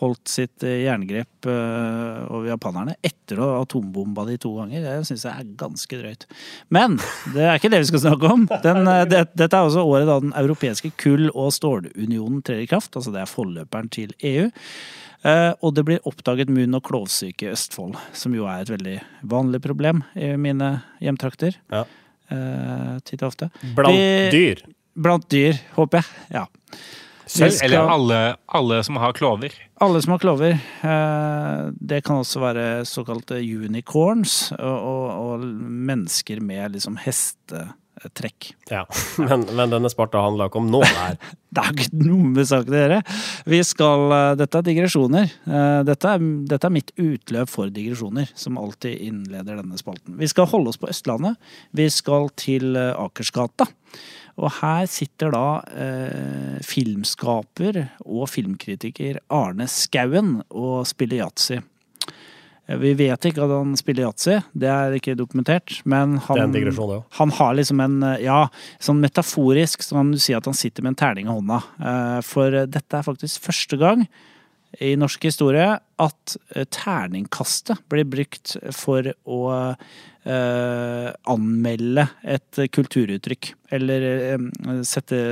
holdt 0.00 0.30
sitt 0.32 0.64
eh, 0.66 0.82
jerngrep 0.82 1.46
eh, 1.46 2.24
over 2.26 2.48
japanerne 2.50 2.96
etter 3.04 3.38
å 3.38 3.50
ha 3.52 3.60
atombomba 3.62 4.24
de 4.26 4.38
to 4.42 4.50
ganger. 4.56 4.82
Det 4.82 5.06
syns 5.08 5.26
jeg 5.28 5.44
er 5.44 5.52
ganske 5.60 6.00
drøyt. 6.00 6.26
Men 6.74 6.98
det 7.34 7.46
er 7.46 7.60
ikke 7.60 7.70
det 7.72 7.84
vi 7.84 7.90
skal 7.92 8.04
snakke 8.08 8.32
om. 8.34 8.48
Den, 8.64 8.90
det, 9.10 9.22
dette 9.38 9.60
er 9.60 9.68
også 9.68 9.86
året 9.86 10.10
da 10.10 10.18
den 10.24 10.34
europeiske 10.40 10.94
kull- 11.00 11.30
og 11.30 11.52
stålunionen 11.54 12.42
trer 12.46 12.64
i 12.64 12.68
kraft. 12.70 12.96
Altså 12.96 13.14
det 13.14 13.22
er 13.22 13.30
forløperen 13.30 13.90
til 13.94 14.14
EU. 14.24 14.50
Og 15.64 15.70
det 15.72 15.86
blir 15.88 16.04
oppdaget 16.04 16.50
munn- 16.52 16.76
og 16.76 16.82
klovsyke 16.84 17.46
i 17.46 17.52
Østfold, 17.54 17.94
som 18.12 18.34
jo 18.36 18.44
er 18.44 18.60
et 18.60 18.72
veldig 18.74 18.98
vanlig 19.30 19.62
problem 19.64 20.02
i 20.20 20.34
mine 20.36 20.68
hjemtrakter. 21.00 21.56
Ja. 21.72 21.86
Titt 23.08 23.22
og 23.22 23.30
ofte. 23.30 23.48
Blant 23.78 24.34
dyr. 24.34 24.60
Blant 24.92 25.24
dyr, 25.32 25.56
håper 25.78 26.02
jeg. 26.02 26.26
Ja. 26.36 26.44
Vi 27.24 27.30
skal- 27.50 27.64
Eller 27.70 27.88
alle, 27.88 28.18
alle 28.52 28.82
som 28.84 28.96
har 29.00 29.12
klover. 29.16 29.50
alle 29.80 30.02
som 30.02 30.12
har 30.12 30.18
klover. 30.20 30.52
eh, 30.84 31.70
Det 31.80 32.02
kan 32.04 32.16
også 32.20 32.40
være 32.42 32.84
såkalte 32.84 33.38
unicorns, 33.40 34.52
og, 34.52 34.60
og, 34.60 35.10
og 35.40 35.40
mennesker 35.40 36.40
med 36.44 36.72
liksom 36.76 36.98
hestetrekk. 37.00 38.50
Ja. 38.70 38.84
Men, 39.18 39.46
men 39.56 39.70
denne 39.72 39.88
sparta 39.92 40.20
handler 40.20 40.50
ikke 40.50 40.60
om 40.60 40.68
noe 40.72 40.84
her. 40.84 41.16
Det 41.54 41.62
er 41.62 41.70
ikke 41.84 42.00
noe 42.02 42.30
med 42.34 42.48
saken 42.50 42.74
å 42.74 42.78
gjøre. 42.80 42.96
Vi 43.46 43.60
skal, 43.62 44.04
eh, 44.12 44.30
dette 44.40 44.58
er 44.58 44.64
digresjoner. 44.66 45.28
Eh, 45.46 45.82
Dette 45.86 46.08
er, 46.16 46.24
dette 46.50 46.66
er 46.66 46.72
mitt 46.74 46.90
utløp 46.98 47.48
for 47.48 47.70
digresjoner, 47.70 48.26
som 48.34 48.58
alltid 48.58 48.98
innleder 49.06 49.60
denne 49.62 49.78
spalten. 49.78 50.16
Vi 50.18 50.26
skal 50.32 50.48
holde 50.50 50.72
oss 50.74 50.80
på 50.82 50.90
Østlandet. 50.90 51.36
Vi 51.72 51.86
skal 51.94 52.28
til 52.36 52.74
Akersgata. 52.76 53.68
Og 54.40 54.50
her 54.60 54.88
sitter 54.90 55.30
da 55.30 55.44
eh, 55.78 56.56
filmskaper 56.66 57.78
og 58.04 58.26
filmkritiker 58.32 59.20
Arne 59.30 59.68
Skauen 59.70 60.40
og 60.50 60.82
spiller 60.90 61.22
yatzy. 61.22 61.60
Eh, 62.66 62.76
Vi 62.82 62.94
vet 62.98 63.28
ikke 63.30 63.44
at 63.44 63.52
han 63.54 63.76
spiller 63.78 64.08
yatzy, 64.08 64.40
det 64.58 64.70
er 64.72 64.96
ikke 64.98 65.14
dokumentert. 65.18 65.76
Men 65.86 66.18
han, 66.26 66.54
han 67.20 67.34
har 67.38 67.54
liksom 67.60 67.80
en 67.84 67.98
eh, 68.02 68.24
Ja, 68.26 68.48
sånn 68.82 69.02
metaforisk 69.04 69.86
så 69.86 70.00
kan 70.00 70.10
du 70.14 70.18
si 70.18 70.34
at 70.34 70.50
han 70.50 70.58
sitter 70.58 70.82
med 70.82 70.96
en 70.96 71.02
terning 71.04 71.30
i 71.30 71.34
hånda. 71.34 71.62
Eh, 71.78 72.20
For 72.26 72.64
dette 72.66 72.98
er 72.98 73.06
faktisk 73.06 73.46
første 73.46 73.78
gang 73.78 74.08
i 74.82 74.94
norsk 74.98 75.28
historie 75.28 75.68
at 76.02 76.36
eh, 76.54 76.66
terningkastet 76.74 77.84
blir 77.92 78.06
brukt 78.10 78.56
for 78.74 79.06
å 79.24 79.40
eh, 79.70 81.08
anmelde 81.30 82.06
et 82.22 82.62
kulturuttrykk. 82.74 83.52
Eller 83.78 84.06
eh, 84.10 84.46
sette 84.86 85.22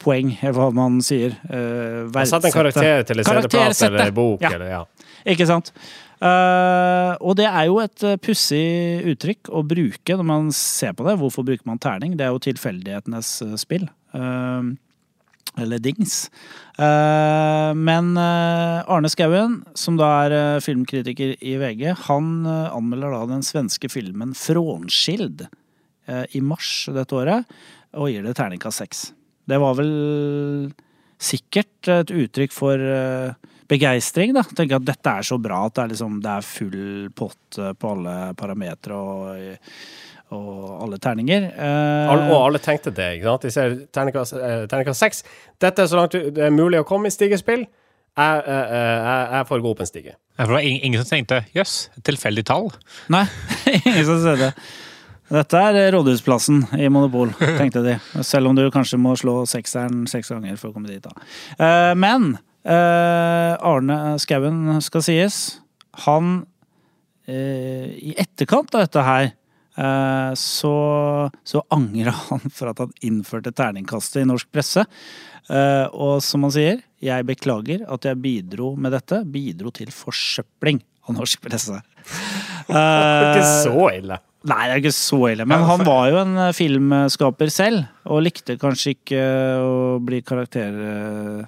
poeng, 0.00 0.32
eller 0.40 0.58
hva 0.58 0.70
man 0.74 1.00
sier. 1.04 1.36
Eh, 1.50 2.24
Sett 2.24 2.48
en 2.48 2.54
karakter 2.54 3.08
til 3.08 3.24
en 3.24 3.28
Karaktersette. 3.28 3.94
eller 3.94 4.14
bok. 4.16 4.44
Ja. 4.44 4.54
Eller, 4.56 4.72
ja. 4.78 4.84
Ikke 5.28 5.48
sant? 5.48 5.72
Uh, 6.18 7.14
og 7.22 7.36
det 7.38 7.46
er 7.46 7.68
jo 7.68 7.76
et 7.78 8.02
uh, 8.02 8.16
pussig 8.18 9.04
uttrykk 9.06 9.52
å 9.54 9.62
bruke 9.62 10.16
når 10.18 10.26
man 10.26 10.48
ser 10.54 10.96
på 10.98 11.06
det. 11.06 11.14
Hvorfor 11.20 11.46
bruker 11.46 11.68
man 11.68 11.78
terning? 11.78 12.16
Det 12.18 12.26
er 12.26 12.34
jo 12.34 12.42
tilfeldighetenes 12.42 13.30
eh, 13.46 13.54
spill. 13.60 13.86
Eh, 14.18 14.72
eller 15.56 15.78
dings. 15.78 16.30
Eh, 16.78 17.74
men 17.74 18.16
eh, 18.16 18.90
Arne 18.90 19.10
Skouen, 19.10 19.60
som 19.78 19.98
da 19.98 20.10
er 20.24 20.36
eh, 20.36 20.60
filmkritiker 20.64 21.36
i 21.40 21.56
VG, 21.60 21.84
han 22.06 22.46
anmelder 22.48 23.14
da 23.14 23.24
den 23.32 23.46
svenske 23.46 23.90
filmen 23.92 24.34
'Frånskild' 24.36 25.48
i 26.08 26.40
mars 26.40 26.88
dette 26.88 27.12
året, 27.12 27.50
og 27.92 28.08
gir 28.08 28.22
det 28.24 28.32
terningkast 28.38 28.80
seks. 28.80 29.00
Det 29.44 29.58
var 29.60 29.74
vel 29.76 30.70
sikkert 31.20 31.90
et 31.92 32.08
uttrykk 32.08 32.54
for 32.54 32.80
begeistring, 33.68 34.32
da. 34.32 34.40
Tenke 34.56 34.78
at 34.78 34.86
dette 34.88 35.12
er 35.20 35.26
så 35.28 35.36
bra 35.36 35.66
at 35.66 35.74
det 35.76 35.82
er, 35.82 35.90
liksom, 35.92 36.16
det 36.24 36.32
er 36.32 36.48
full 36.48 37.10
pott 37.12 37.58
på 37.76 37.90
alle 37.92 38.14
parametere 38.40 38.96
og, 38.96 39.60
og 40.34 40.82
alle 40.84 40.98
terninger. 41.02 41.48
Eh, 41.54 42.10
All, 42.12 42.24
og 42.28 42.46
alle 42.46 42.60
tenkte 42.62 42.92
det, 42.94 43.10
ikke 43.18 43.30
sant? 43.30 43.46
De 43.46 43.52
ser 43.54 43.76
terningkast 43.94 44.36
eh, 44.36 44.96
seks. 44.98 45.22
Dette 45.60 45.84
er 45.84 45.90
så 45.90 46.00
langt 46.00 46.16
det 46.16 46.44
er 46.44 46.54
mulig 46.54 46.80
å 46.82 46.88
komme 46.88 47.08
i 47.08 47.14
stigespill. 47.14 47.64
Jeg, 48.18 48.42
eh, 48.42 48.74
eh, 48.74 48.98
jeg, 48.98 49.30
jeg 49.36 49.48
får 49.48 49.62
gå 49.64 49.72
opp 49.72 49.80
en 49.84 49.88
stige. 49.88 50.12
Ja, 50.38 50.42
for 50.44 50.52
det 50.52 50.58
var 50.58 50.66
ingen, 50.66 50.84
ingen 50.88 51.02
som 51.02 51.10
tenkte 51.12 51.40
jøss, 51.54 51.74
yes, 51.88 52.02
tilfeldig 52.06 52.44
tall. 52.50 52.68
Nei, 53.14 53.24
ingen 53.78 54.04
som 54.06 54.20
sa 54.24 54.34
det. 54.38 54.52
Dette 55.28 55.60
er 55.60 55.90
Rådhusplassen 55.92 56.62
i 56.80 56.88
Monopol, 56.92 57.34
tenkte 57.58 57.82
de. 57.84 57.96
Selv 58.24 58.48
om 58.48 58.56
du 58.56 58.64
kanskje 58.72 58.96
må 59.00 59.12
slå 59.20 59.42
sekseren 59.48 60.06
seks 60.08 60.32
ganger 60.32 60.56
for 60.56 60.70
å 60.70 60.76
komme 60.76 60.88
dit. 60.88 61.04
da. 61.04 61.12
Eh, 61.60 61.92
Men 62.00 62.30
eh, 62.64 63.52
Arne 63.60 64.16
Skauen 64.22 64.78
skal 64.84 65.04
sies. 65.04 65.40
Han 66.06 66.46
eh, 67.28 67.92
I 67.92 68.14
etterkant 68.24 68.72
av 68.74 68.86
dette 68.86 69.04
her 69.04 69.28
så, 69.78 70.74
så 71.46 71.62
angrer 71.74 72.10
han 72.28 72.44
for 72.50 72.72
at 72.72 72.82
han 72.82 72.94
innførte 73.06 73.54
terningkastet 73.54 74.24
i 74.24 74.28
norsk 74.28 74.50
presse. 74.54 74.84
Eh, 75.48 75.86
og 75.96 76.20
som 76.24 76.44
han 76.44 76.54
sier, 76.54 76.80
jeg 77.00 77.26
beklager 77.28 77.84
at 77.88 78.08
jeg 78.08 78.20
bidro 78.20 78.74
med 78.76 78.92
dette. 78.96 79.22
Bidro 79.28 79.72
til 79.74 79.92
forsøpling 79.94 80.82
av 81.08 81.18
norsk 81.20 81.44
presse. 81.44 81.82
Det 82.68 82.76
er 82.76 83.30
ikke 83.30 83.44
Eh, 83.46 83.62
så 83.64 83.84
ille. 83.96 84.18
Nei, 84.48 84.58
det 84.68 84.74
er 84.74 84.80
ikke 84.82 84.94
så 84.94 85.18
ille. 85.32 85.44
Men 85.48 85.64
han 85.66 85.84
var 85.86 86.10
jo 86.12 86.18
en 86.20 86.34
eh, 86.44 86.54
filmskaper 86.56 87.50
selv, 87.52 87.86
og 88.06 88.22
likte 88.26 88.58
kanskje 88.60 88.94
ikke 88.94 89.22
å 89.64 89.72
bli 90.04 90.20
karakter 90.26 90.76
eh, 90.84 91.38
eh, 91.40 91.46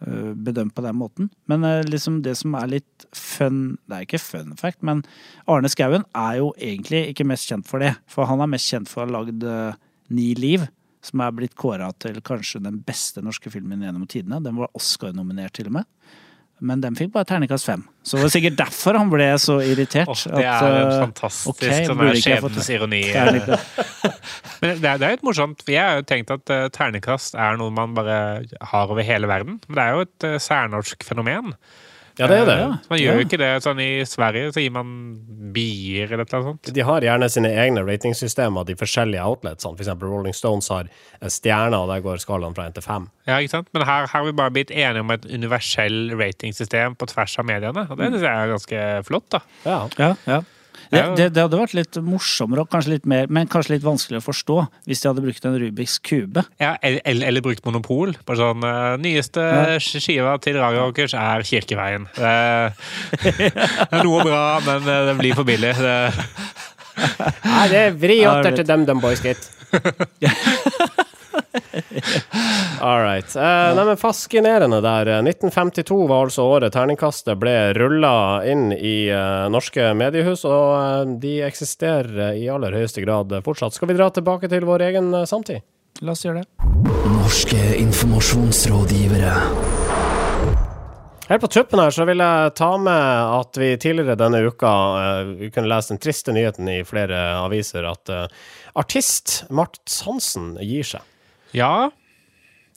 bedømt 0.00 0.74
på 0.74 0.84
den 0.84 0.96
måten. 0.96 1.28
Men 1.50 1.64
eh, 1.66 1.82
liksom 1.86 2.20
det 2.24 2.36
som 2.40 2.54
er 2.58 2.70
litt 2.76 3.06
fun 3.16 3.76
Det 3.84 3.96
er 3.96 4.06
ikke 4.06 4.22
fun 4.22 4.54
fact, 4.56 4.80
men 4.86 5.02
Arne 5.50 5.70
Skouen 5.72 6.06
er 6.16 6.38
jo 6.40 6.50
egentlig 6.56 7.10
ikke 7.10 7.26
mest 7.28 7.50
kjent 7.50 7.68
for 7.68 7.82
det. 7.82 7.94
For 8.10 8.28
han 8.30 8.42
er 8.42 8.50
mest 8.50 8.70
kjent 8.70 8.90
for 8.90 9.04
å 9.04 9.08
ha 9.08 9.14
lagd 9.20 9.44
eh, 9.44 9.78
Ni 10.10 10.32
liv, 10.34 10.64
som 11.06 11.22
er 11.22 11.34
blitt 11.36 11.54
kåra 11.58 11.92
til 12.02 12.18
kanskje 12.26 12.62
den 12.64 12.80
beste 12.82 13.22
norske 13.22 13.52
filmen 13.52 13.84
gjennom 13.84 14.08
tidene. 14.10 14.40
Den 14.42 14.58
var 14.58 14.72
Oscar-nominert 14.74 15.54
til 15.56 15.70
og 15.70 15.76
med. 15.78 15.86
Men 16.60 16.82
den 16.82 16.96
fikk 16.96 17.12
bare 17.14 17.24
terningkast 17.28 17.64
fem. 17.64 17.82
Så 18.04 18.18
det 18.18 18.26
var 18.26 18.32
sikkert 18.34 18.56
derfor 18.58 18.96
han 19.00 19.10
ble 19.12 19.28
så 19.40 19.58
irritert. 19.64 20.08
Oh, 20.12 20.22
det 20.36 20.44
er 20.44 20.66
at, 20.66 20.90
eh, 20.92 21.02
fantastisk 21.06 21.50
okay, 21.54 21.86
sånn 21.88 22.02
skjebnens 22.20 22.70
ironi. 22.72 23.02
Men 24.60 24.80
det 24.82 24.90
er, 24.90 25.00
det 25.00 25.06
er 25.06 25.14
litt 25.14 25.24
morsomt, 25.24 25.62
for 25.64 25.72
jeg 25.72 25.80
har 25.80 26.00
jo 26.02 26.06
tenkt 26.08 26.32
at 26.34 26.52
uh, 26.52 26.66
ternekast 26.72 27.36
er 27.40 27.56
noe 27.60 27.72
man 27.72 27.96
bare 27.96 28.18
har 28.72 28.92
over 28.92 29.04
hele 29.06 29.28
verden. 29.30 29.56
Men 29.68 29.78
det 29.78 29.86
er 29.86 29.96
jo 29.96 30.04
et 30.04 30.28
uh, 30.28 30.36
særnorsk 30.50 31.06
fenomen. 31.08 31.54
Ja, 32.20 32.26
det 32.30 32.36
er 32.42 32.46
det. 32.50 32.56
Ja. 32.60 32.68
Man 32.90 32.98
gjør 33.00 33.10
Ja. 33.10 33.18
jo 33.18 33.24
ikke 33.26 33.38
det 33.40 33.50
sånn 33.64 33.80
i 33.80 33.90
Sverige, 34.04 34.52
så 34.52 34.60
gir 34.62 34.70
man 34.74 34.90
bier 35.54 36.12
eller 36.12 36.26
annet 36.26 36.44
sånt. 36.46 36.72
De 36.76 36.80
har 36.86 37.00
gjerne 37.02 37.28
sine 37.32 37.48
egne 37.48 37.82
ratingsystemer, 37.86 38.66
de 38.68 38.76
forskjellige 38.78 39.24
outletsene. 39.24 39.74
For 39.76 39.82
eksempel 39.84 40.08
Rolling 40.12 40.36
Stones 40.36 40.68
har 40.68 40.84
stjerner, 41.26 41.78
og 41.80 41.88
der 41.90 42.04
går 42.04 42.20
skalaen 42.22 42.54
fra 42.54 42.68
1 42.70 42.74
til 42.78 42.82
5. 42.86 43.08
Ja, 43.26 43.38
ikke 43.40 43.50
sant? 43.56 43.68
Men 43.74 43.82
her 43.88 44.06
her 44.06 44.06
har 44.18 44.24
vi 44.24 44.32
bare 44.32 44.50
blitt 44.54 44.70
enige 44.70 45.00
om 45.00 45.10
et 45.10 45.24
universell 45.26 46.12
ratingsystem 46.16 46.94
på 46.96 47.06
tvers 47.10 47.38
av 47.38 47.44
mediene. 47.46 47.86
Og 47.90 47.96
det 47.98 48.12
syns 48.12 48.22
jeg 48.22 48.30
er 48.30 48.54
ganske 48.54 49.04
flott, 49.06 49.28
da. 49.30 49.40
Ja. 49.64 49.80
Ja, 49.98 50.14
ja. 50.26 50.40
Det, 50.90 51.02
det, 51.16 51.26
det 51.36 51.44
hadde 51.44 51.58
vært 51.60 51.74
litt 51.78 51.98
morsommere, 52.02 52.64
og 52.64 52.72
kanskje 52.72 52.96
litt 52.96 53.06
mer, 53.08 53.28
men 53.30 53.50
kanskje 53.50 53.76
litt 53.76 53.84
vanskelig 53.86 54.18
å 54.18 54.24
forstå, 54.24 54.56
hvis 54.90 55.02
de 55.02 55.10
hadde 55.10 55.22
brukt 55.22 55.46
en 55.46 55.58
Rubiks 55.62 55.98
kube. 56.02 56.42
Ja, 56.62 56.72
eller, 56.82 57.22
eller, 57.28 57.44
brukt 57.44 57.62
monopol. 57.66 58.16
Bare 58.26 58.40
sånn 58.40 58.66
eh, 58.66 58.96
Nyeste 59.04 59.44
skiva 59.82 60.34
til 60.42 60.58
Radio 60.58 60.88
Rockers 60.88 61.14
er 61.14 61.46
Kirkeveien. 61.46 62.08
Det, 62.20 63.50
er 63.52 64.04
noe 64.04 64.24
bra, 64.26 64.42
men 64.66 64.84
eh, 64.88 65.06
det 65.10 65.14
blir 65.20 65.38
for 65.38 65.46
billig. 65.46 65.72
Det, 65.78 65.96
Nei, 67.46 67.64
det 67.70 67.80
er 67.80 67.96
vri 67.96 68.20
Ja, 68.20 68.36
åtter 68.38 68.58
til 68.58 68.66
DumDum 68.68 69.00
Boys, 69.02 69.22
gitt. 69.24 69.50
All 72.80 73.02
right. 73.02 73.36
Eh, 73.36 73.74
nei, 73.76 73.84
men 73.84 73.96
fascinerende 73.96 74.80
der. 74.80 75.06
Eh, 75.06 75.22
1952 75.22 76.06
var 76.08 76.28
altså 76.28 76.46
året 76.46 76.72
terningkastet 76.74 77.38
ble 77.40 77.56
rulla 77.76 78.14
inn 78.46 78.70
i 78.72 79.08
eh, 79.10 79.48
norske 79.52 79.90
mediehus, 79.98 80.44
og 80.48 80.68
eh, 80.78 81.16
de 81.22 81.34
eksisterer 81.48 82.38
i 82.38 82.48
aller 82.52 82.76
høyeste 82.78 83.04
grad 83.04 83.34
fortsatt. 83.44 83.76
Skal 83.76 83.90
vi 83.90 83.98
dra 83.98 84.10
tilbake 84.14 84.50
til 84.50 84.66
vår 84.68 84.86
egen 84.90 85.12
eh, 85.14 85.28
samtid? 85.28 85.66
La 86.00 86.14
oss 86.14 86.24
gjøre 86.24 86.44
det. 86.44 86.48
Norske 87.10 87.60
informasjonsrådgivere. 87.82 89.34
Helt 91.30 91.42
på 91.44 91.50
tuppen 91.52 91.78
her 91.78 91.92
så 91.94 92.02
vil 92.08 92.18
jeg 92.18 92.54
ta 92.58 92.72
med 92.82 93.34
at 93.36 93.58
vi 93.60 93.68
tidligere 93.78 94.18
denne 94.18 94.40
uka 94.50 94.70
uh, 94.96 95.28
vi 95.38 95.50
kunne 95.54 95.70
lese 95.70 95.92
den 95.92 96.00
triste 96.02 96.34
nyheten 96.34 96.66
i 96.72 96.80
flere 96.82 97.20
aviser 97.44 97.86
at 97.86 98.10
uh, 98.10 98.24
artist 98.74 99.44
Mart 99.54 99.78
Hansen 100.08 100.56
gir 100.58 100.88
seg. 100.88 101.04
Ja, 101.56 101.90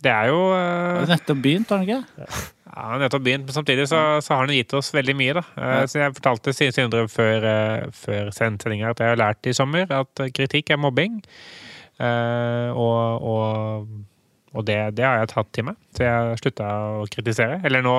det 0.03 0.11
er 0.11 0.27
jo 0.31 0.39
uh, 0.51 1.03
nettopp 1.07 1.39
begynt, 1.43 1.69
har 1.71 1.83
den 1.83 1.89
ikke? 1.89 2.37
Ja, 2.73 2.97
nettopp 2.97 3.21
begynt, 3.23 3.45
men 3.45 3.53
samtidig 3.55 3.85
så, 3.91 3.99
så 4.25 4.33
har 4.33 4.47
han 4.47 4.55
gitt 4.55 4.73
oss 4.73 4.89
veldig 4.95 5.13
mye, 5.19 5.35
da. 5.37 5.43
Eh, 5.61 5.83
Så 5.91 5.99
jeg 6.01 6.15
fortalte 6.17 6.53
Sindre 6.57 7.03
før, 7.11 7.45
eh, 7.45 7.83
før 7.93 8.31
sendinga 8.33 8.89
at 8.89 9.03
jeg 9.03 9.11
har 9.13 9.19
lært 9.21 9.45
i 9.45 9.53
sommer 9.53 9.85
at 9.93 10.23
kritikk 10.33 10.73
er 10.73 10.81
mobbing. 10.81 11.19
Eh, 12.01 12.69
og 12.73 13.21
og, 13.29 13.87
og 14.57 14.65
det, 14.65 14.79
det 14.97 15.05
har 15.05 15.21
jeg 15.21 15.29
tatt 15.35 15.51
til 15.53 15.67
meg, 15.69 15.77
så 15.93 16.07
jeg 16.07 16.41
slutta 16.41 16.71
å 17.03 17.05
kritisere. 17.13 17.61
Eller 17.63 17.85
nå 17.85 17.93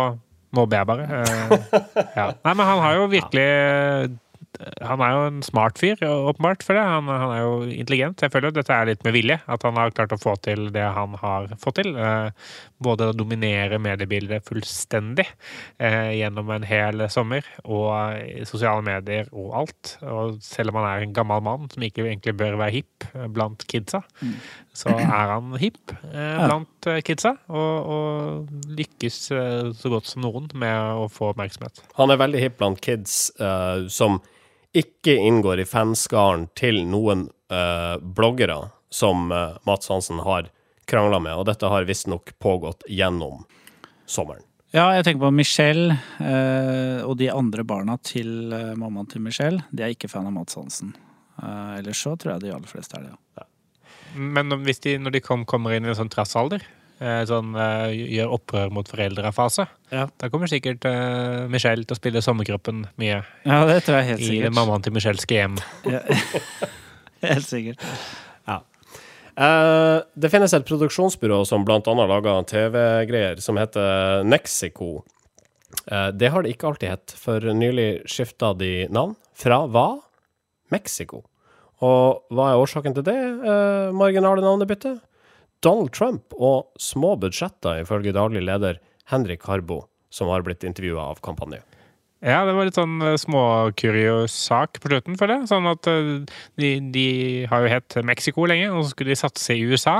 mobber 0.55 0.83
jeg 0.83 0.91
bare. 0.91 1.07
Ja. 2.19 2.27
Nei, 2.43 2.53
men 2.55 2.67
han 2.67 2.83
har 2.83 2.99
jo 2.99 3.07
virkelig 3.15 3.49
han 4.85 5.03
er 5.03 5.15
jo 5.15 5.23
en 5.29 5.41
smart 5.43 5.81
fyr, 5.81 5.99
åpenbart, 6.05 6.63
for 6.67 6.79
det. 6.79 6.85
Han, 6.87 7.09
han 7.11 7.33
er 7.35 7.41
jo 7.43 7.55
intelligent. 7.67 8.23
Jeg 8.23 8.33
føler 8.33 8.53
at 8.53 8.59
dette 8.59 8.77
er 8.77 8.91
litt 8.91 9.05
med 9.07 9.17
vilje. 9.17 9.39
At 9.51 9.65
han 9.67 9.79
har 9.81 9.95
klart 9.97 10.15
å 10.15 10.21
få 10.21 10.37
til 10.45 10.69
det 10.75 10.85
han 10.97 11.17
har 11.21 11.49
fått 11.63 11.81
til. 11.81 11.91
Eh, 11.99 12.31
både 12.85 13.11
å 13.11 13.17
dominere 13.17 13.81
mediebildet 13.83 14.47
fullstendig 14.47 15.27
eh, 15.27 16.15
gjennom 16.21 16.53
en 16.55 16.67
hel 16.69 17.07
sommer, 17.13 17.47
og 17.65 18.47
sosiale 18.49 18.85
medier 18.87 19.31
og 19.33 19.57
alt. 19.63 19.95
Og 20.07 20.39
selv 20.45 20.73
om 20.73 20.81
han 20.81 20.91
er 20.91 21.07
en 21.07 21.17
gammel 21.17 21.43
mann 21.45 21.71
som 21.73 21.87
ikke 21.87 22.07
egentlig 22.07 22.37
bør 22.39 22.59
være 22.61 22.77
hipp 22.79 23.09
eh, 23.13 23.27
blant 23.35 23.67
kidsa, 23.71 24.05
så 24.75 24.95
er 24.95 25.35
han 25.35 25.55
hipp 25.61 25.95
eh, 26.13 26.45
blant 26.45 26.91
eh, 26.91 27.01
kidsa, 27.07 27.35
og, 27.51 27.91
og 27.97 28.71
lykkes 28.79 29.19
eh, 29.35 29.73
så 29.79 29.93
godt 29.93 30.11
som 30.11 30.25
noen 30.25 30.49
med 30.55 31.03
å 31.03 31.09
få 31.13 31.33
oppmerksomhet. 31.33 31.85
Han 31.99 32.15
er 32.15 32.23
veldig 32.23 32.47
hipp 32.47 32.63
blant 32.63 32.83
kids 32.85 33.29
eh, 33.43 33.87
som 33.91 34.21
ikke 34.75 35.15
inngår 35.29 35.63
i 35.63 35.69
fanskaren 35.69 36.49
til 36.59 36.83
noen 36.91 37.29
uh, 37.53 37.97
bloggere 38.01 38.59
som 38.93 39.31
uh, 39.33 39.57
Mats 39.69 39.91
Hansen 39.93 40.23
har 40.27 40.51
krangla 40.91 41.21
med, 41.23 41.35
og 41.39 41.47
dette 41.49 41.71
har 41.71 41.87
visstnok 41.89 42.35
pågått 42.43 42.85
gjennom 42.91 43.47
sommeren. 44.07 44.45
Ja, 44.75 44.89
jeg 44.97 45.07
tenker 45.07 45.29
på 45.29 45.35
Michelle 45.35 45.97
uh, 46.19 47.07
og 47.07 47.17
de 47.23 47.31
andre 47.31 47.65
barna 47.65 47.97
til 48.03 48.53
mammaen 48.77 49.09
til 49.11 49.23
Michelle. 49.23 49.63
De 49.71 49.87
er 49.87 49.95
ikke 49.95 50.11
fan 50.11 50.27
av 50.29 50.35
Mats 50.35 50.59
Hansen. 50.59 50.93
Eh, 51.43 51.79
ellers 51.79 52.03
så 52.03 52.15
tror 52.17 52.37
jeg 52.37 52.47
de 52.47 52.55
aller 52.55 52.71
fleste 52.71 52.99
er 52.99 53.09
det, 53.09 53.17
ja. 53.39 53.47
Men 54.15 54.55
hvis 54.63 54.83
de, 54.85 54.95
når 55.03 55.17
de 55.17 55.23
kom, 55.25 55.43
kommer 55.49 55.75
inn 55.75 55.87
i 55.87 55.91
en 55.91 55.99
sånn 55.99 56.13
trassalder, 56.13 56.63
sånn 57.01 57.55
eh, 57.59 57.95
gjør 58.19 58.35
opprør 58.39 58.71
mot 58.71 58.89
foreldre-fase, 58.89 59.67
Ja. 59.91 60.07
da 60.19 60.29
kommer 60.31 60.47
sikkert 60.51 60.85
uh, 60.87 61.47
Michelle 61.51 61.85
til 61.85 61.97
å 61.97 61.99
spille 61.99 62.23
sommerkroppen 62.23 62.85
mye 62.97 63.23
Ja, 63.45 63.65
det 63.67 63.81
tror 63.85 63.99
jeg 64.01 64.13
helt 64.13 64.21
i 64.21 64.31
sikkert. 64.31 64.55
mammaen 64.55 64.83
til 64.83 64.95
Michelle 64.95 65.19
skal 65.19 65.37
hjem. 65.43 65.59
Ja. 65.91 66.01
helt 67.35 67.49
sikkert. 67.49 67.83
Eh, 69.35 69.99
det 70.15 70.31
finnes 70.31 70.53
et 70.55 70.67
produksjonsbyrå 70.69 71.41
som 71.49 71.65
blant 71.67 71.89
annet 71.91 72.11
lager 72.11 72.45
TV-greier, 72.47 73.41
som 73.43 73.59
heter 73.59 74.23
Nexico. 74.27 75.03
Uh, 75.91 76.13
det 76.15 76.29
har 76.31 76.45
det 76.45 76.53
ikke 76.55 76.69
alltid 76.71 76.93
hett, 76.93 77.15
for 77.19 77.43
nylig 77.43 78.05
skifta 78.07 78.53
de 78.55 78.87
navn 78.95 79.17
fra 79.35 79.65
hva? 79.67 79.89
Mexico. 80.71 81.25
Og 81.83 82.23
hva 82.31 82.53
er 82.53 82.61
årsaken 82.63 82.95
til 82.97 83.05
det 83.05 83.17
eh, 83.19 83.91
marginale 83.93 84.41
navnebyttet? 84.41 85.03
Donald 85.65 85.95
Trump 85.97 86.35
og 86.37 86.71
små 86.81 87.15
budsjetter, 87.21 87.81
ifølge 87.85 88.13
daglig 88.15 88.45
leder 88.45 88.81
Henrik 89.11 89.47
Harbo, 89.49 89.85
som 90.13 90.29
har 90.33 90.45
blitt 90.45 90.65
intervjua 90.67 91.11
av 91.15 91.23
kampanjen. 91.25 91.65
Ja, 92.25 92.39
det 92.49 92.55
var 92.57 92.65
litt 92.65 92.79
sånn 92.79 93.03
eh, 93.05 93.19
småkuriøs 93.21 94.33
sak 94.47 94.79
på 94.81 94.89
slutten, 94.89 95.17
føler 95.21 95.43
jeg. 95.43 95.49
Sånn 95.51 95.69
at 95.69 95.89
eh, 95.91 96.13
de, 96.61 96.71
de 96.95 97.09
har 97.51 97.65
jo 97.65 97.73
hett 97.75 97.97
Mexico 98.07 98.47
lenge, 98.49 98.71
og 98.73 98.87
så 98.87 98.95
skulle 98.95 99.13
de 99.13 99.19
satse 99.21 99.57
i 99.57 99.67
USA. 99.69 99.97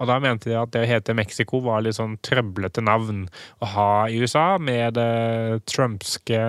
Og 0.00 0.08
da 0.08 0.16
mente 0.22 0.48
de 0.48 0.56
at 0.56 0.70
det 0.72 0.80
å 0.82 0.88
hete 0.88 1.14
Mexico 1.16 1.60
var 1.60 1.82
litt 1.84 1.98
sånn 1.98 2.14
trøblete 2.24 2.80
navn 2.80 3.26
å 3.60 3.68
ha 3.74 3.90
i 4.08 4.16
USA, 4.22 4.56
med 4.58 4.94
det 4.96 5.60
trumpske 5.68 6.40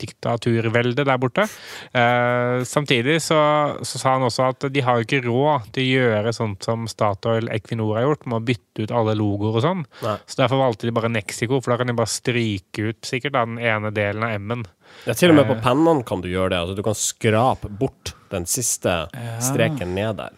diktaturveldet 0.00 1.04
der 1.06 1.20
borte. 1.20 1.44
Eh, 1.92 2.62
samtidig 2.66 3.18
så, 3.22 3.38
så 3.84 4.00
sa 4.00 4.14
han 4.16 4.24
også 4.26 4.48
at 4.50 4.66
de 4.72 4.84
har 4.84 4.98
jo 5.00 5.06
ikke 5.06 5.22
råd 5.26 5.68
til 5.76 5.84
å 5.84 6.00
gjøre 6.00 6.34
sånt 6.36 6.64
som 6.66 6.86
Statoil 6.90 7.50
Equinor 7.52 7.98
har 7.98 8.08
gjort, 8.08 8.26
med 8.30 8.40
å 8.40 8.46
bytte 8.50 8.86
ut 8.86 8.94
alle 8.96 9.16
logoer 9.18 9.58
og 9.60 9.64
sånn. 9.64 9.84
Nei. 10.04 10.16
Så 10.30 10.40
derfor 10.40 10.62
valgte 10.62 10.88
de 10.88 10.94
bare 10.96 11.12
Mexico, 11.12 11.60
for 11.60 11.74
da 11.74 11.80
kan 11.80 11.90
de 11.92 11.96
bare 11.98 12.10
stryke 12.10 12.90
ut 12.90 13.04
sikkert 13.08 13.36
da, 13.36 13.44
den 13.48 13.60
ene 13.60 13.92
delen 13.94 14.24
av 14.26 14.36
M-en. 14.38 14.64
Ja, 15.06 15.14
til 15.14 15.30
og 15.30 15.36
med 15.38 15.46
på 15.46 15.54
Eh. 15.58 15.62
pennene 15.62 16.02
kan 16.06 16.22
du 16.24 16.28
gjøre 16.32 16.50
det. 16.54 16.58
Altså, 16.64 16.74
du 16.80 16.82
kan 16.82 16.96
skrape 16.98 17.68
bort 17.70 18.14
Den 18.30 18.44
siste 18.46 19.08
streken 19.42 19.90
ned 19.94 20.16
der. 20.20 20.34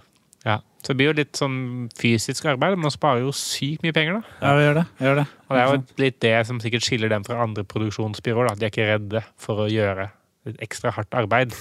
Ja. 0.47 0.59
Så 0.83 0.91
det 0.91 0.99
blir 0.99 1.13
jo 1.13 1.19
litt 1.21 1.39
sånn 1.39 1.59
fysisk 1.95 2.49
arbeid, 2.51 2.75
men 2.75 2.89
man 2.89 2.95
sparer 2.95 3.23
jo 3.23 3.31
sykt 3.37 3.85
mye 3.85 3.95
penger, 3.95 4.19
da. 4.19 4.39
Ja, 4.43 4.55
vi 4.59 4.65
gjør 4.65 4.81
det. 4.81 4.87
Vi 4.99 5.07
gjør 5.07 5.21
det. 5.21 5.27
Og 5.47 5.55
det 5.55 5.61
er 5.61 5.69
jo 5.71 6.03
litt 6.03 6.19
det 6.25 6.35
som 6.49 6.59
sikkert 6.65 6.87
skiller 6.89 7.13
dem 7.13 7.27
fra 7.27 7.39
andre 7.45 7.63
produksjonsbyråer. 7.71 8.51
Da. 8.51 8.59
De 8.59 8.67
er 8.67 8.75
ikke 8.75 8.89
redde 8.89 9.23
for 9.41 9.63
å 9.63 9.69
gjøre 9.71 10.09
litt 10.49 10.65
ekstra 10.65 10.91
hardt 10.97 11.15
arbeid. 11.15 11.55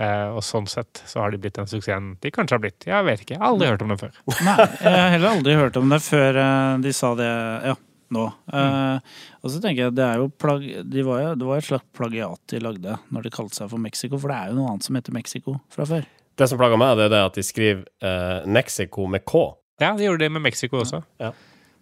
Uh, 0.00 0.34
og 0.34 0.42
sånn 0.42 0.66
sett 0.70 1.02
så 1.06 1.20
har 1.22 1.30
de 1.30 1.38
blitt 1.38 1.58
den 1.58 1.68
suksessen 1.70 2.14
de 2.24 2.32
kanskje 2.34 2.56
har 2.56 2.64
blitt. 2.64 2.88
Jeg 2.88 3.06
vet 3.06 3.22
ikke. 3.22 3.36
Jeg 3.36 3.42
har 3.42 3.52
aldri 3.52 3.70
hørt 3.70 3.84
om 3.84 3.92
dem 3.92 4.00
før. 4.00 4.18
Nei, 4.46 4.56
jeg 4.80 4.96
har 4.96 5.14
heller 5.14 5.36
aldri 5.36 5.56
hørt 5.60 5.78
om 5.78 5.92
det 5.92 6.00
før 6.02 6.40
eh, 6.42 6.74
de 6.82 6.94
sa 6.96 7.12
det 7.18 7.30
ja, 7.70 7.74
nå. 8.16 8.24
Uh, 8.50 9.18
og 9.44 9.52
så 9.52 9.60
tenker 9.62 9.86
jeg 9.86 9.98
det 9.98 10.06
er 10.06 10.22
jo 10.22 10.30
plag 10.42 10.64
de 10.64 11.04
var 11.06 11.20
jo, 11.22 11.34
Det 11.38 11.50
var 11.50 11.60
et 11.60 11.68
slags 11.68 11.86
plagiat 11.96 12.54
de 12.54 12.62
lagde 12.64 12.96
når 13.12 13.28
de 13.28 13.34
kalte 13.34 13.60
seg 13.60 13.70
for 13.70 13.82
Mexico, 13.82 14.18
for 14.18 14.32
det 14.32 14.40
er 14.40 14.50
jo 14.50 14.58
noe 14.58 14.72
annet 14.72 14.88
som 14.88 14.98
heter 14.98 15.14
Mexico 15.14 15.60
fra 15.70 15.86
før. 15.92 16.08
Det 16.40 16.48
som 16.48 16.56
plager 16.60 16.80
meg, 16.80 16.96
det 16.96 17.10
er 17.10 17.12
det 17.12 17.20
at 17.28 17.36
de 17.36 17.44
skriver 17.44 17.84
eh, 18.00 18.48
Mexico 18.48 19.04
med 19.10 19.26
K. 19.28 19.42
Ja, 19.82 19.92
de 19.96 20.06
gjorde 20.06 20.24
det 20.24 20.30
med 20.32 20.44
Mexico 20.46 20.80
også. 20.80 21.02
Ja. 21.20 21.34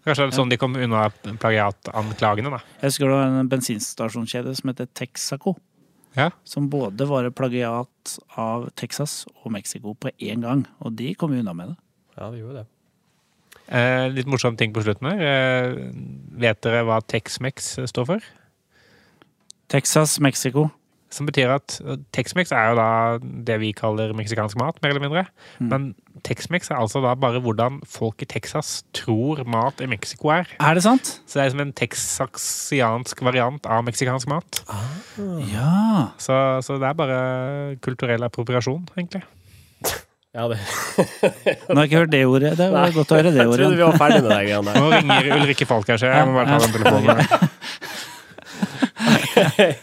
Kanskje 0.06 0.24
det 0.24 0.32
er 0.32 0.38
sånn 0.38 0.50
de 0.50 0.59
kom 0.59 0.74
unna 0.78 1.09
plagiatanklagene, 1.42 2.50
da. 2.54 2.61
Jeg 2.80 2.90
husker 2.90 3.11
det 3.11 3.18
var 3.18 3.38
en 3.42 3.50
bensinstasjonskjede 3.52 4.54
som 4.59 4.72
heter 4.72 4.88
Texaco. 4.98 5.54
Ja. 6.16 6.30
Som 6.48 6.66
både 6.72 7.06
var 7.06 7.28
et 7.28 7.36
plagiat 7.38 8.16
av 8.40 8.66
Texas 8.78 9.20
og 9.44 9.52
Mexico 9.54 9.94
på 9.94 10.11
én 10.16 10.42
gang. 10.46 10.64
Og 10.82 10.96
de 10.98 11.12
kom 11.18 11.34
jo 11.34 11.42
unna 11.44 11.54
med 11.54 11.74
det. 11.74 11.78
Ja, 12.16 12.30
de 12.32 12.40
gjorde 12.40 12.62
det. 12.62 12.66
Eh, 13.68 14.06
litt 14.14 14.30
morsom 14.30 14.56
ting 14.59 14.72
på 14.74 14.82
slutten 14.82 15.11
her. 15.11 15.22
Eh, 15.22 15.78
vet 16.40 16.62
dere 16.64 16.86
hva 16.88 17.02
Tex-Mex 17.04 17.74
står 17.92 18.09
for? 18.09 18.28
Texas, 19.68 20.16
Mexico. 20.24 20.70
Som 21.14 21.24
betyr 21.28 21.48
at 21.54 21.78
eh, 21.84 21.96
Tex-Mex 22.12 22.46
er 22.52 22.64
jo 22.70 22.74
da 22.78 22.88
det 23.48 23.56
vi 23.62 23.70
kaller 23.76 24.12
meksikansk 24.16 24.56
mat, 24.61 24.76
mer 24.82 24.90
eller 24.92 25.04
mindre. 25.06 25.22
Men 25.62 25.80
Tex-Mex 26.26 26.62
er 26.72 26.76
altså 26.82 26.98
da 27.04 27.11
bare 27.16 27.40
hvordan 27.44 27.74
folk 27.88 28.16
i 28.24 28.26
Texas 28.28 28.68
tror 28.96 29.36
mat 29.48 29.80
i 29.80 29.86
Mexico 29.88 30.28
er. 30.34 30.46
Er 30.61 30.72
det 30.76 30.82
sant? 30.84 31.04
Så 31.24 31.32
det 31.38 31.42
er 31.46 31.50
som 31.54 31.62
en 31.64 31.72
texaksiansk 31.78 33.16
variant 33.24 33.62
av 33.70 33.78
meksikansk 33.86 34.26
mat. 34.30 34.50
Ja. 35.48 36.09
Så, 36.20 36.34
så 36.66 36.72
det 36.82 36.88
er 36.90 36.96
bare 36.98 37.18
kulturell 37.84 38.22
appropriasjon, 38.28 38.84
egentlig. 38.98 39.22
Ja, 40.36 40.44
det. 40.46 40.59
Nå 40.61 41.72
har 41.72 41.80
jeg 41.80 41.88
ikke 41.88 42.00
hørt 42.02 42.11
det 42.12 42.18
ordet. 42.28 42.50
Det 42.61 42.66
var 42.70 42.92
godt 42.94 43.11
å 43.11 43.16
høre 43.16 43.30
det 43.32 43.46
ordet. 43.48 43.56
Jeg 43.56 43.64
trodde 43.64 43.78
vi 43.78 43.82
var 43.82 43.96
ferdig 43.98 44.20
med 44.22 44.32
det. 44.68 44.74
Nå 44.76 44.90
ringer 44.92 45.28
Ulrikke 45.38 45.66
Falk 45.66 45.88
her, 45.88 45.96
så 45.98 46.06
jeg 46.12 46.26
må 46.28 46.32
bare 46.36 46.52
ta 46.52 46.59
den 46.62 46.72
telefonen. 46.76 47.18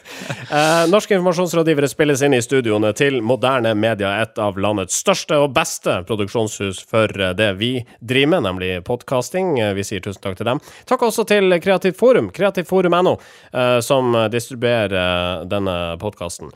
Eh, 0.45 0.85
norske 0.91 1.15
informasjonsrådgivere 1.17 1.87
spilles 1.89 2.21
inn 2.23 2.35
i 2.37 2.39
studioene 2.43 2.91
til 2.95 3.17
Moderne 3.25 3.71
Media, 3.77 4.11
et 4.21 4.37
av 4.39 4.55
landets 4.61 4.93
største 5.01 5.35
og 5.41 5.51
beste 5.55 5.97
produksjonshus 6.07 6.83
for 6.87 7.09
eh, 7.17 7.31
det 7.37 7.47
vi 7.59 7.71
driver 7.99 8.29
med, 8.35 8.43
nemlig 8.45 8.69
podkasting. 8.87 9.55
Eh, 9.59 9.73
Vi 9.75 9.83
sier 9.83 10.03
tusen 10.05 10.21
takk 10.23 10.37
til 10.39 10.45
dem. 10.47 10.61
Takk 10.87 11.01
også 11.07 11.25
til 11.27 11.49
Kreativt 11.63 11.97
Forum, 11.99 12.29
kreativforum.no, 12.35 13.15
eh, 13.57 13.79
som 13.85 14.13
distribuerer 14.31 15.43
denne 15.49 15.75
podkasten. 16.01 16.53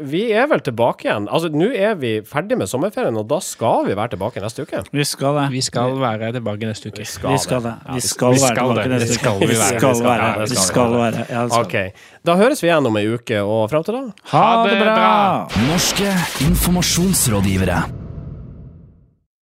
Vi 0.00 0.24
er 0.34 0.48
vel 0.50 0.64
tilbake 0.64 1.06
igjen. 1.08 1.28
Altså, 1.28 1.52
nå 1.52 1.68
er 1.76 1.94
vi 2.00 2.14
ferdig 2.26 2.58
med 2.60 2.70
sommerferien, 2.72 3.16
og 3.20 3.28
da 3.30 3.38
skal 3.44 3.84
vi 3.90 3.96
være 3.98 4.14
tilbake 4.16 4.42
neste 4.42 4.64
uke. 4.66 4.82
Vi 4.96 5.04
skal 5.06 5.38
det. 5.42 5.46
Vi 5.54 5.62
skal 5.68 5.94
være 6.00 6.32
tilbake 6.38 6.72
neste 6.72 6.90
uke. 6.90 7.04
Vi 7.04 7.38
skal 7.44 7.62
det. 7.68 7.76
Vi 7.94 8.00
skal 8.08 8.34
vi 8.34 8.42
være 8.42 8.56
tilbake 8.56 8.88
neste 8.96 9.20
uke. 9.20 9.36
vi 9.44 9.60
skal 9.60 9.94
skal- 9.94 10.04
være. 10.08 10.32
det 10.40 10.50
Vi 10.50 10.56
skal 10.56 10.64
vi 10.64 10.66
skal 10.72 10.98
være. 10.98 11.26
Ja, 11.30 11.46
det 11.46 11.52
skal 11.60 11.72
vi. 11.74 12.03
Da 12.24 12.38
høres 12.40 12.62
vi 12.62 12.70
igjen 12.70 12.86
om 12.88 12.96
ei 13.00 13.06
uke, 13.12 13.42
og 13.44 13.68
fram 13.72 13.84
til 13.84 13.98
da 13.98 14.04
Ha 14.32 14.46
det 14.68 14.78
bra! 14.80 15.10
Norske 15.68 16.14
informasjonsrådgivere. 16.46 18.03